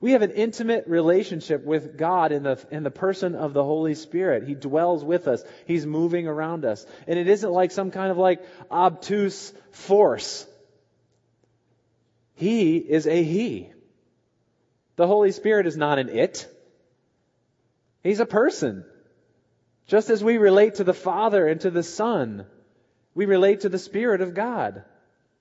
We 0.03 0.12
have 0.12 0.23
an 0.23 0.33
intimate 0.33 0.88
relationship 0.88 1.65
with 1.65 1.97
God 1.97 2.33
in 2.33 2.43
the, 2.43 2.59
in 2.73 2.83
the 2.83 2.91
person 2.91 3.37
of 3.37 3.55
the 3.55 3.62
Holy 3.62 3.95
Spirit. 3.95 4.49
He 4.49 4.57
dwells 4.57 5.05
with 5.05 5.29
us. 5.29 5.45
He's 5.65 5.87
moving 5.87 6.27
around 6.27 6.65
us. 6.65 6.85
And 7.07 7.21
it 7.21 7.29
isn't 7.29 7.53
like 7.53 7.71
some 7.71 7.93
kind 7.93 8.11
of 8.11 8.19
like 8.19 8.45
obtuse 8.69 9.53
force. 9.71 10.45
He 12.35 12.79
is 12.79 13.07
a 13.07 13.23
He. 13.23 13.71
The 14.97 15.07
Holy 15.07 15.31
Spirit 15.31 15.69
is 15.69 15.77
not 15.77 16.01
an 16.01 16.09
it. 16.09 16.49
He's 18.03 18.19
a 18.19 18.27
person. 18.27 18.85
Just 19.87 20.11
as 20.11 20.23
we 20.23 20.37
relate 20.37 20.75
to 20.77 20.85
the 20.85 20.93
Father 20.93 21.47
and 21.47 21.61
to 21.61 21.71
the 21.71 21.85
Son, 21.85 22.45
we 23.15 23.27
relate 23.27 23.61
to 23.61 23.69
the 23.69 23.79
Spirit 23.79 24.21
of 24.21 24.35
God. 24.35 24.83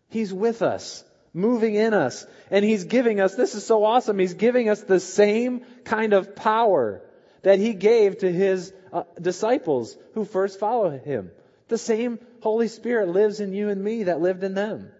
He's 0.09 0.31
with 0.31 0.61
us 0.61 1.03
moving 1.33 1.75
in 1.75 1.93
us. 1.93 2.25
And 2.49 2.63
He's 2.65 2.83
giving 2.83 3.19
us, 3.19 3.35
this 3.35 3.55
is 3.55 3.65
so 3.65 3.83
awesome, 3.83 4.19
He's 4.19 4.33
giving 4.33 4.69
us 4.69 4.81
the 4.81 4.99
same 4.99 5.61
kind 5.83 6.13
of 6.13 6.35
power 6.35 7.01
that 7.43 7.59
He 7.59 7.73
gave 7.73 8.19
to 8.19 8.31
His 8.31 8.73
uh, 8.91 9.03
disciples 9.19 9.97
who 10.13 10.25
first 10.25 10.59
followed 10.59 11.01
Him. 11.01 11.31
The 11.67 11.77
same 11.77 12.19
Holy 12.41 12.67
Spirit 12.67 13.09
lives 13.09 13.39
in 13.39 13.53
you 13.53 13.69
and 13.69 13.81
me 13.81 14.03
that 14.03 14.21
lived 14.21 14.43
in 14.43 14.53
them. 14.53 14.91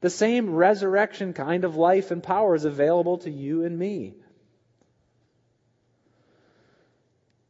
The 0.00 0.10
same 0.10 0.50
resurrection 0.50 1.32
kind 1.34 1.64
of 1.64 1.76
life 1.76 2.10
and 2.10 2.22
power 2.22 2.54
is 2.54 2.64
available 2.64 3.18
to 3.18 3.30
you 3.30 3.64
and 3.64 3.78
me. 3.78 4.14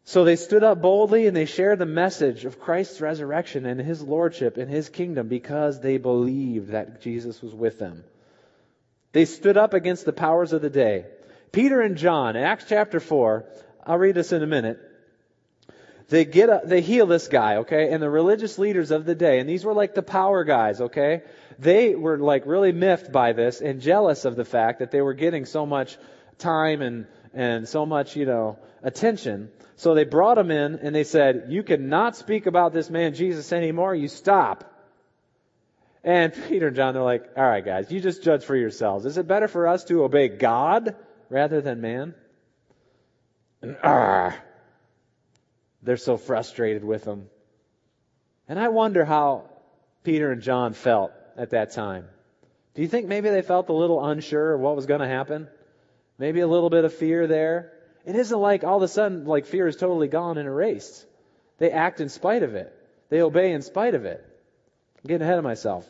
So 0.04 0.24
they 0.24 0.34
stood 0.34 0.64
up 0.64 0.82
boldly 0.82 1.28
and 1.28 1.36
they 1.36 1.44
shared 1.44 1.78
the 1.78 1.86
message 1.86 2.44
of 2.44 2.58
Christ's 2.58 3.00
resurrection 3.00 3.64
and 3.64 3.80
his 3.80 4.02
lordship 4.02 4.56
and 4.56 4.68
his 4.68 4.88
kingdom 4.88 5.28
because 5.28 5.80
they 5.80 5.98
believed 5.98 6.70
that 6.70 7.00
Jesus 7.00 7.40
was 7.40 7.54
with 7.54 7.78
them. 7.78 8.02
They 9.12 9.24
stood 9.24 9.56
up 9.56 9.74
against 9.74 10.04
the 10.04 10.12
powers 10.12 10.52
of 10.52 10.62
the 10.62 10.70
day. 10.70 11.06
Peter 11.52 11.80
and 11.80 11.96
John, 11.96 12.36
in 12.36 12.44
Acts 12.44 12.66
chapter 12.68 13.00
4, 13.00 13.44
I'll 13.84 13.98
read 13.98 14.14
this 14.14 14.32
in 14.32 14.42
a 14.42 14.46
minute. 14.46 14.78
They 16.08 16.24
get 16.24 16.48
a, 16.48 16.60
they 16.64 16.80
heal 16.80 17.06
this 17.06 17.28
guy, 17.28 17.58
okay? 17.58 17.92
And 17.92 18.02
the 18.02 18.10
religious 18.10 18.58
leaders 18.58 18.90
of 18.90 19.04
the 19.04 19.14
day, 19.14 19.38
and 19.38 19.48
these 19.48 19.64
were 19.64 19.74
like 19.74 19.94
the 19.94 20.02
power 20.02 20.42
guys, 20.42 20.80
okay? 20.80 21.22
They 21.58 21.94
were 21.94 22.18
like 22.18 22.46
really 22.46 22.72
miffed 22.72 23.12
by 23.12 23.32
this 23.32 23.60
and 23.60 23.80
jealous 23.80 24.24
of 24.24 24.34
the 24.34 24.44
fact 24.44 24.80
that 24.80 24.90
they 24.90 25.00
were 25.00 25.14
getting 25.14 25.44
so 25.44 25.66
much 25.66 25.96
time 26.38 26.82
and, 26.82 27.06
and 27.32 27.68
so 27.68 27.86
much, 27.86 28.16
you 28.16 28.26
know, 28.26 28.58
attention. 28.82 29.50
So 29.76 29.94
they 29.94 30.04
brought 30.04 30.36
him 30.36 30.50
in 30.50 30.80
and 30.80 30.94
they 30.94 31.04
said, 31.04 31.46
you 31.48 31.62
cannot 31.62 32.16
speak 32.16 32.46
about 32.46 32.72
this 32.72 32.90
man 32.90 33.14
Jesus 33.14 33.52
anymore. 33.52 33.94
You 33.94 34.08
stop. 34.08 34.69
And 36.02 36.32
Peter 36.48 36.68
and 36.68 36.76
John, 36.76 36.94
they're 36.94 37.02
like, 37.02 37.30
all 37.36 37.44
right, 37.44 37.64
guys, 37.64 37.92
you 37.92 38.00
just 38.00 38.22
judge 38.22 38.44
for 38.44 38.56
yourselves. 38.56 39.04
Is 39.04 39.18
it 39.18 39.28
better 39.28 39.48
for 39.48 39.68
us 39.68 39.84
to 39.84 40.04
obey 40.04 40.28
God 40.28 40.96
rather 41.28 41.60
than 41.60 41.80
man? 41.80 42.14
And 43.60 43.76
ah, 43.84 44.36
they're 45.82 45.98
so 45.98 46.16
frustrated 46.16 46.84
with 46.84 47.04
him. 47.04 47.28
And 48.48 48.58
I 48.58 48.68
wonder 48.68 49.04
how 49.04 49.50
Peter 50.02 50.32
and 50.32 50.40
John 50.40 50.72
felt 50.72 51.12
at 51.36 51.50
that 51.50 51.72
time. 51.72 52.06
Do 52.74 52.82
you 52.82 52.88
think 52.88 53.06
maybe 53.06 53.28
they 53.28 53.42
felt 53.42 53.68
a 53.68 53.74
little 53.74 54.04
unsure 54.04 54.54
of 54.54 54.60
what 54.60 54.76
was 54.76 54.86
going 54.86 55.00
to 55.00 55.08
happen? 55.08 55.48
Maybe 56.18 56.40
a 56.40 56.48
little 56.48 56.70
bit 56.70 56.84
of 56.84 56.94
fear 56.94 57.26
there? 57.26 57.72
It 58.06 58.16
isn't 58.16 58.38
like 58.38 58.64
all 58.64 58.78
of 58.78 58.82
a 58.82 58.88
sudden, 58.88 59.26
like 59.26 59.46
fear 59.46 59.66
is 59.66 59.76
totally 59.76 60.08
gone 60.08 60.38
and 60.38 60.48
erased. 60.48 61.04
They 61.58 61.70
act 61.70 62.00
in 62.00 62.08
spite 62.08 62.42
of 62.42 62.54
it. 62.54 62.74
They 63.10 63.20
obey 63.20 63.52
in 63.52 63.60
spite 63.60 63.94
of 63.94 64.06
it. 64.06 64.24
I'm 65.02 65.08
getting 65.08 65.22
ahead 65.22 65.38
of 65.38 65.44
myself. 65.44 65.88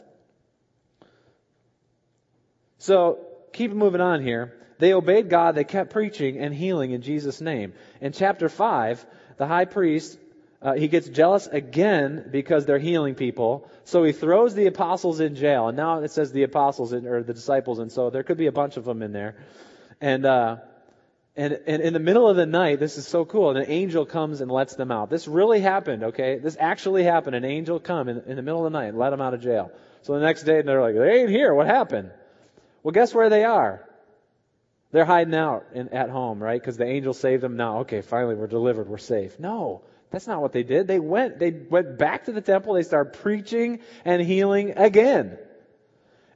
So, 2.79 3.27
keep 3.53 3.73
moving 3.73 4.01
on 4.01 4.23
here. 4.23 4.57
They 4.79 4.95
obeyed 4.95 5.29
God, 5.29 5.55
they 5.55 5.65
kept 5.65 5.91
preaching 5.93 6.39
and 6.39 6.55
healing 6.55 6.93
in 6.93 7.03
Jesus' 7.03 7.41
name. 7.41 7.75
In 8.01 8.13
chapter 8.13 8.49
5, 8.49 9.05
the 9.37 9.47
high 9.47 9.67
priest, 9.67 10.19
uh, 10.63 10.73
he 10.73 10.89
gets 10.89 11.09
jealous 11.09 11.47
again 11.47 12.29
because 12.31 12.65
they're 12.65 12.79
healing 12.79 13.15
people. 13.15 13.69
So 13.85 14.05
he 14.05 14.13
throws 14.13 14.55
the 14.55 14.67
apostles 14.67 15.21
in 15.21 15.35
jail. 15.35 15.69
And 15.69 15.77
now 15.77 16.01
it 16.01 16.11
says 16.11 16.33
the 16.33 16.45
apostles, 16.45 16.95
in, 16.95 17.07
or 17.07 17.23
the 17.23 17.35
disciples, 17.35 17.79
and 17.79 17.93
so 17.93 18.09
there 18.09 18.23
could 18.23 18.39
be 18.39 18.47
a 18.47 18.53
bunch 18.53 18.79
of 18.79 18.85
them 18.87 19.03
in 19.03 19.13
there. 19.13 19.37
And, 20.01 20.25
uh, 20.25 20.57
and, 21.41 21.59
and 21.67 21.83
in 21.83 21.95
the 21.95 22.01
middle 22.01 22.29
of 22.29 22.37
the 22.37 22.45
night, 22.45 22.81
this 22.81 22.99
is 22.99 23.09
so 23.09 23.25
cool, 23.25 23.57
an 23.57 23.65
angel 23.67 24.05
comes 24.05 24.43
and 24.43 24.51
lets 24.51 24.75
them 24.75 24.93
out. 24.93 25.09
This 25.09 25.27
really 25.27 25.61
happened, 25.61 26.05
okay? 26.05 26.39
This 26.39 26.55
actually 26.61 27.03
happened. 27.03 27.35
An 27.35 27.47
angel 27.47 27.81
come 27.81 28.11
in, 28.11 28.23
in 28.27 28.37
the 28.37 28.43
middle 28.43 28.67
of 28.67 28.71
the 28.71 28.79
night 28.79 28.89
and 28.89 28.99
let 28.99 29.09
them 29.09 29.23
out 29.23 29.33
of 29.33 29.41
jail. 29.41 29.73
So 30.03 30.13
the 30.13 30.21
next 30.21 30.43
day, 30.43 30.61
they're 30.61 30.83
like, 30.83 30.95
they 30.95 31.23
ain't 31.23 31.31
here. 31.31 31.55
What 31.55 31.67
happened? 31.67 32.11
Well, 32.83 32.93
guess 32.93 33.15
where 33.15 33.31
they 33.31 33.45
are? 33.45 33.89
They're 34.93 35.07
hiding 35.07 35.35
out 35.35 35.65
in, 35.73 35.89
at 35.95 36.11
home, 36.11 36.43
right? 36.43 36.61
Because 36.61 36.77
the 36.77 36.85
angel 36.85 37.15
saved 37.15 37.43
them. 37.43 37.57
Now, 37.57 37.79
okay, 37.81 38.03
finally 38.03 38.35
we're 38.35 38.47
delivered. 38.47 38.87
We're 38.87 38.99
safe. 38.99 39.41
No, 39.41 39.81
that's 40.11 40.27
not 40.27 40.43
what 40.43 40.53
they 40.53 40.63
did. 40.63 40.89
They 40.89 40.99
went, 40.99 41.39
they 41.39 41.53
went 41.53 41.97
back 41.97 42.27
to 42.27 42.33
the 42.33 42.43
temple. 42.43 42.75
They 42.75 42.83
started 42.83 43.15
preaching 43.15 43.81
and 44.05 44.21
healing 44.21 44.75
again. 44.77 45.39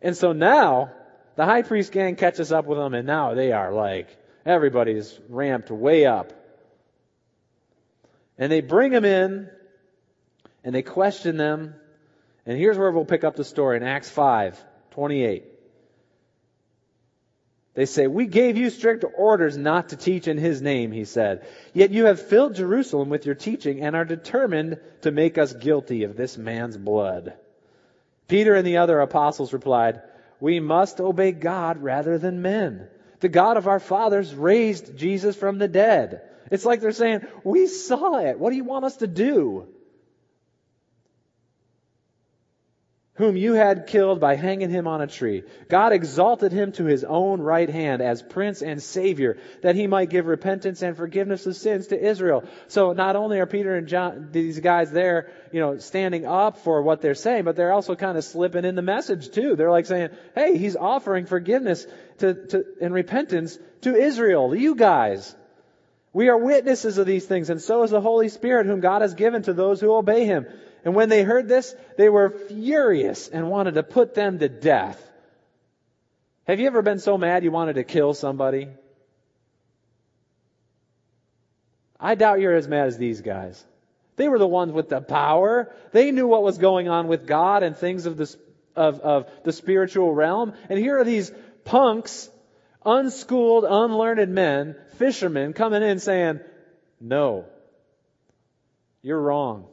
And 0.00 0.16
so 0.16 0.32
now, 0.32 0.92
the 1.36 1.44
high 1.44 1.60
priest 1.60 1.92
gang 1.92 2.16
catches 2.16 2.52
up 2.52 2.64
with 2.64 2.78
them 2.78 2.94
and 2.94 3.06
now 3.06 3.34
they 3.34 3.52
are 3.52 3.70
like, 3.70 4.08
Everybody's 4.46 5.18
ramped 5.28 5.70
way 5.70 6.06
up. 6.06 6.32
And 8.36 8.50
they 8.50 8.60
bring 8.60 8.92
them 8.92 9.04
in 9.04 9.48
and 10.62 10.74
they 10.74 10.82
question 10.82 11.36
them. 11.36 11.74
And 12.46 12.58
here's 12.58 12.76
where 12.76 12.90
we'll 12.90 13.04
pick 13.04 13.24
up 13.24 13.36
the 13.36 13.44
story 13.44 13.76
in 13.76 13.82
Acts 13.82 14.10
5 14.10 14.62
28. 14.90 15.44
They 17.74 17.86
say, 17.86 18.06
We 18.06 18.26
gave 18.26 18.56
you 18.56 18.70
strict 18.70 19.04
orders 19.16 19.56
not 19.56 19.88
to 19.88 19.96
teach 19.96 20.28
in 20.28 20.38
his 20.38 20.62
name, 20.62 20.92
he 20.92 21.04
said. 21.04 21.46
Yet 21.72 21.90
you 21.90 22.06
have 22.06 22.20
filled 22.20 22.54
Jerusalem 22.54 23.08
with 23.08 23.26
your 23.26 23.34
teaching 23.34 23.80
and 23.80 23.96
are 23.96 24.04
determined 24.04 24.78
to 25.02 25.10
make 25.10 25.38
us 25.38 25.52
guilty 25.52 26.04
of 26.04 26.16
this 26.16 26.38
man's 26.38 26.76
blood. 26.76 27.34
Peter 28.28 28.54
and 28.54 28.66
the 28.66 28.76
other 28.76 29.00
apostles 29.00 29.52
replied, 29.52 30.02
We 30.38 30.60
must 30.60 31.00
obey 31.00 31.32
God 31.32 31.82
rather 31.82 32.16
than 32.16 32.42
men. 32.42 32.88
The 33.24 33.30
God 33.30 33.56
of 33.56 33.68
our 33.68 33.80
fathers 33.80 34.34
raised 34.34 34.98
Jesus 34.98 35.34
from 35.34 35.56
the 35.56 35.66
dead. 35.66 36.20
It's 36.50 36.66
like 36.66 36.82
they're 36.82 36.92
saying, 36.92 37.26
we 37.42 37.66
saw 37.68 38.18
it. 38.18 38.38
What 38.38 38.50
do 38.50 38.56
you 38.56 38.64
want 38.64 38.84
us 38.84 38.98
to 38.98 39.06
do? 39.06 39.66
Whom 43.16 43.36
you 43.36 43.52
had 43.52 43.86
killed 43.86 44.18
by 44.18 44.34
hanging 44.34 44.70
him 44.70 44.88
on 44.88 45.00
a 45.00 45.06
tree. 45.06 45.44
God 45.68 45.92
exalted 45.92 46.50
him 46.50 46.72
to 46.72 46.84
his 46.84 47.04
own 47.04 47.40
right 47.40 47.70
hand 47.70 48.02
as 48.02 48.22
prince 48.22 48.60
and 48.60 48.82
savior, 48.82 49.38
that 49.62 49.76
he 49.76 49.86
might 49.86 50.10
give 50.10 50.26
repentance 50.26 50.82
and 50.82 50.96
forgiveness 50.96 51.46
of 51.46 51.54
sins 51.54 51.88
to 51.88 52.00
Israel. 52.00 52.42
So 52.66 52.92
not 52.92 53.14
only 53.14 53.38
are 53.38 53.46
Peter 53.46 53.76
and 53.76 53.86
John, 53.86 54.30
these 54.32 54.58
guys 54.58 54.90
there, 54.90 55.30
you 55.52 55.60
know, 55.60 55.78
standing 55.78 56.26
up 56.26 56.58
for 56.58 56.82
what 56.82 57.02
they're 57.02 57.14
saying, 57.14 57.44
but 57.44 57.54
they're 57.54 57.72
also 57.72 57.94
kind 57.94 58.18
of 58.18 58.24
slipping 58.24 58.64
in 58.64 58.74
the 58.74 58.82
message 58.82 59.30
too. 59.30 59.54
They're 59.54 59.70
like 59.70 59.86
saying, 59.86 60.10
hey, 60.34 60.58
he's 60.58 60.74
offering 60.74 61.26
forgiveness 61.26 61.86
to, 62.18 62.34
to, 62.48 62.64
and 62.80 62.92
repentance 62.92 63.56
to 63.82 63.94
Israel, 63.94 64.56
you 64.56 64.74
guys. 64.74 65.36
We 66.12 66.28
are 66.28 66.38
witnesses 66.38 66.98
of 66.98 67.06
these 67.06 67.26
things, 67.26 67.50
and 67.50 67.60
so 67.60 67.82
is 67.84 67.90
the 67.90 68.00
Holy 68.00 68.28
Spirit, 68.28 68.66
whom 68.66 68.80
God 68.80 69.02
has 69.02 69.14
given 69.14 69.42
to 69.42 69.52
those 69.52 69.80
who 69.80 69.94
obey 69.94 70.24
him. 70.24 70.46
And 70.84 70.94
when 70.94 71.08
they 71.08 71.22
heard 71.22 71.48
this, 71.48 71.74
they 71.96 72.08
were 72.08 72.30
furious 72.30 73.28
and 73.28 73.50
wanted 73.50 73.74
to 73.74 73.82
put 73.82 74.14
them 74.14 74.38
to 74.38 74.48
death. 74.48 75.00
Have 76.46 76.60
you 76.60 76.66
ever 76.66 76.82
been 76.82 76.98
so 76.98 77.16
mad 77.16 77.42
you 77.42 77.50
wanted 77.50 77.76
to 77.76 77.84
kill 77.84 78.12
somebody? 78.12 78.68
I 81.98 82.16
doubt 82.16 82.40
you're 82.40 82.54
as 82.54 82.68
mad 82.68 82.88
as 82.88 82.98
these 82.98 83.22
guys. 83.22 83.64
They 84.16 84.28
were 84.28 84.38
the 84.38 84.46
ones 84.46 84.72
with 84.72 84.90
the 84.90 85.00
power. 85.00 85.74
They 85.92 86.10
knew 86.10 86.26
what 86.26 86.42
was 86.42 86.58
going 86.58 86.88
on 86.88 87.08
with 87.08 87.26
God 87.26 87.62
and 87.62 87.74
things 87.74 88.04
of 88.04 88.18
the, 88.18 88.36
of, 88.76 89.00
of 89.00 89.30
the 89.42 89.52
spiritual 89.52 90.12
realm. 90.12 90.52
And 90.68 90.78
here 90.78 90.98
are 90.98 91.04
these 91.04 91.32
punks, 91.64 92.28
unschooled, 92.84 93.64
unlearned 93.64 94.32
men, 94.32 94.76
fishermen 94.98 95.54
coming 95.54 95.82
in 95.82 95.98
saying, 95.98 96.40
no, 97.00 97.46
you're 99.02 99.20
wrong. 99.20 99.66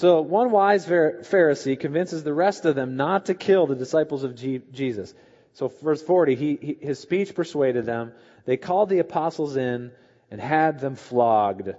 So 0.00 0.22
one 0.22 0.50
wise 0.50 0.86
Pharisee 0.86 1.78
convinces 1.78 2.24
the 2.24 2.32
rest 2.32 2.64
of 2.64 2.74
them 2.74 2.96
not 2.96 3.26
to 3.26 3.34
kill 3.34 3.66
the 3.66 3.74
disciples 3.74 4.24
of 4.24 4.34
Jesus. 4.34 5.12
So 5.52 5.68
verse 5.68 6.00
40, 6.00 6.36
he, 6.36 6.58
he, 6.58 6.78
his 6.80 6.98
speech 6.98 7.34
persuaded 7.34 7.84
them. 7.84 8.12
They 8.46 8.56
called 8.56 8.88
the 8.88 9.00
apostles 9.00 9.58
in 9.58 9.92
and 10.30 10.40
had 10.40 10.80
them 10.80 10.94
flogged. 10.94 11.74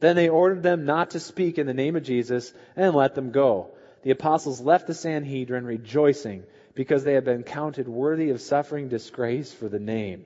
Then 0.00 0.16
they 0.16 0.30
ordered 0.30 0.62
them 0.62 0.86
not 0.86 1.10
to 1.10 1.20
speak 1.20 1.58
in 1.58 1.66
the 1.66 1.74
name 1.74 1.94
of 1.94 2.04
Jesus 2.04 2.54
and 2.74 2.94
let 2.94 3.14
them 3.14 3.32
go. 3.32 3.72
The 4.02 4.12
apostles 4.12 4.62
left 4.62 4.86
the 4.86 4.94
Sanhedrin 4.94 5.66
rejoicing 5.66 6.44
because 6.74 7.04
they 7.04 7.12
had 7.12 7.26
been 7.26 7.42
counted 7.42 7.86
worthy 7.86 8.30
of 8.30 8.40
suffering 8.40 8.88
disgrace 8.88 9.52
for 9.52 9.68
the 9.68 9.78
name. 9.78 10.24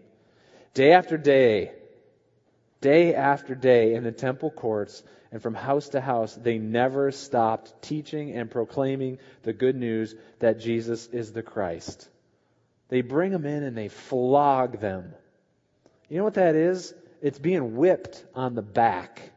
Day 0.74 0.92
after 0.92 1.18
day, 1.18 1.72
day 2.80 3.16
after 3.16 3.56
day 3.56 3.94
in 3.94 4.04
the 4.04 4.12
temple 4.12 4.52
courts 4.52 5.02
and 5.32 5.42
from 5.42 5.54
house 5.54 5.90
to 5.90 6.00
house, 6.00 6.34
they 6.34 6.58
never 6.58 7.10
stopped 7.10 7.82
teaching 7.82 8.32
and 8.32 8.50
proclaiming 8.50 9.18
the 9.42 9.52
good 9.52 9.76
news 9.76 10.14
that 10.38 10.60
Jesus 10.60 11.06
is 11.08 11.32
the 11.32 11.42
Christ. 11.42 12.08
They 12.88 13.00
bring 13.00 13.32
them 13.32 13.44
in 13.44 13.62
and 13.62 13.76
they 13.76 13.88
flog 13.88 14.80
them. 14.80 15.12
You 16.08 16.18
know 16.18 16.24
what 16.24 16.34
that 16.34 16.54
is? 16.54 16.94
It's 17.20 17.38
being 17.38 17.76
whipped 17.76 18.24
on 18.34 18.54
the 18.54 18.62
back. 18.62 19.32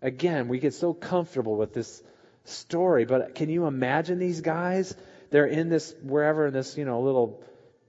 Again, 0.00 0.48
we 0.48 0.58
get 0.58 0.72
so 0.72 0.94
comfortable 0.94 1.56
with 1.56 1.74
this 1.74 2.02
story, 2.44 3.04
but 3.04 3.34
can 3.34 3.50
you 3.50 3.66
imagine 3.66 4.18
these 4.18 4.40
guys? 4.40 4.94
They're 5.30 5.46
in 5.46 5.68
this, 5.68 5.94
wherever 6.02 6.46
in 6.46 6.54
this, 6.54 6.78
you 6.78 6.86
know, 6.86 7.02
little 7.02 7.42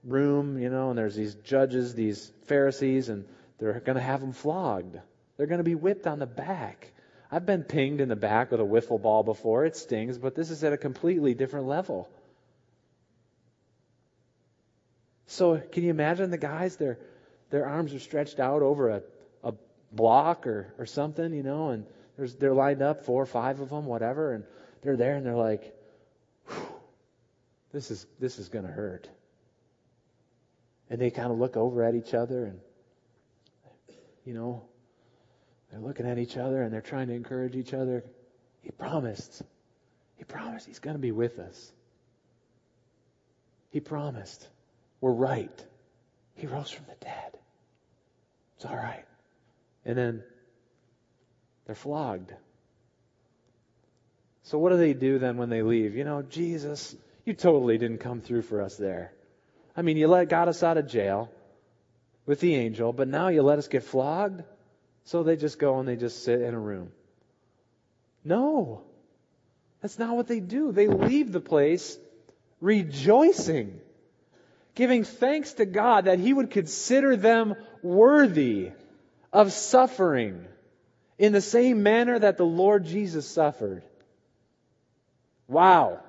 room, 0.04 0.58
you 0.58 0.68
know, 0.68 0.90
and 0.90 0.98
there's 0.98 1.14
these 1.14 1.34
judges, 1.36 1.94
these 1.94 2.30
Pharisees, 2.44 3.08
and 3.08 3.24
they're 3.58 3.80
going 3.80 3.96
to 3.96 4.02
have 4.02 4.20
them 4.20 4.32
flogged. 4.32 4.98
They're 5.42 5.48
going 5.48 5.58
to 5.58 5.64
be 5.64 5.74
whipped 5.74 6.06
on 6.06 6.20
the 6.20 6.26
back. 6.26 6.92
I've 7.28 7.44
been 7.44 7.64
pinged 7.64 8.00
in 8.00 8.08
the 8.08 8.14
back 8.14 8.52
with 8.52 8.60
a 8.60 8.62
wiffle 8.62 9.02
ball 9.02 9.24
before. 9.24 9.64
It 9.64 9.74
stings, 9.74 10.16
but 10.16 10.36
this 10.36 10.50
is 10.50 10.62
at 10.62 10.72
a 10.72 10.76
completely 10.76 11.34
different 11.34 11.66
level. 11.66 12.08
So, 15.26 15.58
can 15.58 15.82
you 15.82 15.90
imagine 15.90 16.30
the 16.30 16.38
guys? 16.38 16.76
They're 16.76 17.00
their 17.50 17.66
arms 17.66 17.92
are 17.92 17.98
stretched 17.98 18.38
out 18.38 18.62
over 18.62 18.90
a, 18.90 19.02
a 19.42 19.54
block 19.90 20.46
or, 20.46 20.72
or 20.78 20.86
something, 20.86 21.32
you 21.32 21.42
know, 21.42 21.70
and 21.70 21.86
there's, 22.16 22.36
they're 22.36 22.54
lined 22.54 22.80
up, 22.80 23.04
four 23.04 23.20
or 23.20 23.26
five 23.26 23.58
of 23.58 23.70
them, 23.70 23.86
whatever, 23.86 24.34
and 24.34 24.44
they're 24.82 24.96
there 24.96 25.16
and 25.16 25.26
they're 25.26 25.34
like, 25.34 25.76
this 27.72 27.90
is, 27.90 28.06
this 28.20 28.38
is 28.38 28.48
going 28.48 28.64
to 28.64 28.70
hurt. 28.70 29.08
And 30.88 31.00
they 31.00 31.10
kind 31.10 31.32
of 31.32 31.40
look 31.40 31.56
over 31.56 31.82
at 31.82 31.96
each 31.96 32.14
other 32.14 32.44
and, 32.44 32.60
you 34.24 34.34
know, 34.34 34.62
they're 35.72 35.80
looking 35.80 36.06
at 36.06 36.18
each 36.18 36.36
other 36.36 36.62
and 36.62 36.72
they're 36.72 36.82
trying 36.82 37.08
to 37.08 37.14
encourage 37.14 37.56
each 37.56 37.72
other. 37.72 38.04
He 38.60 38.70
promised. 38.70 39.42
He 40.16 40.24
promised 40.24 40.66
he's 40.66 40.78
going 40.78 40.94
to 40.94 41.00
be 41.00 41.12
with 41.12 41.38
us. 41.38 41.72
He 43.70 43.80
promised. 43.80 44.46
We're 45.00 45.12
right. 45.12 45.66
He 46.34 46.46
rose 46.46 46.70
from 46.70 46.84
the 46.86 47.04
dead. 47.04 47.38
It's 48.56 48.66
all 48.66 48.76
right. 48.76 49.04
And 49.86 49.96
then 49.96 50.22
they're 51.64 51.74
flogged. 51.74 52.34
So 54.44 54.58
what 54.58 54.70
do 54.70 54.76
they 54.76 54.92
do 54.92 55.18
then 55.18 55.38
when 55.38 55.48
they 55.48 55.62
leave? 55.62 55.96
You 55.96 56.04
know, 56.04 56.20
Jesus, 56.20 56.94
you 57.24 57.32
totally 57.32 57.78
didn't 57.78 57.98
come 57.98 58.20
through 58.20 58.42
for 58.42 58.60
us 58.60 58.76
there. 58.76 59.12
I 59.74 59.80
mean, 59.80 59.96
you 59.96 60.06
let 60.06 60.28
got 60.28 60.48
us 60.48 60.62
out 60.62 60.76
of 60.76 60.86
jail 60.86 61.30
with 62.26 62.40
the 62.40 62.54
angel, 62.56 62.92
but 62.92 63.08
now 63.08 63.28
you 63.28 63.42
let 63.42 63.58
us 63.58 63.68
get 63.68 63.84
flogged? 63.84 64.42
So 65.04 65.22
they 65.22 65.36
just 65.36 65.58
go 65.58 65.78
and 65.78 65.88
they 65.88 65.96
just 65.96 66.24
sit 66.24 66.40
in 66.40 66.54
a 66.54 66.58
room. 66.58 66.92
No. 68.24 68.82
That's 69.80 69.98
not 69.98 70.16
what 70.16 70.28
they 70.28 70.40
do. 70.40 70.72
They 70.72 70.86
leave 70.86 71.32
the 71.32 71.40
place 71.40 71.98
rejoicing 72.60 73.80
giving 74.74 75.04
thanks 75.04 75.54
to 75.54 75.66
God 75.66 76.06
that 76.06 76.18
He 76.18 76.32
would 76.32 76.50
consider 76.50 77.16
them 77.16 77.54
worthy 77.82 78.70
of 79.32 79.52
suffering 79.52 80.46
in 81.18 81.32
the 81.32 81.40
same 81.40 81.82
manner 81.82 82.18
that 82.18 82.36
the 82.36 82.46
Lord 82.46 82.84
Jesus 82.84 83.26
suffered. 83.26 83.82
Wow. 85.46 86.00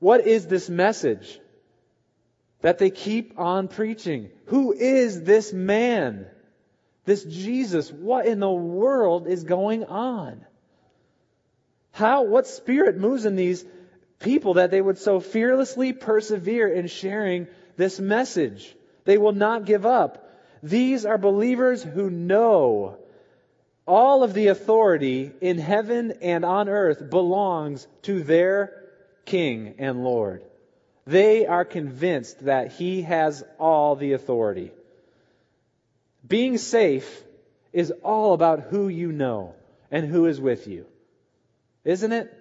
What 0.00 0.26
is 0.26 0.46
this 0.46 0.68
message 0.68 1.40
that 2.60 2.78
they 2.78 2.90
keep 2.90 3.38
on 3.38 3.68
preaching? 3.68 4.30
Who 4.46 4.72
is 4.72 5.22
this 5.22 5.52
man? 5.52 6.26
This 7.08 7.24
Jesus? 7.24 7.90
What 7.90 8.26
in 8.26 8.38
the 8.38 8.50
world 8.50 9.28
is 9.28 9.42
going 9.44 9.84
on? 9.84 10.44
How, 11.90 12.24
what 12.24 12.46
spirit 12.46 12.98
moves 12.98 13.24
in 13.24 13.34
these 13.34 13.64
people 14.18 14.54
that 14.54 14.70
they 14.70 14.82
would 14.82 14.98
so 14.98 15.18
fearlessly 15.18 15.94
persevere 15.94 16.68
in 16.68 16.86
sharing 16.86 17.46
this 17.78 17.98
message. 17.98 18.76
They 19.06 19.16
will 19.16 19.32
not 19.32 19.64
give 19.64 19.86
up. 19.86 20.38
These 20.62 21.06
are 21.06 21.16
believers 21.16 21.82
who 21.82 22.10
know 22.10 22.98
all 23.86 24.22
of 24.22 24.34
the 24.34 24.48
authority 24.48 25.32
in 25.40 25.56
heaven 25.56 26.12
and 26.20 26.44
on 26.44 26.68
earth 26.68 27.08
belongs 27.08 27.88
to 28.02 28.22
their 28.22 28.84
King 29.24 29.76
and 29.78 30.04
Lord. 30.04 30.44
They 31.06 31.46
are 31.46 31.64
convinced 31.64 32.44
that 32.44 32.72
He 32.72 33.00
has 33.00 33.42
all 33.58 33.96
the 33.96 34.12
authority. 34.12 34.72
Being 36.28 36.58
safe 36.58 37.24
is 37.72 37.90
all 38.02 38.34
about 38.34 38.60
who 38.60 38.88
you 38.88 39.12
know 39.12 39.54
and 39.90 40.06
who 40.06 40.26
is 40.26 40.40
with 40.40 40.66
you. 40.68 40.86
Isn't 41.84 42.12
it? 42.12 42.32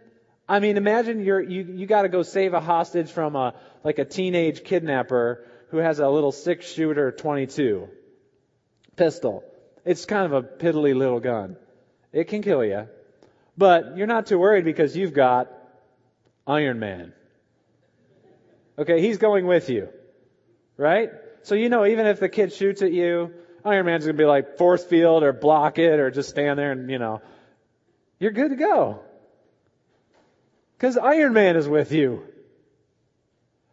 I 0.49 0.59
mean, 0.59 0.77
imagine 0.77 1.23
you're, 1.23 1.41
you, 1.41 1.63
you 1.63 1.85
gotta 1.85 2.09
go 2.09 2.23
save 2.23 2.53
a 2.53 2.59
hostage 2.59 3.11
from 3.11 3.35
a, 3.35 3.53
like 3.83 3.99
a 3.99 4.05
teenage 4.05 4.63
kidnapper 4.63 5.45
who 5.69 5.77
has 5.77 5.99
a 5.99 6.09
little 6.09 6.31
six 6.31 6.71
shooter 6.71 7.11
22 7.11 7.89
pistol. 8.95 9.43
It's 9.85 10.05
kind 10.05 10.25
of 10.25 10.33
a 10.33 10.41
piddly 10.41 10.95
little 10.95 11.19
gun. 11.19 11.57
It 12.11 12.25
can 12.25 12.41
kill 12.41 12.63
you. 12.63 12.87
But 13.57 13.97
you're 13.97 14.07
not 14.07 14.27
too 14.27 14.37
worried 14.37 14.65
because 14.65 14.95
you've 14.95 15.13
got 15.13 15.51
Iron 16.45 16.79
Man. 16.79 17.13
Okay, 18.77 19.01
he's 19.01 19.17
going 19.17 19.47
with 19.47 19.69
you. 19.69 19.89
Right? 20.77 21.09
So 21.43 21.55
you 21.55 21.69
know 21.69 21.85
even 21.85 22.05
if 22.05 22.19
the 22.19 22.29
kid 22.29 22.53
shoots 22.53 22.81
at 22.81 22.91
you, 22.91 23.33
Iron 23.65 23.85
Man's 23.85 24.05
gonna 24.05 24.17
be 24.17 24.25
like 24.25 24.57
force 24.57 24.83
field 24.83 25.23
or 25.23 25.33
block 25.33 25.77
it 25.79 25.99
or 25.99 26.11
just 26.11 26.29
stand 26.29 26.57
there 26.57 26.71
and, 26.71 26.89
you 26.89 26.99
know, 26.99 27.21
you're 28.19 28.31
good 28.31 28.49
to 28.49 28.55
go. 28.55 29.01
Because 30.77 30.97
Iron 30.97 31.33
Man 31.33 31.55
is 31.55 31.67
with 31.67 31.91
you. 31.91 32.23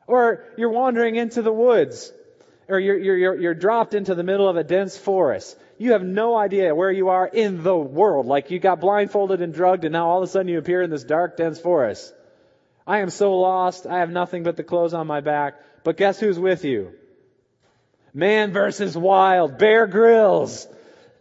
Or 0.07 0.45
you're 0.57 0.71
wandering 0.71 1.17
into 1.17 1.43
the 1.43 1.53
woods. 1.53 2.13
Or 2.69 2.79
you're, 2.79 2.99
you're, 2.99 3.41
you're, 3.41 3.55
dropped 3.55 3.95
into 3.95 4.15
the 4.15 4.23
middle 4.23 4.49
of 4.49 4.57
a 4.57 4.65
dense 4.65 4.97
forest. 4.97 5.57
You 5.77 5.93
have 5.93 6.03
no 6.03 6.37
idea 6.37 6.75
where 6.75 6.91
you 6.91 7.09
are 7.09 7.27
in 7.27 7.63
the 7.63 7.77
world. 7.77 8.27
Like 8.27 8.51
you 8.51 8.59
got 8.59 8.81
blindfolded 8.81 9.43
and 9.43 9.53
drugged 9.53 9.85
and 9.85 9.93
now 9.93 10.09
all 10.09 10.23
of 10.23 10.25
a 10.25 10.33
sudden 10.33 10.49
you 10.49 10.59
appear 10.59 10.81
in 10.81 10.91
this 10.91 11.05
dark, 11.05 11.37
dense 11.37 11.61
forest. 11.61 12.15
I 12.87 13.01
am 13.01 13.11
so 13.11 13.39
lost. 13.39 13.87
I 13.87 13.99
have 13.99 14.11
nothing 14.11 14.43
but 14.43 14.57
the 14.57 14.63
clothes 14.63 14.95
on 14.95 15.07
my 15.07 15.21
back. 15.21 15.61
But 15.85 15.97
guess 15.99 16.19
who's 16.19 16.39
with 16.39 16.65
you? 16.65 16.93
Man 18.15 18.53
versus 18.53 18.97
wild. 18.97 19.59
Bear 19.59 19.89
Grylls. 19.89 20.69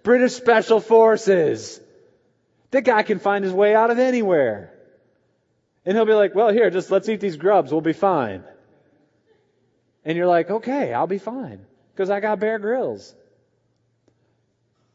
British 0.04 0.34
Special 0.34 0.80
Forces. 0.80 1.80
That 2.72 2.84
guy 2.84 3.04
can 3.04 3.20
find 3.20 3.44
his 3.44 3.54
way 3.54 3.74
out 3.74 3.90
of 3.90 3.98
anywhere. 3.98 4.72
And 5.86 5.98
he'll 5.98 6.06
be 6.06 6.14
like, 6.14 6.36
well, 6.36 6.54
here, 6.54 6.70
just 6.70 6.92
let's 6.92 7.10
eat 7.10 7.20
these 7.20 7.38
grubs. 7.38 7.72
We'll 7.72 7.82
be 7.82 7.94
fine. 7.94 8.44
And 10.06 10.18
you're 10.18 10.28
like, 10.28 10.50
okay, 10.50 10.94
I'll 10.94 11.08
be 11.08 11.18
fine. 11.18 11.66
Because 11.94 12.10
I 12.10 12.20
got 12.20 12.40
Bear 12.40 12.60
Grylls. 12.60 13.14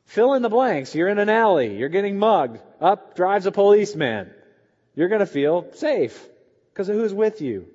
Fill 0.07 0.35
in 0.35 0.43
the 0.43 0.49
blanks. 0.49 0.95
You're 0.95 1.09
in 1.09 1.19
an 1.19 1.29
alley. 1.29 1.77
You're 1.77 1.89
getting 1.89 2.19
mugged. 2.19 2.61
Up 2.81 3.17
drives 3.17 3.47
a 3.47 3.53
policeman. 3.53 4.31
You're 4.95 5.09
going 5.09 5.21
to 5.21 5.27
feel 5.27 5.67
safe. 5.75 6.27
Because 6.73 6.89
of 6.89 6.97
who's 6.97 7.13
with 7.13 7.41
you. 7.41 7.69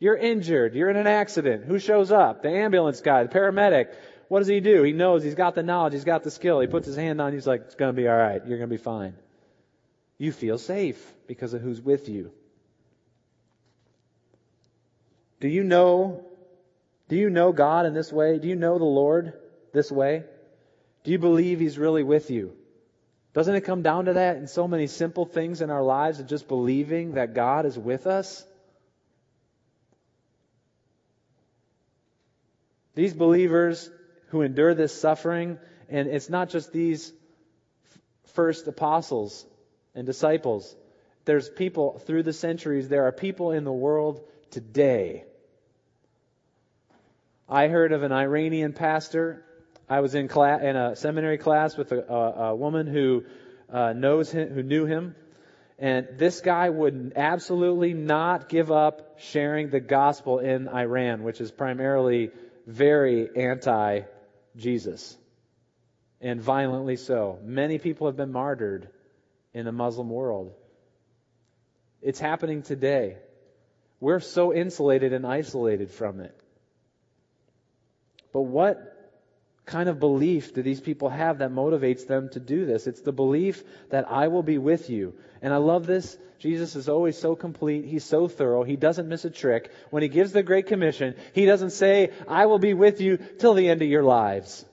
You're 0.00 0.16
injured. 0.16 0.74
You're 0.74 0.88
in 0.88 0.96
an 0.96 1.06
accident. 1.06 1.66
Who 1.66 1.78
shows 1.78 2.10
up? 2.10 2.42
The 2.42 2.48
ambulance 2.48 3.02
guy, 3.02 3.22
the 3.22 3.28
paramedic. 3.28 3.94
What 4.28 4.38
does 4.38 4.48
he 4.48 4.60
do? 4.60 4.82
He 4.82 4.92
knows 4.92 5.22
he's 5.22 5.34
got 5.34 5.54
the 5.54 5.62
knowledge. 5.62 5.92
He's 5.92 6.04
got 6.04 6.22
the 6.24 6.30
skill. 6.30 6.60
He 6.60 6.66
puts 6.66 6.86
his 6.86 6.96
hand 6.96 7.20
on 7.20 7.32
you. 7.32 7.36
He's 7.36 7.46
like, 7.46 7.62
it's 7.66 7.74
going 7.74 7.94
to 7.94 7.96
be 8.00 8.08
all 8.08 8.16
right. 8.16 8.40
You're 8.46 8.58
going 8.58 8.70
to 8.70 8.74
be 8.74 8.82
fine. 8.82 9.14
You 10.18 10.32
feel 10.32 10.56
safe 10.56 11.04
because 11.26 11.52
of 11.52 11.60
who's 11.60 11.80
with 11.80 12.08
you. 12.08 12.32
Do 15.40 15.48
you 15.48 15.64
know, 15.64 16.24
do 17.08 17.16
you 17.16 17.28
know 17.28 17.52
God 17.52 17.86
in 17.86 17.94
this 17.94 18.12
way? 18.12 18.38
Do 18.38 18.48
you 18.48 18.56
know 18.56 18.78
the 18.78 18.84
Lord 18.84 19.34
this 19.72 19.90
way? 19.90 20.24
Do 21.04 21.10
you 21.10 21.18
believe 21.18 21.60
He's 21.60 21.78
really 21.78 22.02
with 22.02 22.30
you? 22.30 22.52
Doesn't 23.32 23.54
it 23.54 23.62
come 23.62 23.82
down 23.82 24.06
to 24.06 24.14
that 24.14 24.36
in 24.36 24.46
so 24.46 24.66
many 24.68 24.86
simple 24.86 25.24
things 25.24 25.60
in 25.60 25.70
our 25.70 25.82
lives 25.82 26.20
of 26.20 26.26
just 26.26 26.48
believing 26.48 27.14
that 27.14 27.34
God 27.34 27.64
is 27.64 27.78
with 27.78 28.06
us? 28.06 28.44
These 32.94 33.14
believers 33.14 33.90
who 34.28 34.42
endure 34.42 34.74
this 34.74 34.98
suffering, 34.98 35.58
and 35.88 36.08
it's 36.08 36.28
not 36.28 36.50
just 36.50 36.72
these 36.72 37.12
first 38.34 38.66
apostles 38.66 39.44
and 39.94 40.06
disciples. 40.06 40.74
There's 41.24 41.48
people 41.48 41.98
through 41.98 42.22
the 42.22 42.32
centuries, 42.32 42.88
there 42.88 43.06
are 43.06 43.12
people 43.12 43.52
in 43.52 43.64
the 43.64 43.72
world 43.72 44.20
today. 44.50 45.24
I 47.48 47.68
heard 47.68 47.92
of 47.92 48.02
an 48.02 48.12
Iranian 48.12 48.72
pastor. 48.72 49.44
I 49.88 50.00
was 50.00 50.14
in, 50.14 50.28
class, 50.28 50.62
in 50.62 50.76
a 50.76 50.94
seminary 50.94 51.38
class 51.38 51.76
with 51.76 51.90
a, 51.90 52.12
a, 52.12 52.44
a 52.50 52.54
woman 52.54 52.86
who 52.86 53.24
uh, 53.72 53.92
knows 53.92 54.30
him, 54.30 54.50
who 54.50 54.62
knew 54.62 54.86
him, 54.86 55.16
and 55.78 56.06
this 56.16 56.40
guy 56.40 56.70
would 56.70 57.14
absolutely 57.16 57.94
not 57.94 58.48
give 58.48 58.70
up 58.70 59.18
sharing 59.18 59.70
the 59.70 59.80
gospel 59.80 60.38
in 60.38 60.68
Iran, 60.68 61.22
which 61.24 61.40
is 61.40 61.50
primarily 61.50 62.30
very 62.70 63.28
anti 63.36 64.02
Jesus, 64.56 65.16
and 66.20 66.40
violently 66.40 66.96
so. 66.96 67.38
Many 67.42 67.78
people 67.78 68.06
have 68.06 68.16
been 68.16 68.32
martyred 68.32 68.88
in 69.52 69.64
the 69.64 69.72
Muslim 69.72 70.08
world. 70.08 70.52
It's 72.02 72.20
happening 72.20 72.62
today. 72.62 73.16
We're 74.00 74.20
so 74.20 74.54
insulated 74.54 75.12
and 75.12 75.26
isolated 75.26 75.90
from 75.90 76.20
it. 76.20 76.34
But 78.32 78.42
what 78.42 78.89
kind 79.70 79.88
of 79.88 80.00
belief 80.00 80.52
do 80.52 80.62
these 80.62 80.80
people 80.80 81.08
have 81.08 81.38
that 81.38 81.52
motivates 81.52 82.06
them 82.06 82.28
to 82.30 82.40
do 82.40 82.66
this? 82.66 82.86
It's 82.86 83.00
the 83.00 83.12
belief 83.12 83.62
that 83.90 84.10
I 84.10 84.28
will 84.28 84.42
be 84.42 84.58
with 84.58 84.90
you. 84.90 85.14
And 85.40 85.54
I 85.54 85.58
love 85.58 85.86
this. 85.86 86.18
Jesus 86.38 86.74
is 86.74 86.88
always 86.88 87.16
so 87.16 87.36
complete. 87.36 87.84
He's 87.84 88.04
so 88.04 88.26
thorough. 88.26 88.64
He 88.64 88.76
doesn't 88.76 89.08
miss 89.08 89.24
a 89.24 89.30
trick. 89.30 89.70
When 89.90 90.02
he 90.02 90.08
gives 90.08 90.32
the 90.32 90.42
Great 90.42 90.66
Commission, 90.66 91.14
he 91.34 91.46
doesn't 91.46 91.70
say, 91.70 92.10
I 92.26 92.46
will 92.46 92.58
be 92.58 92.74
with 92.74 93.00
you 93.00 93.18
till 93.38 93.54
the 93.54 93.68
end 93.68 93.82
of 93.82 93.88
your 93.88 94.02
lives. 94.02 94.64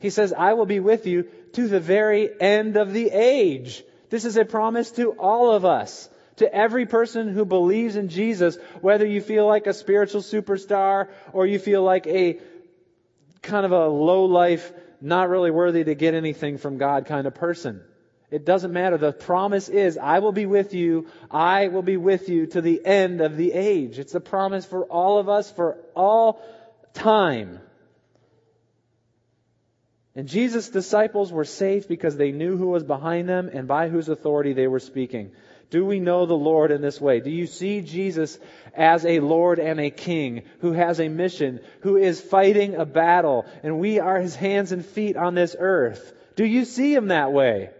He 0.00 0.10
says, 0.10 0.32
I 0.32 0.54
will 0.54 0.66
be 0.66 0.80
with 0.80 1.06
you 1.06 1.28
to 1.52 1.68
the 1.68 1.80
very 1.80 2.28
end 2.40 2.76
of 2.76 2.92
the 2.92 3.10
age. 3.10 3.84
This 4.10 4.24
is 4.24 4.36
a 4.36 4.44
promise 4.44 4.90
to 4.92 5.12
all 5.12 5.52
of 5.52 5.64
us. 5.64 6.08
To 6.36 6.54
every 6.54 6.84
person 6.84 7.28
who 7.28 7.46
believes 7.46 7.96
in 7.96 8.10
Jesus, 8.10 8.58
whether 8.82 9.06
you 9.06 9.22
feel 9.22 9.46
like 9.46 9.66
a 9.66 9.72
spiritual 9.72 10.20
superstar 10.20 11.08
or 11.32 11.46
you 11.46 11.58
feel 11.58 11.82
like 11.82 12.06
a 12.06 12.38
kind 13.46 13.64
of 13.64 13.72
a 13.72 13.86
low 13.88 14.26
life, 14.26 14.72
not 15.00 15.28
really 15.28 15.50
worthy 15.50 15.84
to 15.84 15.94
get 15.94 16.14
anything 16.14 16.58
from 16.58 16.76
God 16.76 17.06
kind 17.06 17.26
of 17.26 17.34
person. 17.34 17.80
It 18.30 18.44
doesn't 18.44 18.72
matter. 18.72 18.98
The 18.98 19.12
promise 19.12 19.68
is, 19.68 19.96
I 19.96 20.18
will 20.18 20.32
be 20.32 20.46
with 20.46 20.74
you. 20.74 21.06
I 21.30 21.68
will 21.68 21.82
be 21.82 21.96
with 21.96 22.28
you 22.28 22.46
to 22.48 22.60
the 22.60 22.84
end 22.84 23.20
of 23.20 23.36
the 23.36 23.52
age. 23.52 23.98
It's 23.98 24.14
a 24.14 24.20
promise 24.20 24.66
for 24.66 24.84
all 24.84 25.18
of 25.18 25.28
us 25.28 25.50
for 25.50 25.78
all 25.94 26.42
time. 26.92 27.60
And 30.16 30.26
Jesus' 30.26 30.70
disciples 30.70 31.30
were 31.30 31.44
safe 31.44 31.86
because 31.86 32.16
they 32.16 32.32
knew 32.32 32.56
who 32.56 32.68
was 32.68 32.82
behind 32.82 33.28
them 33.28 33.50
and 33.52 33.68
by 33.68 33.88
whose 33.88 34.08
authority 34.08 34.54
they 34.54 34.66
were 34.66 34.80
speaking. 34.80 35.32
Do 35.70 35.84
we 35.84 35.98
know 35.98 36.26
the 36.26 36.34
Lord 36.34 36.70
in 36.70 36.80
this 36.80 37.00
way? 37.00 37.20
Do 37.20 37.30
you 37.30 37.46
see 37.46 37.80
Jesus 37.80 38.38
as 38.74 39.04
a 39.04 39.20
Lord 39.20 39.58
and 39.58 39.80
a 39.80 39.90
King 39.90 40.42
who 40.60 40.72
has 40.72 41.00
a 41.00 41.08
mission, 41.08 41.60
who 41.80 41.96
is 41.96 42.20
fighting 42.20 42.74
a 42.74 42.84
battle, 42.84 43.46
and 43.62 43.78
we 43.78 43.98
are 43.98 44.20
his 44.20 44.36
hands 44.36 44.72
and 44.72 44.84
feet 44.84 45.16
on 45.16 45.34
this 45.34 45.56
earth? 45.58 46.12
Do 46.36 46.44
you 46.44 46.64
see 46.64 46.94
him 46.94 47.08
that 47.08 47.32
way? 47.32 47.70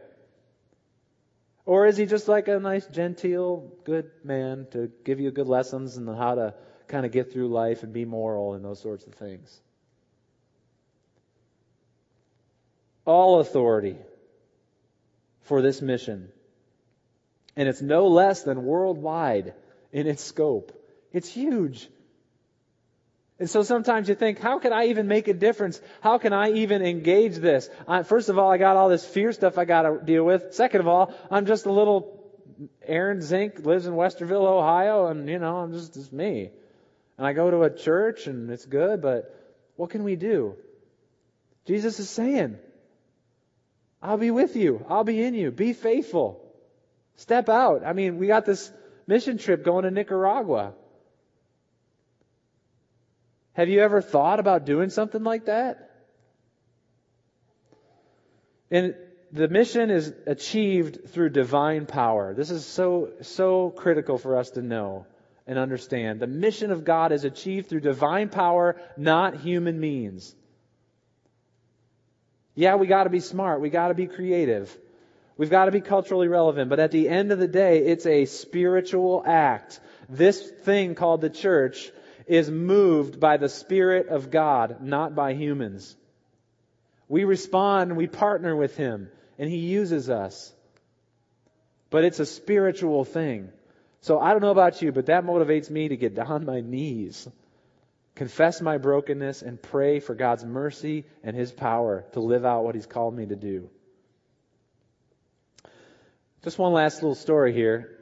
Or 1.64 1.87
is 1.87 1.96
he 1.96 2.07
just 2.07 2.29
like 2.29 2.49
a 2.49 2.59
nice, 2.59 2.87
genteel, 2.87 3.72
good 3.85 4.11
man 4.25 4.66
to 4.72 4.90
give 5.05 5.20
you 5.20 5.31
good 5.31 5.49
lessons 5.49 5.96
and 5.96 6.09
how 6.09 6.35
to 6.37 6.55
kind 6.88 7.07
of 7.07 7.12
get 7.12 7.33
through 7.33 7.49
life 7.49 7.83
and 7.83 7.92
be 7.92 8.05
moral 8.05 8.55
and 8.55 8.64
those 8.64 8.81
sorts 8.81 9.07
of 9.07 9.14
things? 9.14 9.61
all 13.07 13.38
authority 13.40 13.96
for 15.42 15.62
this 15.62 15.81
mission. 15.81 16.29
And 17.57 17.69
it's 17.69 17.81
no 17.81 18.09
less 18.09 18.42
than 18.42 18.64
worldwide 18.64 19.55
in 19.92 20.07
its 20.07 20.23
scope. 20.23 20.73
It's 21.12 21.29
huge. 21.29 21.88
And 23.38 23.51
so 23.51 23.62
sometimes 23.62 24.09
you 24.09 24.14
think, 24.14 24.38
how 24.38 24.59
can 24.59 24.73
I 24.73 24.87
even 24.87 25.09
make 25.09 25.29
a 25.29 25.35
difference? 25.35 25.81
How 26.01 26.19
can 26.19 26.33
I 26.33 26.53
even 26.53 26.83
engage 26.83 27.37
this? 27.37 27.69
I, 27.87 28.03
first 28.03 28.29
of 28.29 28.38
all, 28.38 28.51
I 28.51 28.57
got 28.57 28.77
all 28.77 28.88
this 28.88 29.05
fear 29.05 29.33
stuff 29.33 29.59
I 29.59 29.66
got 29.66 29.83
to 29.83 30.01
deal 30.03 30.25
with. 30.25 30.55
Second 30.55 30.81
of 30.81 30.88
all, 30.88 31.14
I'm 31.31 31.45
just 31.47 31.66
a 31.66 31.73
little 31.73 32.16
Aaron 32.83 33.21
Zink 33.21 33.64
lives 33.64 33.87
in 33.87 33.92
Westerville, 33.92 34.47
Ohio, 34.47 35.09
and 35.09 35.29
you 35.29 35.38
know, 35.38 35.59
I'm 35.59 35.73
just, 35.73 35.95
just 35.95 36.12
me. 36.12 36.51
And 37.19 37.27
I 37.27 37.35
go 37.35 37.51
to 37.51 37.62
a 37.62 37.71
church 37.71 38.27
and 38.27 38.51
it's 38.51 38.64
good, 38.64 39.03
but 39.03 39.35
what 39.77 39.90
can 39.90 40.05
we 40.05 40.16
do? 40.16 40.57
Jesus 41.66 41.99
is 42.01 42.09
saying, 42.09 42.59
I'll 44.03 44.19
be 44.19 44.31
with 44.31 44.57
you. 44.57 44.85
I'll 44.88 45.05
be 45.05 45.23
in 45.23 45.35
you. 45.35 45.51
Be 45.51 45.73
faithful. 45.75 46.45
Step 47.16 47.48
out. 47.48 47.85
I 47.85 47.92
mean, 47.92 48.18
we 48.18 48.26
got 48.26 48.44
this 48.44 48.70
mission 49.07 49.38
trip 49.38 49.64
going 49.64 49.85
to 49.85 49.90
Nicaragua. 49.90 50.74
Have 53.55 53.68
you 53.68 53.81
ever 53.81 54.02
thought 54.02 54.38
about 54.38 54.66
doing 54.66 54.90
something 54.90 55.24
like 55.24 55.46
that? 55.46 55.90
And 58.70 58.94
the 59.33 59.48
mission 59.48 59.90
is 59.90 60.12
achieved 60.26 61.09
through 61.09 61.31
divine 61.31 61.87
power. 61.87 62.35
This 62.35 62.50
is 62.50 62.66
so, 62.66 63.12
so 63.22 63.70
critical 63.70 64.18
for 64.18 64.37
us 64.37 64.50
to 64.50 64.62
know 64.62 65.07
and 65.46 65.59
understand. 65.59 66.20
The 66.20 66.26
mission 66.26 66.70
of 66.70 66.85
God 66.85 67.12
is 67.12 67.24
achieved 67.24 67.68
through 67.68 67.81
divine 67.81 68.29
power, 68.29 68.76
not 68.96 69.40
human 69.40 69.81
means. 69.81 70.35
Yeah, 72.55 72.76
we 72.76 72.87
gotta 72.87 73.11
be 73.11 73.20
smart. 73.20 73.61
We 73.61 73.70
gotta 73.70 73.94
be 73.94 74.07
creative. 74.07 74.76
We've 75.37 75.51
got 75.51 75.66
to 75.66 75.70
be 75.70 75.81
culturally 75.81 76.29
relevant, 76.29 76.70
but 76.70 76.81
at 76.81 76.90
the 76.90 77.09
end 77.09 77.31
of 77.33 77.38
the 77.38 77.49
day, 77.49 77.79
it's 77.87 78.07
a 78.07 78.25
spiritual 78.25 79.22
act. 79.27 79.81
This 80.09 80.40
thing 80.40 80.94
called 80.94 81.20
the 81.20 81.31
church 81.31 81.90
is 82.27 82.51
moved 82.51 83.20
by 83.20 83.37
the 83.37 83.49
Spirit 83.49 84.09
of 84.09 84.31
God, 84.31 84.83
not 84.83 85.14
by 85.14 85.35
humans. 85.35 85.94
We 87.09 87.25
respond, 87.25 87.96
we 87.96 88.07
partner 88.07 88.57
with 88.57 88.77
Him, 88.77 89.11
and 89.38 89.49
He 89.51 89.59
uses 89.59 90.11
us. 90.11 90.53
But 91.90 92.05
it's 92.05 92.18
a 92.18 92.27
spiritual 92.27 93.05
thing. 93.05 93.51
So 94.01 94.18
I 94.18 94.33
don't 94.33 94.42
know 94.42 94.51
about 94.51 94.83
you, 94.83 94.90
but 94.90 95.07
that 95.07 95.25
motivates 95.25 95.70
me 95.70 95.88
to 95.88 95.96
get 95.96 96.14
down 96.14 96.31
on 96.31 96.44
my 96.46 96.61
knees 96.61 97.29
confess 98.16 98.62
my 98.62 98.79
brokenness, 98.79 99.42
and 99.42 99.62
pray 99.62 100.01
for 100.01 100.14
God's 100.14 100.44
mercy 100.44 101.05
and 101.22 101.37
His 101.37 101.53
power 101.53 102.05
to 102.14 102.20
live 102.20 102.44
out 102.44 102.64
what 102.64 102.75
He's 102.75 102.87
called 102.87 103.14
me 103.14 103.27
to 103.27 103.37
do. 103.37 103.70
Just 106.46 106.61
one 106.61 106.72
last 106.72 107.02
little 107.02 107.16
story 107.16 107.52
here. 107.52 107.98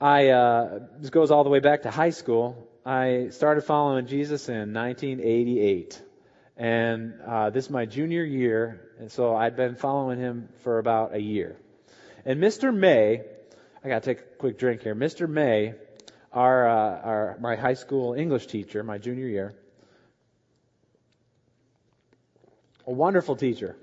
I 0.00 0.30
uh, 0.30 0.80
this 0.98 1.10
goes 1.10 1.30
all 1.30 1.44
the 1.44 1.48
way 1.48 1.60
back 1.60 1.82
to 1.82 1.92
high 1.92 2.10
school. 2.10 2.68
I 2.84 3.28
started 3.30 3.60
following 3.60 4.08
Jesus 4.08 4.48
in 4.48 4.74
1988, 4.74 6.02
and 6.56 7.14
uh, 7.24 7.50
this 7.50 7.66
is 7.66 7.70
my 7.70 7.86
junior 7.86 8.24
year, 8.24 8.80
and 8.98 9.12
so 9.12 9.36
I'd 9.36 9.54
been 9.54 9.76
following 9.76 10.18
him 10.18 10.48
for 10.64 10.80
about 10.80 11.14
a 11.14 11.20
year. 11.20 11.56
And 12.24 12.40
Mr. 12.42 12.74
May, 12.74 13.22
I 13.84 13.88
got 13.88 14.02
to 14.02 14.12
take 14.12 14.24
a 14.24 14.36
quick 14.38 14.58
drink 14.58 14.82
here. 14.82 14.96
Mr. 14.96 15.28
May 15.28 15.74
our, 16.32 16.68
uh, 16.68 17.00
our 17.00 17.38
my 17.40 17.54
high 17.54 17.74
school 17.74 18.14
English 18.14 18.48
teacher, 18.48 18.82
my 18.82 18.98
junior 18.98 19.28
year, 19.28 19.54
a 22.88 22.92
wonderful 22.92 23.36
teacher, 23.36 23.76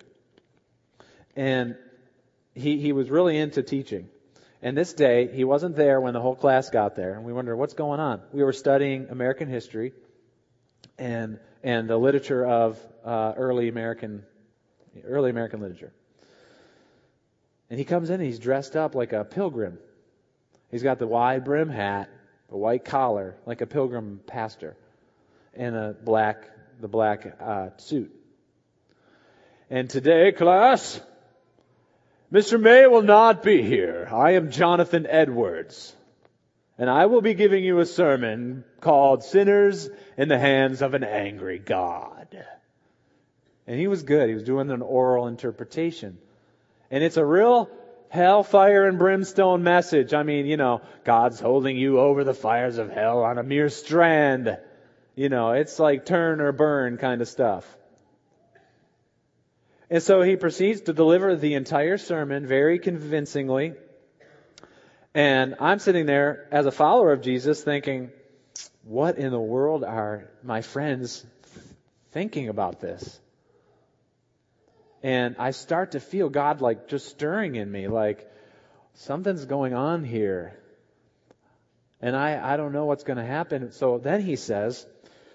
and 1.38 1.78
he 2.60 2.78
he 2.80 2.92
was 2.92 3.10
really 3.10 3.38
into 3.38 3.64
teaching. 3.64 4.10
And 4.62 4.78
this 4.78 4.92
day, 4.94 5.30
he 5.34 5.46
wasn't 5.46 5.78
there 5.78 6.02
when 6.02 6.14
the 6.14 6.20
whole 6.20 6.36
class 6.36 6.70
got 6.70 6.96
there, 6.96 7.14
and 7.14 7.24
we 7.24 7.32
wondered 7.32 7.56
what's 7.56 7.74
going 7.74 8.02
on. 8.02 8.22
We 8.34 8.44
were 8.44 8.52
studying 8.54 9.08
American 9.10 9.48
history 9.48 9.94
and 10.98 11.40
and 11.64 11.90
the 11.90 11.98
literature 11.98 12.46
of 12.46 12.78
uh, 13.06 13.34
early 13.38 13.70
American 13.70 14.24
early 15.06 15.30
American 15.30 15.62
literature. 15.62 15.94
And 17.70 17.78
he 17.78 17.86
comes 17.86 18.10
in 18.10 18.16
and 18.16 18.24
he's 18.24 18.40
dressed 18.40 18.76
up 18.76 18.96
like 18.96 19.14
a 19.14 19.24
pilgrim. 19.24 19.78
He's 20.72 20.84
got 20.84 21.00
the 21.00 21.08
wide 21.08 21.46
brim 21.46 21.70
hat 21.70 22.10
a 22.52 22.58
white 22.58 22.86
collar, 22.86 23.36
like 23.46 23.62
a 23.62 23.68
pilgrim 23.68 24.20
pastor, 24.26 24.76
and 25.54 25.76
a 25.76 25.96
black, 26.04 26.50
the 26.80 26.88
black 26.88 27.38
uh, 27.40 27.70
suit. 27.78 28.12
And 29.70 29.90
today, 29.90 30.32
class, 30.32 31.00
Mr. 32.32 32.62
May 32.62 32.86
will 32.86 33.02
not 33.02 33.42
be 33.42 33.64
here. 33.64 34.08
I 34.12 34.32
am 34.32 34.52
Jonathan 34.52 35.08
Edwards. 35.10 35.96
and 36.78 36.90
I 36.90 37.08
will 37.08 37.22
be 37.22 37.34
giving 37.34 37.64
you 37.64 37.80
a 37.80 37.86
sermon 37.86 38.64
called 38.80 39.24
Sinners 39.24 39.90
in 40.16 40.30
the 40.30 40.40
Hands 40.40 40.82
of 40.82 40.94
an 40.94 41.04
Angry 41.04 41.60
God. 41.60 42.46
And 43.68 43.80
he 43.80 43.88
was 43.88 44.04
good. 44.04 44.30
He 44.30 44.36
was 44.36 44.44
doing 44.44 44.70
an 44.72 44.82
oral 44.82 45.28
interpretation. 45.28 46.20
And 46.90 47.04
it's 47.04 47.18
a 47.18 47.26
real 47.26 47.70
hellfire 48.10 48.88
and 48.88 48.98
brimstone 48.98 49.64
message. 49.64 50.14
I 50.14 50.24
mean, 50.24 50.46
you 50.46 50.56
know, 50.56 50.82
God's 51.04 51.40
holding 51.40 51.78
you 51.78 52.00
over 52.00 52.24
the 52.24 52.34
fires 52.34 52.78
of 52.78 52.90
hell 52.90 53.24
on 53.24 53.38
a 53.38 53.44
mere 53.44 53.70
strand. 53.70 54.58
You 55.16 55.30
know, 55.30 55.52
it's 55.52 55.80
like 55.80 56.06
turn 56.06 56.42
or 56.42 56.52
burn 56.52 56.98
kind 56.98 57.22
of 57.22 57.28
stuff. 57.28 57.66
And 59.90 60.04
so 60.04 60.22
he 60.22 60.36
proceeds 60.36 60.82
to 60.82 60.94
deliver 60.94 61.36
the 61.36 61.56
entire 61.56 61.98
sermon 61.98 62.46
very 62.46 62.78
convincingly. 62.78 63.74
And 65.16 65.56
I'm 65.60 65.80
sitting 65.80 66.06
there 66.06 66.48
as 66.52 66.68
a 66.68 66.72
follower 66.72 67.12
of 67.12 67.22
Jesus 67.22 67.64
thinking, 67.64 68.12
what 68.84 69.18
in 69.18 69.32
the 69.32 69.40
world 69.40 69.84
are 69.84 70.30
my 70.44 70.62
friends 70.62 71.26
thinking 72.12 72.50
about 72.50 72.80
this? 72.80 73.20
And 75.02 75.36
I 75.40 75.52
start 75.52 75.92
to 75.92 76.00
feel 76.00 76.30
God 76.30 76.62
like 76.62 76.88
just 76.88 77.08
stirring 77.08 77.56
in 77.56 77.72
me, 77.72 77.88
like 77.88 78.30
something's 78.94 79.46
going 79.46 79.74
on 79.74 80.04
here. 80.04 80.60
And 82.02 82.16
I, 82.16 82.54
I 82.54 82.58
don't 82.58 82.74
know 82.74 82.86
what's 82.86 83.04
going 83.04 83.18
to 83.18 83.26
happen. 83.26 83.72
So 83.72 83.98
then 83.98 84.22
he 84.22 84.36
says, 84.36 84.86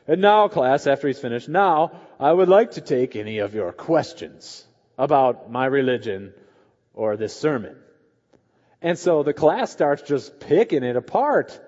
and 0.07 0.21
now 0.21 0.49
class, 0.49 0.87
after 0.87 1.09
he's 1.09 1.19
finished, 1.19 1.49
now 1.49 2.01
I 2.19 2.33
would 2.33 2.49
like 2.49 2.73
to 2.73 2.81
take 2.81 3.17
any 3.17 3.39
of 3.39 3.55
your 3.55 3.73
questions 3.73 4.65
about 4.97 5.51
my 5.51 5.67
religion 5.67 6.33
or 6.95 7.17
this 7.17 7.35
sermon. 7.35 7.77
And 8.81 8.99
so 8.99 9.23
the 9.23 9.33
class 9.33 9.73
starts 9.73 10.03
just 10.03 10.39
picking 10.41 10.85
it 10.85 10.97
apart. 10.97 11.59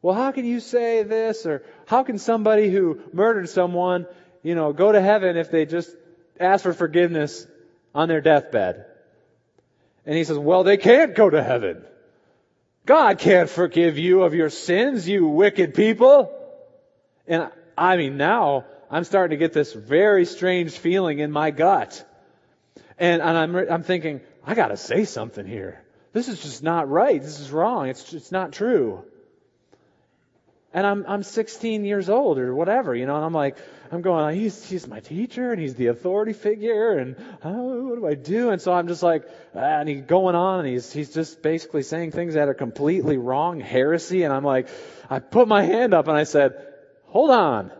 Well, 0.00 0.14
how 0.14 0.32
can 0.32 0.44
you 0.44 0.60
say 0.60 1.02
this? 1.02 1.44
Or 1.44 1.62
how 1.86 2.04
can 2.04 2.18
somebody 2.18 2.70
who 2.70 3.00
murdered 3.12 3.48
someone, 3.48 4.06
you 4.42 4.54
know, 4.54 4.72
go 4.72 4.92
to 4.92 5.00
heaven 5.00 5.36
if 5.36 5.50
they 5.50 5.66
just 5.66 5.90
ask 6.38 6.62
for 6.62 6.72
forgiveness 6.72 7.46
on 7.94 8.08
their 8.08 8.20
deathbed? 8.20 8.86
And 10.06 10.16
he 10.16 10.24
says, 10.24 10.38
well, 10.38 10.64
they 10.64 10.76
can't 10.76 11.14
go 11.14 11.28
to 11.28 11.42
heaven. 11.42 11.82
God 12.86 13.18
can't 13.18 13.48
forgive 13.48 13.98
you 13.98 14.22
of 14.22 14.34
your 14.34 14.50
sins, 14.50 15.08
you 15.08 15.26
wicked 15.26 15.74
people. 15.74 16.30
And 17.26 17.50
I 17.76 17.96
mean, 17.96 18.16
now 18.16 18.66
I'm 18.94 19.02
starting 19.02 19.36
to 19.36 19.44
get 19.44 19.52
this 19.52 19.72
very 19.72 20.24
strange 20.24 20.78
feeling 20.78 21.18
in 21.18 21.32
my 21.32 21.50
gut. 21.50 22.08
And, 22.96 23.22
and 23.22 23.36
I'm, 23.36 23.56
I'm 23.56 23.82
thinking, 23.82 24.20
I 24.46 24.54
gotta 24.54 24.76
say 24.76 25.04
something 25.04 25.44
here. 25.44 25.82
This 26.12 26.28
is 26.28 26.40
just 26.40 26.62
not 26.62 26.88
right. 26.88 27.20
This 27.20 27.40
is 27.40 27.50
wrong. 27.50 27.88
It's, 27.88 28.12
it's 28.12 28.30
not 28.30 28.52
true. 28.52 29.02
And 30.72 30.86
I'm, 30.86 31.04
I'm 31.08 31.22
16 31.24 31.84
years 31.84 32.08
old 32.08 32.38
or 32.38 32.54
whatever, 32.54 32.94
you 32.94 33.04
know, 33.04 33.16
and 33.16 33.24
I'm 33.24 33.32
like, 33.32 33.56
I'm 33.90 34.00
going, 34.00 34.36
he's, 34.36 34.64
he's 34.64 34.86
my 34.86 35.00
teacher 35.00 35.50
and 35.50 35.60
he's 35.60 35.74
the 35.74 35.88
authority 35.88 36.32
figure 36.32 36.96
and 36.96 37.16
oh, 37.42 37.88
what 37.88 37.96
do 37.96 38.06
I 38.06 38.14
do? 38.14 38.50
And 38.50 38.62
so 38.62 38.72
I'm 38.72 38.86
just 38.86 39.02
like, 39.02 39.28
ah, 39.56 39.58
and 39.58 39.88
he's 39.88 40.02
going 40.02 40.36
on 40.36 40.60
and 40.60 40.68
he's, 40.68 40.92
he's 40.92 41.12
just 41.12 41.42
basically 41.42 41.82
saying 41.82 42.12
things 42.12 42.34
that 42.34 42.48
are 42.48 42.54
completely 42.54 43.16
wrong, 43.16 43.58
heresy. 43.58 44.22
And 44.22 44.32
I'm 44.32 44.44
like, 44.44 44.68
I 45.10 45.18
put 45.18 45.48
my 45.48 45.62
hand 45.62 45.94
up 45.94 46.06
and 46.06 46.16
I 46.16 46.22
said, 46.22 46.64
hold 47.06 47.32
on. 47.32 47.72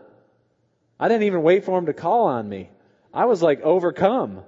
I 0.99 1.07
didn't 1.07 1.23
even 1.23 1.41
wait 1.41 1.65
for 1.65 1.77
him 1.77 1.87
to 1.87 1.93
call 1.93 2.27
on 2.27 2.47
me. 2.47 2.69
I 3.13 3.25
was 3.25 3.41
like 3.41 3.61
overcome. 3.61 4.41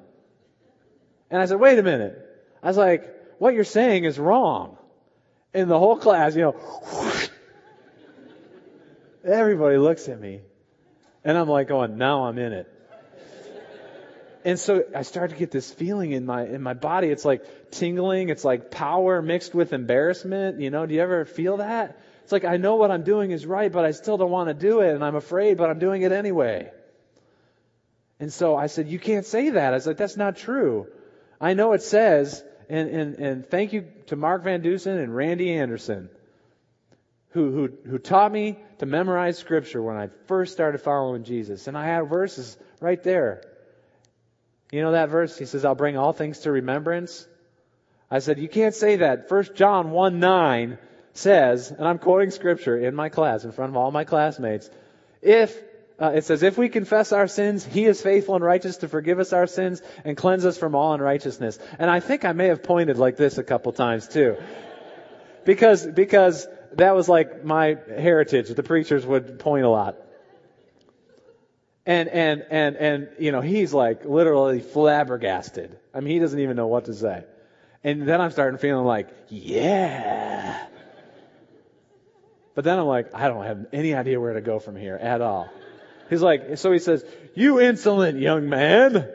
And 1.30 1.41
I 1.41 1.45
said, 1.45 1.60
wait 1.60 1.78
a 1.78 1.84
minute. 1.84 2.24
I 2.64 2.68
was 2.68 2.78
like, 2.78 3.14
what 3.38 3.54
you're 3.54 3.64
saying 3.64 4.06
is 4.06 4.18
wrong. 4.18 4.78
In 5.54 5.68
the 5.68 5.78
whole 5.78 5.98
class, 5.98 6.36
you 6.36 6.41
know, 6.41 6.56
everybody 9.24 9.78
looks 9.78 10.08
at 10.08 10.20
me. 10.20 10.41
And 11.24 11.38
I'm 11.38 11.50
like 11.50 11.68
going, 11.68 11.98
now 11.98 12.26
I'm 12.26 12.38
in 12.38 12.54
it. 12.54 12.74
And 14.45 14.58
so 14.58 14.86
I 14.95 15.02
start 15.02 15.32
to 15.32 15.36
get 15.36 15.52
this 15.52 15.70
feeling 15.70 16.14
in 16.14 16.26
my, 16.26 16.45
in 16.45 16.62
my 16.62 16.74
body. 16.74 17.10
It's 17.10 17.26
like 17.26 17.72
tingling. 17.72 18.30
It's 18.30 18.45
like 18.45 18.72
power 18.72 19.22
mixed 19.22 19.54
with 19.54 19.74
embarrassment. 19.74 20.62
You 20.62 20.70
know, 20.70 20.86
do 20.86 20.93
you 20.93 21.02
ever 21.02 21.26
feel 21.26 21.58
that? 21.58 22.00
It's 22.28 22.34
like 22.34 22.43
I 22.43 22.57
know 22.57 22.75
what 22.75 22.91
I'm 22.91 23.03
doing 23.03 23.32
is 23.32 23.45
right, 23.45 23.71
but 23.71 23.86
I 23.86 23.91
still 23.91 24.17
don't 24.17 24.32
want 24.32 24.49
to 24.49 24.53
do 24.53 24.82
it. 24.82 24.93
And 24.93 25.01
I'm 25.01 25.15
afraid, 25.15 25.57
but 25.57 25.69
I'm 25.69 25.80
doing 25.80 26.01
it 26.01 26.11
anyway. 26.11 26.69
And 28.19 28.34
so 28.34 28.57
I 28.57 28.67
said, 28.67 28.89
you 28.89 28.99
can't 28.99 29.25
say 29.25 29.51
that. 29.51 29.71
I 29.71 29.78
was 29.78 29.88
like, 29.88 29.95
that's 29.95 30.17
not 30.17 30.36
true. 30.36 30.88
I 31.39 31.53
know 31.53 31.71
it 31.71 31.84
says 31.84 32.43
and, 32.67 32.89
and, 32.89 33.15
and 33.15 33.49
thank 33.49 33.71
you 33.71 33.86
to 34.07 34.17
Mark 34.17 34.43
Van 34.43 34.59
Dusen 34.59 34.97
and 34.97 35.15
Randy 35.15 35.53
Anderson, 35.53 36.09
who, 37.30 37.49
who, 37.49 37.89
who 37.89 37.97
taught 37.97 38.30
me 38.30 38.59
to 38.80 38.86
memorize 38.86 39.38
scripture 39.38 39.82
when 39.82 39.95
I 39.95 40.09
first 40.25 40.51
started 40.51 40.80
following 40.80 41.23
Jesus. 41.23 41.67
And 41.67 41.78
I 41.78 41.86
had 41.86 42.09
verses 42.09 42.57
right 42.82 43.01
there. 43.01 43.41
You 44.69 44.82
know 44.82 44.91
that 44.91 45.07
verse? 45.07 45.38
He 45.38 45.45
says, 45.45 45.63
I'll 45.63 45.75
bring 45.75 45.95
all 45.95 46.11
things 46.11 46.39
to 46.39 46.51
remembrance. 46.51 47.25
I 48.11 48.19
said, 48.19 48.38
you 48.38 48.49
can't 48.49 48.75
say 48.75 48.97
that. 48.97 49.30
First 49.30 49.55
John 49.55 49.91
1 49.91 50.19
9 50.19 50.78
says, 51.18 51.72
and 51.72 51.88
I'm 51.88 51.99
quoting 51.99 52.32
scripture 52.32 52.78
in 52.78 52.95
my 52.95 53.09
class 53.09 53.43
in 53.43 53.51
front 53.51 53.72
of 53.72 53.78
all 53.78 53.91
my 53.91 54.03
classmates, 54.03 54.70
if 55.22 55.57
uh, 55.99 56.11
it 56.13 56.26
says, 56.26 56.43
if 56.43 56.57
we 56.57 56.70
confess 56.70 57.11
our 57.11 57.28
sins, 57.28 57.65
He 57.65 57.86
is 57.86 58.01
faithful 58.01 58.36
and 58.36 58.43
righteous 58.43 58.78
to 58.78 58.88
forgive 58.88 59.20
us 59.20 59.34
our 59.34 59.47
sins 59.47 59.82
and 60.05 60.15
cleanse 60.15 60.45
us 60.45 60.57
from 60.57 60.76
all 60.76 60.93
unrighteousness. 60.93 61.57
And 61.80 61.89
I 61.89 61.99
think 61.99 62.24
I 62.24 62.34
may 62.34 62.47
have 62.47 62.61
pointed 62.61 62.97
like 62.97 63.18
this 63.18 63.38
a 63.39 63.43
couple 63.43 63.72
times 63.72 64.07
too. 64.07 64.38
Because, 65.43 65.86
because 65.88 66.47
that 66.74 66.95
was 66.95 67.09
like 67.09 67.43
my 67.43 67.78
heritage. 67.88 68.49
The 68.49 68.63
preachers 68.63 69.05
would 69.05 69.39
point 69.39 69.65
a 69.65 69.70
lot. 69.70 69.95
And, 71.86 72.09
and, 72.09 72.45
and, 72.51 72.76
and, 72.76 73.09
you 73.18 73.32
know, 73.32 73.41
he's 73.41 73.74
like 73.74 74.05
literally 74.05 74.59
flabbergasted. 74.59 75.80
I 75.93 76.01
mean, 76.01 76.13
he 76.13 76.20
doesn't 76.20 76.39
even 76.39 76.57
know 76.57 76.68
what 76.68 76.86
to 76.86 76.93
say. 76.93 77.24
And 77.84 78.07
then 78.07 78.20
I'm 78.20 78.32
starting 78.32 78.59
feeling 78.59 78.86
like, 78.86 79.07
yeah. 79.30 80.68
But 82.58 82.64
then 82.64 82.80
I'm 82.80 82.88
like, 82.88 83.14
I 83.14 83.28
don't 83.28 83.43
have 83.43 83.68
any 83.72 83.93
idea 83.93 84.20
where 84.20 84.34
to 84.34 84.41
go 84.41 84.58
from 84.58 84.76
here 84.76 84.95
at 84.95 85.22
all. 85.22 85.47
He's 86.10 86.24
like, 86.24 86.58
so 86.58 86.72
he 86.72 86.80
says, 86.80 87.05
you 87.36 87.62
insolent 87.62 88.18
young 88.18 88.49
man. 88.49 89.08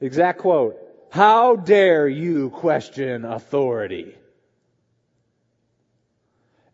Exact 0.00 0.38
quote. 0.38 0.76
How 1.10 1.56
dare 1.56 2.06
you 2.06 2.50
question 2.50 3.24
authority? 3.24 4.14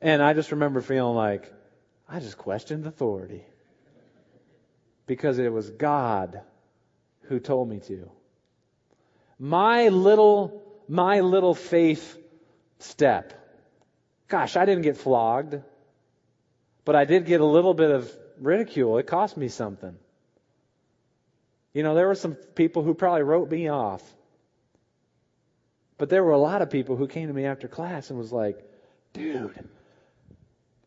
And 0.03 0.23
I 0.23 0.35
just 0.35 0.51
remember 0.53 0.83
feeling 0.83 1.17
like, 1.17 1.51
I 2.07 2.21
just 2.21 2.37
questioned 2.37 2.87
authority. 2.87 3.43
Because 5.07 5.39
it 5.39 5.51
was 5.51 5.71
God 5.71 6.43
who 7.29 7.41
told 7.41 7.67
me 7.67 7.81
to. 7.89 8.11
My 9.39 9.89
little, 9.89 10.63
my 10.87 11.21
little 11.21 11.55
faith 11.55 12.19
step. 12.79 13.40
Gosh, 14.31 14.57
I 14.57 14.65
didn't 14.65 14.83
get 14.83 14.97
flogged, 14.97 15.61
but 16.85 16.95
I 16.95 17.05
did 17.05 17.27
get 17.27 17.41
a 17.41 17.45
little 17.45 17.75
bit 17.75 17.91
of 17.91 18.11
ridicule. 18.41 18.97
It 18.99 19.09
cost 19.09 19.37
me 19.37 19.49
something. 19.49 19.97
You 21.75 21.83
know, 21.83 21.97
there 21.97 22.07
were 22.07 22.15
some 22.15 22.35
people 22.35 22.85
who 22.85 22.95
probably 22.95 23.23
wrote 23.23 23.51
me 23.51 23.69
off. 23.69 24.03
But 25.99 26.11
there 26.11 26.23
were 26.23 26.33
a 26.33 26.39
lot 26.39 26.63
of 26.63 26.71
people 26.71 26.97
who 26.97 27.09
came 27.09 27.27
to 27.27 27.35
me 27.35 27.45
after 27.45 27.67
class 27.67 28.11
and 28.11 28.19
was 28.19 28.33
like, 28.33 28.57
dude. 29.13 29.69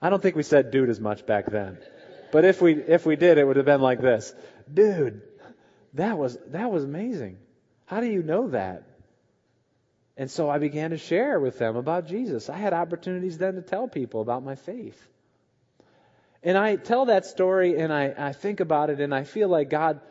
I 0.02 0.10
don't 0.10 0.22
think 0.22 0.38
we 0.38 0.44
said 0.44 0.72
dude 0.72 0.90
as 0.90 1.00
much 1.00 1.26
back 1.26 1.46
then. 1.52 1.78
But 2.32 2.46
if 2.46 2.62
we, 2.62 2.74
if 2.76 3.06
we 3.06 3.18
did, 3.18 3.38
it 3.38 3.46
would 3.46 3.58
have 3.58 3.66
been 3.66 3.82
like 3.82 4.02
this. 4.02 4.34
Dude, 4.74 5.22
that 5.96 6.18
was, 6.18 6.38
that 6.48 6.72
was 6.72 6.86
amazing. 6.86 7.38
How 7.86 8.00
do 8.00 8.08
you 8.08 8.24
know 8.24 8.48
that? 8.50 8.84
And 10.16 10.30
so 10.30 10.50
I 10.50 10.60
began 10.60 10.92
to 10.92 10.98
share 10.98 11.40
with 11.40 11.58
them 11.58 11.76
about 11.76 12.08
Jesus. 12.08 12.50
I 12.50 12.58
had 12.58 12.74
opportunities 12.74 13.38
then 13.38 13.56
to 13.56 13.62
tell 13.62 13.88
people 13.88 14.22
about 14.22 14.44
my 14.44 14.56
faith. 14.56 15.02
And 16.44 16.58
I 16.58 16.76
tell 16.76 17.06
that 17.06 17.26
story 17.26 17.80
and 17.80 17.92
I, 17.92 18.14
I 18.16 18.34
think 18.34 18.60
about 18.60 18.90
it 18.90 19.00
and 19.00 19.14
I 19.14 19.24
feel 19.24 19.48
like 19.48 19.70
God 19.70 20.02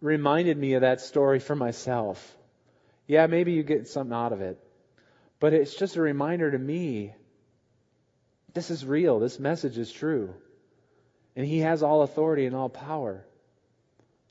reminded 0.00 0.56
me 0.56 0.74
of 0.74 0.82
that 0.82 1.00
story 1.00 1.38
for 1.38 1.56
myself. 1.56 2.36
Yeah, 3.06 3.26
maybe 3.26 3.52
you 3.52 3.62
get 3.62 3.88
something 3.88 4.14
out 4.14 4.32
of 4.32 4.42
it. 4.42 4.58
But 5.40 5.54
it's 5.54 5.74
just 5.74 5.96
a 5.96 6.02
reminder 6.02 6.50
to 6.50 6.58
me 6.58 7.14
this 8.54 8.70
is 8.70 8.84
real. 8.84 9.18
This 9.18 9.38
message 9.38 9.78
is 9.78 9.90
true. 9.90 10.34
And 11.34 11.46
He 11.46 11.60
has 11.60 11.82
all 11.82 12.02
authority 12.02 12.46
and 12.46 12.54
all 12.54 12.68
power. 12.68 13.24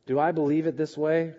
Do 0.06 0.20
I 0.20 0.32
believe 0.32 0.68
it 0.68 0.78
this 0.78 0.98
way? 0.98 1.34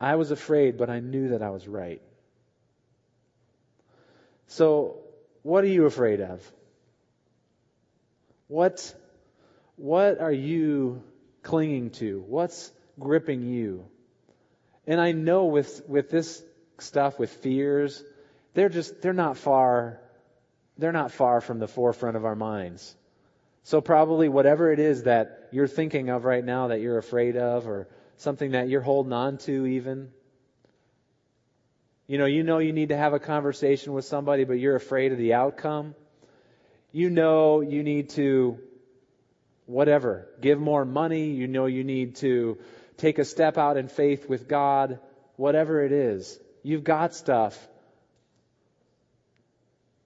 I 0.00 0.16
was 0.16 0.30
afraid, 0.30 0.76
but 0.76 0.90
I 0.90 1.00
knew 1.00 1.28
that 1.30 1.42
I 1.42 1.50
was 1.50 1.66
right. 1.66 2.02
So 4.48 4.98
what 5.42 5.64
are 5.64 5.68
you 5.68 5.86
afraid 5.86 6.20
of? 6.20 6.40
What, 8.48 8.94
what 9.76 10.20
are 10.20 10.32
you 10.32 11.02
clinging 11.42 11.90
to? 11.90 12.22
What's 12.26 12.70
gripping 12.98 13.42
you? 13.42 13.86
And 14.86 15.00
I 15.00 15.12
know 15.12 15.46
with, 15.46 15.82
with 15.88 16.10
this 16.10 16.42
stuff, 16.78 17.18
with 17.18 17.30
fears, 17.30 18.02
they're 18.54 18.68
just, 18.68 19.02
they're 19.02 19.12
not 19.12 19.36
far, 19.36 20.00
they're 20.78 20.92
not 20.92 21.10
far 21.10 21.40
from 21.40 21.58
the 21.58 21.68
forefront 21.68 22.16
of 22.16 22.24
our 22.24 22.36
minds. 22.36 22.94
So 23.64 23.80
probably 23.80 24.28
whatever 24.28 24.70
it 24.70 24.78
is 24.78 25.04
that 25.04 25.48
you're 25.50 25.66
thinking 25.66 26.08
of 26.08 26.24
right 26.24 26.44
now 26.44 26.68
that 26.68 26.80
you're 26.80 26.98
afraid 26.98 27.36
of 27.36 27.66
or 27.66 27.88
something 28.16 28.52
that 28.52 28.68
you're 28.68 28.80
holding 28.80 29.12
on 29.12 29.38
to 29.38 29.66
even, 29.66 30.10
you 32.06 32.18
know, 32.18 32.26
you 32.26 32.42
know 32.42 32.58
you 32.58 32.72
need 32.72 32.90
to 32.90 32.96
have 32.96 33.12
a 33.12 33.18
conversation 33.18 33.92
with 33.92 34.04
somebody, 34.04 34.44
but 34.44 34.54
you're 34.54 34.76
afraid 34.76 35.12
of 35.12 35.18
the 35.18 35.34
outcome. 35.34 35.94
You 36.92 37.10
know 37.10 37.60
you 37.60 37.82
need 37.82 38.10
to, 38.10 38.58
whatever, 39.66 40.28
give 40.40 40.58
more 40.58 40.84
money. 40.84 41.30
You 41.30 41.46
know 41.46 41.66
you 41.66 41.84
need 41.84 42.16
to 42.16 42.58
take 42.96 43.18
a 43.18 43.24
step 43.24 43.58
out 43.58 43.76
in 43.76 43.88
faith 43.88 44.28
with 44.28 44.48
God. 44.48 44.98
Whatever 45.36 45.84
it 45.84 45.92
is, 45.92 46.38
you've 46.62 46.84
got 46.84 47.14
stuff 47.14 47.68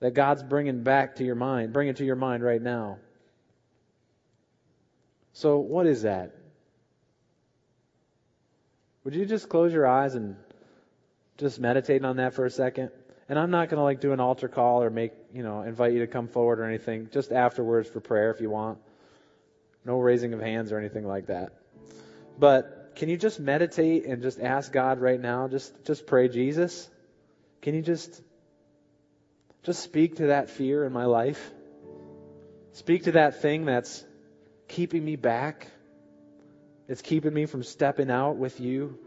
that 0.00 0.14
God's 0.14 0.42
bringing 0.42 0.82
back 0.82 1.16
to 1.16 1.24
your 1.24 1.36
mind, 1.36 1.72
bring 1.72 1.88
it 1.88 1.98
to 1.98 2.04
your 2.04 2.16
mind 2.16 2.42
right 2.42 2.60
now. 2.60 2.98
So, 5.34 5.58
what 5.58 5.86
is 5.86 6.02
that? 6.02 6.34
Would 9.04 9.14
you 9.14 9.26
just 9.26 9.48
close 9.48 9.72
your 9.72 9.86
eyes 9.86 10.14
and 10.14 10.36
just 11.40 11.58
meditate 11.58 12.04
on 12.04 12.16
that 12.16 12.34
for 12.34 12.44
a 12.44 12.50
second. 12.50 12.90
And 13.28 13.38
I'm 13.38 13.50
not 13.50 13.70
going 13.70 13.78
to 13.78 13.82
like 13.82 14.00
do 14.00 14.12
an 14.12 14.20
altar 14.20 14.46
call 14.46 14.82
or 14.82 14.90
make, 14.90 15.12
you 15.32 15.42
know, 15.42 15.62
invite 15.62 15.92
you 15.94 16.00
to 16.00 16.06
come 16.06 16.28
forward 16.28 16.60
or 16.60 16.64
anything. 16.64 17.08
Just 17.10 17.32
afterwards 17.32 17.88
for 17.88 18.00
prayer 18.00 18.30
if 18.30 18.40
you 18.40 18.50
want. 18.50 18.78
No 19.84 19.98
raising 19.98 20.34
of 20.34 20.40
hands 20.40 20.70
or 20.70 20.78
anything 20.78 21.06
like 21.06 21.26
that. 21.26 21.52
But 22.38 22.92
can 22.96 23.08
you 23.08 23.16
just 23.16 23.40
meditate 23.40 24.04
and 24.04 24.22
just 24.22 24.38
ask 24.38 24.70
God 24.70 25.00
right 25.00 25.18
now? 25.18 25.48
Just 25.48 25.84
just 25.84 26.06
pray, 26.06 26.28
Jesus. 26.28 26.88
Can 27.62 27.74
you 27.74 27.82
just 27.82 28.20
just 29.62 29.82
speak 29.82 30.16
to 30.16 30.26
that 30.26 30.50
fear 30.50 30.84
in 30.84 30.92
my 30.92 31.06
life? 31.06 31.50
Speak 32.72 33.04
to 33.04 33.12
that 33.12 33.40
thing 33.40 33.64
that's 33.64 34.04
keeping 34.68 35.04
me 35.04 35.16
back. 35.16 35.68
It's 36.90 37.02
keeping 37.02 37.32
me 37.32 37.46
from 37.46 37.62
stepping 37.62 38.10
out 38.10 38.36
with 38.36 38.58
you. 38.58 38.98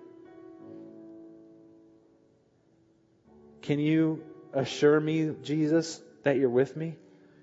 Can 3.62 3.78
you 3.78 4.24
assure 4.54 4.98
me, 4.98 5.36
Jesus, 5.44 6.02
that 6.24 6.38
you're 6.38 6.50
with 6.50 6.78
me? 6.78 6.96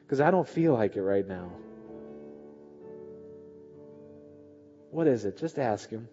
Because 0.02 0.18
I 0.18 0.30
don't 0.30 0.48
feel 0.48 0.72
like 0.72 0.96
it 0.96 1.02
right 1.02 1.28
now. 1.28 1.52
What 4.90 5.08
is 5.08 5.26
it? 5.26 5.36
Just 5.36 5.58
ask 5.58 5.90
Him. 5.90 6.08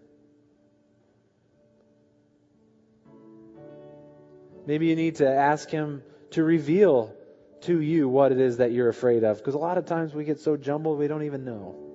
Maybe 4.65 4.87
you 4.87 4.97
need 4.97 5.15
to 5.15 5.29
ask 5.29 5.69
Him 5.69 6.03
to 6.31 6.43
reveal 6.43 7.15
to 7.61 7.79
you 7.79 8.09
what 8.09 8.33
it 8.33 8.41
is 8.41 8.57
that 8.57 8.73
you're 8.73 8.89
afraid 8.89 9.23
of. 9.23 9.37
Because 9.37 9.53
a 9.53 9.57
lot 9.57 9.77
of 9.77 9.85
times 9.85 10.13
we 10.13 10.25
get 10.25 10.41
so 10.41 10.57
jumbled 10.57 10.99
we 10.99 11.07
don't 11.07 11.23
even 11.23 11.45
know. 11.45 11.86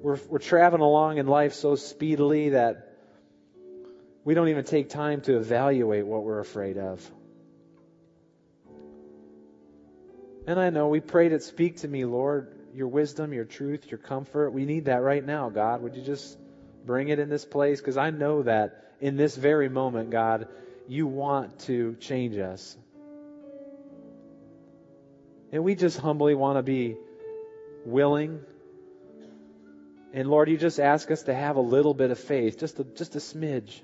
We're, 0.00 0.18
we're 0.28 0.38
traveling 0.38 0.82
along 0.82 1.18
in 1.18 1.26
life 1.26 1.54
so 1.54 1.74
speedily 1.74 2.50
that 2.50 2.96
we 4.24 4.34
don't 4.34 4.48
even 4.48 4.64
take 4.64 4.90
time 4.90 5.22
to 5.22 5.36
evaluate 5.36 6.06
what 6.06 6.22
we're 6.22 6.38
afraid 6.38 6.78
of. 6.78 7.10
And 10.46 10.58
I 10.58 10.70
know 10.70 10.88
we 10.88 11.00
prayed 11.00 11.32
it, 11.32 11.42
speak 11.42 11.78
to 11.78 11.88
me, 11.88 12.04
Lord, 12.04 12.54
your 12.74 12.88
wisdom, 12.88 13.32
your 13.32 13.44
truth, 13.44 13.90
your 13.90 13.98
comfort. 13.98 14.50
We 14.50 14.64
need 14.64 14.86
that 14.86 15.02
right 15.02 15.24
now, 15.24 15.50
God. 15.50 15.82
Would 15.82 15.96
you 15.96 16.02
just 16.02 16.38
bring 16.86 17.08
it 17.08 17.18
in 17.18 17.28
this 17.28 17.44
place? 17.44 17.80
Because 17.80 17.96
I 17.96 18.10
know 18.10 18.42
that 18.42 18.94
in 19.00 19.16
this 19.16 19.36
very 19.36 19.68
moment, 19.68 20.10
God, 20.10 20.48
you 20.86 21.06
want 21.06 21.58
to 21.60 21.96
change 21.96 22.38
us. 22.38 22.76
And 25.50 25.64
we 25.64 25.74
just 25.74 25.98
humbly 25.98 26.34
want 26.34 26.58
to 26.58 26.62
be 26.62 26.96
willing. 27.84 28.40
And 30.12 30.28
Lord, 30.28 30.48
you 30.48 30.56
just 30.56 30.80
ask 30.80 31.10
us 31.10 31.24
to 31.24 31.34
have 31.34 31.56
a 31.56 31.60
little 31.60 31.94
bit 31.94 32.10
of 32.10 32.18
faith, 32.18 32.58
just 32.58 32.80
a, 32.80 32.84
just 32.84 33.14
a 33.16 33.18
smidge. 33.18 33.80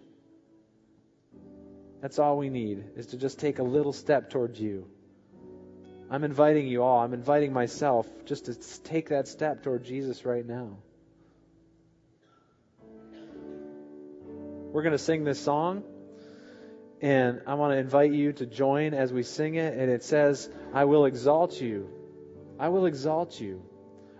That's 2.01 2.18
all 2.18 2.39
we 2.39 2.51
need, 2.51 2.85
is 2.97 3.09
to 3.09 3.16
just 3.16 3.39
take 3.39 3.59
a 3.59 3.62
little 3.62 3.93
step 3.93 4.31
towards 4.31 4.61
you. 4.61 4.87
I'm 6.11 6.25
inviting 6.25 6.66
you 6.66 6.83
all, 6.83 7.01
I'm 7.01 7.14
inviting 7.14 7.53
myself 7.53 8.07
just 8.27 8.47
to 8.47 8.55
take 8.83 9.09
that 9.09 9.27
step 9.27 9.62
toward 9.62 9.85
Jesus 9.85 10.25
right 10.25 10.47
now. 10.47 10.77
We're 14.72 14.83
going 14.83 14.93
to 14.93 14.99
sing 14.99 15.25
this 15.25 15.41
song, 15.41 15.85
and 17.01 17.43
I 17.47 17.55
want 17.55 17.72
to 17.72 17.79
invite 17.79 18.12
you 18.12 18.33
to 18.33 18.47
join 18.47 18.93
as 18.93 19.12
we 19.12 19.22
sing 19.22 19.55
it. 19.55 19.79
And 19.79 19.91
it 19.91 20.03
says, 20.03 20.51
I 20.72 20.87
will 20.87 21.05
exalt 21.05 21.61
you. 21.61 21.89
I 22.59 22.68
will 22.68 22.87
exalt 22.87 23.41
you. 23.41 23.62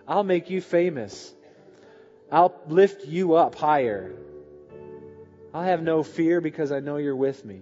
I'll 0.07 0.23
make 0.23 0.51
you 0.51 0.61
famous. 0.61 1.35
I'll 2.35 2.61
lift 2.67 3.07
you 3.07 3.35
up 3.35 3.55
higher. 3.55 4.13
I'll 5.55 5.63
have 5.63 5.85
no 5.85 6.03
fear 6.03 6.41
because 6.41 6.73
I 6.73 6.81
know 6.81 6.97
you're 6.97 7.15
with 7.15 7.45
me. 7.45 7.61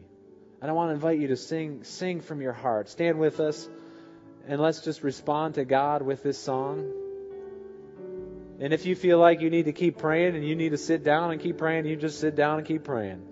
And 0.62 0.70
I 0.70 0.72
want 0.72 0.88
to 0.88 0.94
invite 0.94 1.18
you 1.18 1.28
to 1.28 1.36
sing, 1.36 1.84
sing 1.84 2.22
from 2.22 2.40
your 2.40 2.54
heart. 2.54 2.88
Stand 2.88 3.18
with 3.18 3.38
us, 3.38 3.68
and 4.48 4.62
let's 4.62 4.80
just 4.80 5.02
respond 5.02 5.56
to 5.56 5.66
God 5.66 6.00
with 6.00 6.22
this 6.22 6.38
song. 6.38 6.90
And 8.60 8.72
if 8.72 8.86
you 8.86 8.96
feel 8.96 9.18
like 9.18 9.42
you 9.42 9.50
need 9.50 9.66
to 9.66 9.74
keep 9.74 9.98
praying 9.98 10.36
and 10.36 10.48
you 10.48 10.56
need 10.56 10.70
to 10.70 10.78
sit 10.78 11.04
down 11.04 11.32
and 11.32 11.40
keep 11.42 11.58
praying, 11.58 11.84
you 11.84 11.96
just 11.96 12.18
sit 12.18 12.34
down 12.34 12.56
and 12.56 12.66
keep 12.66 12.82
praying. 12.82 13.22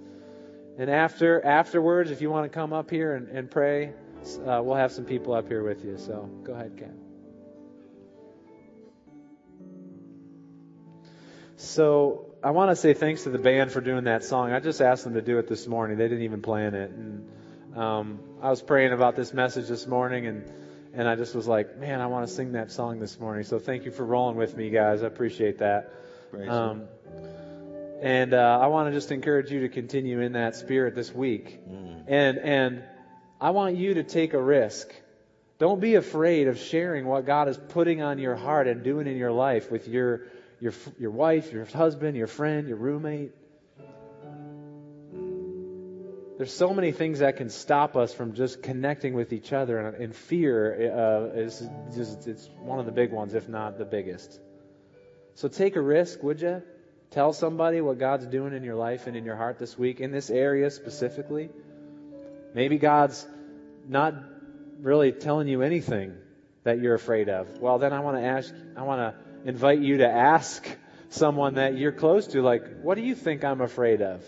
And 0.77 0.91
after 0.91 1.43
afterwards, 1.43 2.11
if 2.11 2.21
you 2.21 2.31
want 2.31 2.53
to 2.53 2.55
come 2.55 2.75
up 2.75 2.91
here 2.91 3.15
and, 3.15 3.29
and 3.29 3.51
pray, 3.51 3.95
uh, 4.47 4.61
we'll 4.63 4.75
have 4.75 4.93
some 4.93 5.07
people 5.07 5.33
up 5.33 5.49
here 5.49 5.63
with 5.63 5.87
you. 5.87 5.97
So 5.97 6.29
go 6.45 6.53
ahead, 6.53 6.77
Ken. 6.77 7.00
So 11.61 12.25
I 12.43 12.53
want 12.53 12.71
to 12.71 12.77
say 12.77 12.95
thanks 12.95 13.25
to 13.25 13.31
the 13.31 13.39
band 13.39 13.71
for 13.71 13.83
doing 13.83 14.05
that 14.05 14.25
song. 14.25 14.51
I 14.51 14.61
just 14.61 14.81
asked 14.81 15.05
them 15.05 15.13
to 15.13 15.21
do 15.21 15.39
it 15.39 15.47
this 15.47 15.67
morning. 15.67 15.99
They 15.99 16.09
didn't 16.09 16.25
even 16.25 16.41
plan 16.41 16.75
it. 16.75 16.91
And 16.91 17.29
um, 17.77 18.21
I 18.41 18.49
was 18.49 18.63
praying 18.63 18.95
about 18.95 19.15
this 19.15 19.35
message 19.35 19.69
this 19.69 19.87
morning, 19.87 20.27
and 20.27 20.51
and 20.95 21.07
I 21.07 21.17
just 21.17 21.35
was 21.35 21.47
like, 21.47 21.77
man, 21.77 22.01
I 22.01 22.07
want 22.07 22.27
to 22.27 22.33
sing 22.33 22.53
that 22.53 22.73
song 22.73 22.99
this 22.99 23.21
morning. 23.21 23.45
So 23.45 23.59
thank 23.59 23.85
you 23.85 23.91
for 23.91 24.07
rolling 24.07 24.37
with 24.37 24.57
me, 24.57 24.71
guys. 24.71 25.03
I 25.03 25.07
appreciate 25.07 25.59
that. 25.59 25.93
Um, 26.49 26.85
and 28.01 28.33
uh, 28.33 28.59
I 28.61 28.69
want 28.69 28.89
to 28.89 28.93
just 28.93 29.13
encourage 29.13 29.53
you 29.53 29.61
to 29.61 29.69
continue 29.69 30.21
in 30.21 30.33
that 30.33 30.57
spirit 30.57 30.95
this 30.95 31.15
week. 31.15 31.61
Mm. 31.69 32.05
And 32.09 32.39
and 32.39 32.85
I 33.39 33.51
want 33.51 33.77
you 33.77 33.95
to 33.95 34.03
take 34.03 34.33
a 34.33 34.43
risk. 34.43 34.89
Don't 35.59 35.79
be 35.79 35.97
afraid 35.97 36.49
of 36.49 36.59
sharing 36.59 37.05
what 37.05 37.27
God 37.27 37.49
is 37.49 37.59
putting 37.59 38.01
on 38.01 38.19
your 38.19 38.35
heart 38.35 38.67
and 38.67 38.83
doing 38.83 39.07
in 39.07 39.19
your 39.19 39.33
life 39.33 39.71
with 39.71 39.89
your 39.89 40.23
your, 40.61 40.73
your 40.99 41.11
wife, 41.11 41.53
your 41.53 41.65
husband, 41.65 42.17
your 42.17 42.27
friend, 42.27 42.69
your 42.69 42.77
roommate. 42.77 43.33
There's 46.37 46.53
so 46.53 46.73
many 46.73 46.93
things 46.93 47.19
that 47.19 47.37
can 47.37 47.51
stop 47.51 47.97
us 47.97 48.15
from 48.15 48.33
just 48.35 48.63
connecting 48.63 49.13
with 49.13 49.33
each 49.33 49.53
other, 49.53 49.79
and, 49.79 49.97
and 49.97 50.17
fear 50.17 50.73
uh, 51.35 51.39
is 51.39 51.69
just 51.95 52.27
it's 52.27 52.49
one 52.61 52.79
of 52.79 52.87
the 52.87 52.93
big 52.93 53.13
ones, 53.13 53.35
if 53.35 53.49
not 53.49 53.77
the 53.77 53.85
biggest. 53.85 54.41
So 55.35 55.49
take 55.49 55.77
a 55.77 55.81
risk, 55.83 56.23
would 56.23 56.41
you? 56.41 56.63
Tell 57.11 57.33
somebody 57.33 57.81
what 57.81 57.99
God's 57.99 58.27
doing 58.27 58.55
in 58.55 58.63
your 58.63 58.77
life 58.77 59.07
and 59.07 59.17
in 59.17 59.25
your 59.25 59.37
heart 59.37 59.59
this 59.59 59.77
week, 59.77 60.01
in 60.01 60.13
this 60.13 60.31
area 60.31 60.71
specifically. 60.71 61.51
Maybe 62.55 62.79
God's 62.79 63.27
not 63.89 64.15
really 64.81 65.13
telling 65.13 65.49
you 65.49 65.63
anything 65.63 66.15
that 66.63 66.79
you're 66.79 66.95
afraid 66.95 67.29
of. 67.29 67.59
Well, 67.59 67.79
then 67.79 67.93
I 67.93 68.01
want 68.01 68.17
to 68.17 68.23
ask, 68.23 68.55
I 68.77 68.83
want 68.83 69.01
to 69.01 69.30
invite 69.45 69.81
you 69.81 69.99
to 69.99 70.09
ask 70.09 70.67
someone 71.11 71.55
that 71.55 71.77
you're 71.77 71.93
close 71.93 72.29
to, 72.29 72.43
like, 72.43 72.83
what 72.83 72.95
do 72.95 73.03
you 73.03 73.15
think 73.15 73.45
I'm 73.45 73.61
afraid 73.61 74.03
of? 74.03 74.25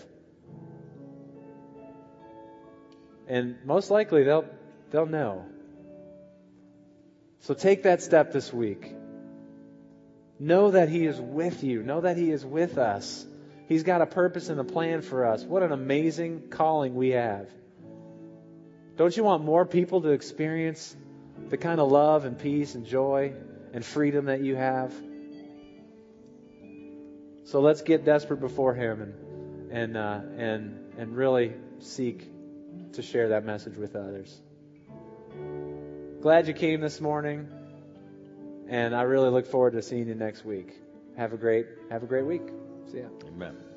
And 3.27 3.57
most 3.65 3.89
likely 3.89 4.23
they'll, 4.23 4.45
they'll 4.91 5.05
know. 5.05 5.45
So 7.39 7.53
take 7.53 7.83
that 7.83 8.01
step 8.01 8.31
this 8.31 8.51
week. 8.51 8.93
Know 10.39 10.71
that 10.71 10.89
He 10.89 11.05
is 11.05 11.19
with 11.19 11.63
you. 11.63 11.83
Know 11.83 12.01
that 12.01 12.17
He 12.17 12.31
is 12.31 12.45
with 12.45 12.77
us. 12.77 13.25
He's 13.67 13.83
got 13.83 14.01
a 14.01 14.05
purpose 14.05 14.49
and 14.49 14.59
a 14.59 14.63
plan 14.63 15.01
for 15.01 15.25
us. 15.25 15.43
What 15.43 15.63
an 15.63 15.71
amazing 15.71 16.49
calling 16.49 16.95
we 16.95 17.09
have. 17.11 17.49
Don't 18.97 19.15
you 19.15 19.23
want 19.23 19.43
more 19.43 19.65
people 19.65 20.01
to 20.01 20.09
experience 20.09 20.95
the 21.49 21.57
kind 21.57 21.79
of 21.79 21.89
love 21.89 22.25
and 22.25 22.37
peace 22.37 22.75
and 22.75 22.85
joy 22.85 23.33
and 23.73 23.83
freedom 23.83 24.25
that 24.25 24.41
you 24.41 24.55
have. 24.55 24.93
So 27.45 27.59
let's 27.59 27.81
get 27.81 28.05
desperate 28.05 28.39
before 28.39 28.73
Him 28.73 29.01
and 29.01 29.71
and 29.71 29.97
uh, 29.97 30.21
and 30.37 30.93
and 30.97 31.17
really 31.17 31.53
seek 31.79 32.31
to 32.93 33.01
share 33.01 33.29
that 33.29 33.43
message 33.43 33.75
with 33.75 33.95
others. 33.95 34.39
Glad 36.21 36.47
you 36.47 36.53
came 36.53 36.79
this 36.79 37.01
morning, 37.01 37.49
and 38.69 38.95
I 38.95 39.01
really 39.01 39.29
look 39.29 39.47
forward 39.47 39.73
to 39.73 39.81
seeing 39.81 40.07
you 40.07 40.15
next 40.15 40.45
week. 40.45 40.73
Have 41.17 41.33
a 41.33 41.37
great 41.37 41.67
have 41.89 42.03
a 42.03 42.07
great 42.07 42.25
week. 42.25 42.47
See 42.91 42.99
ya. 42.99 43.07
Amen. 43.27 43.72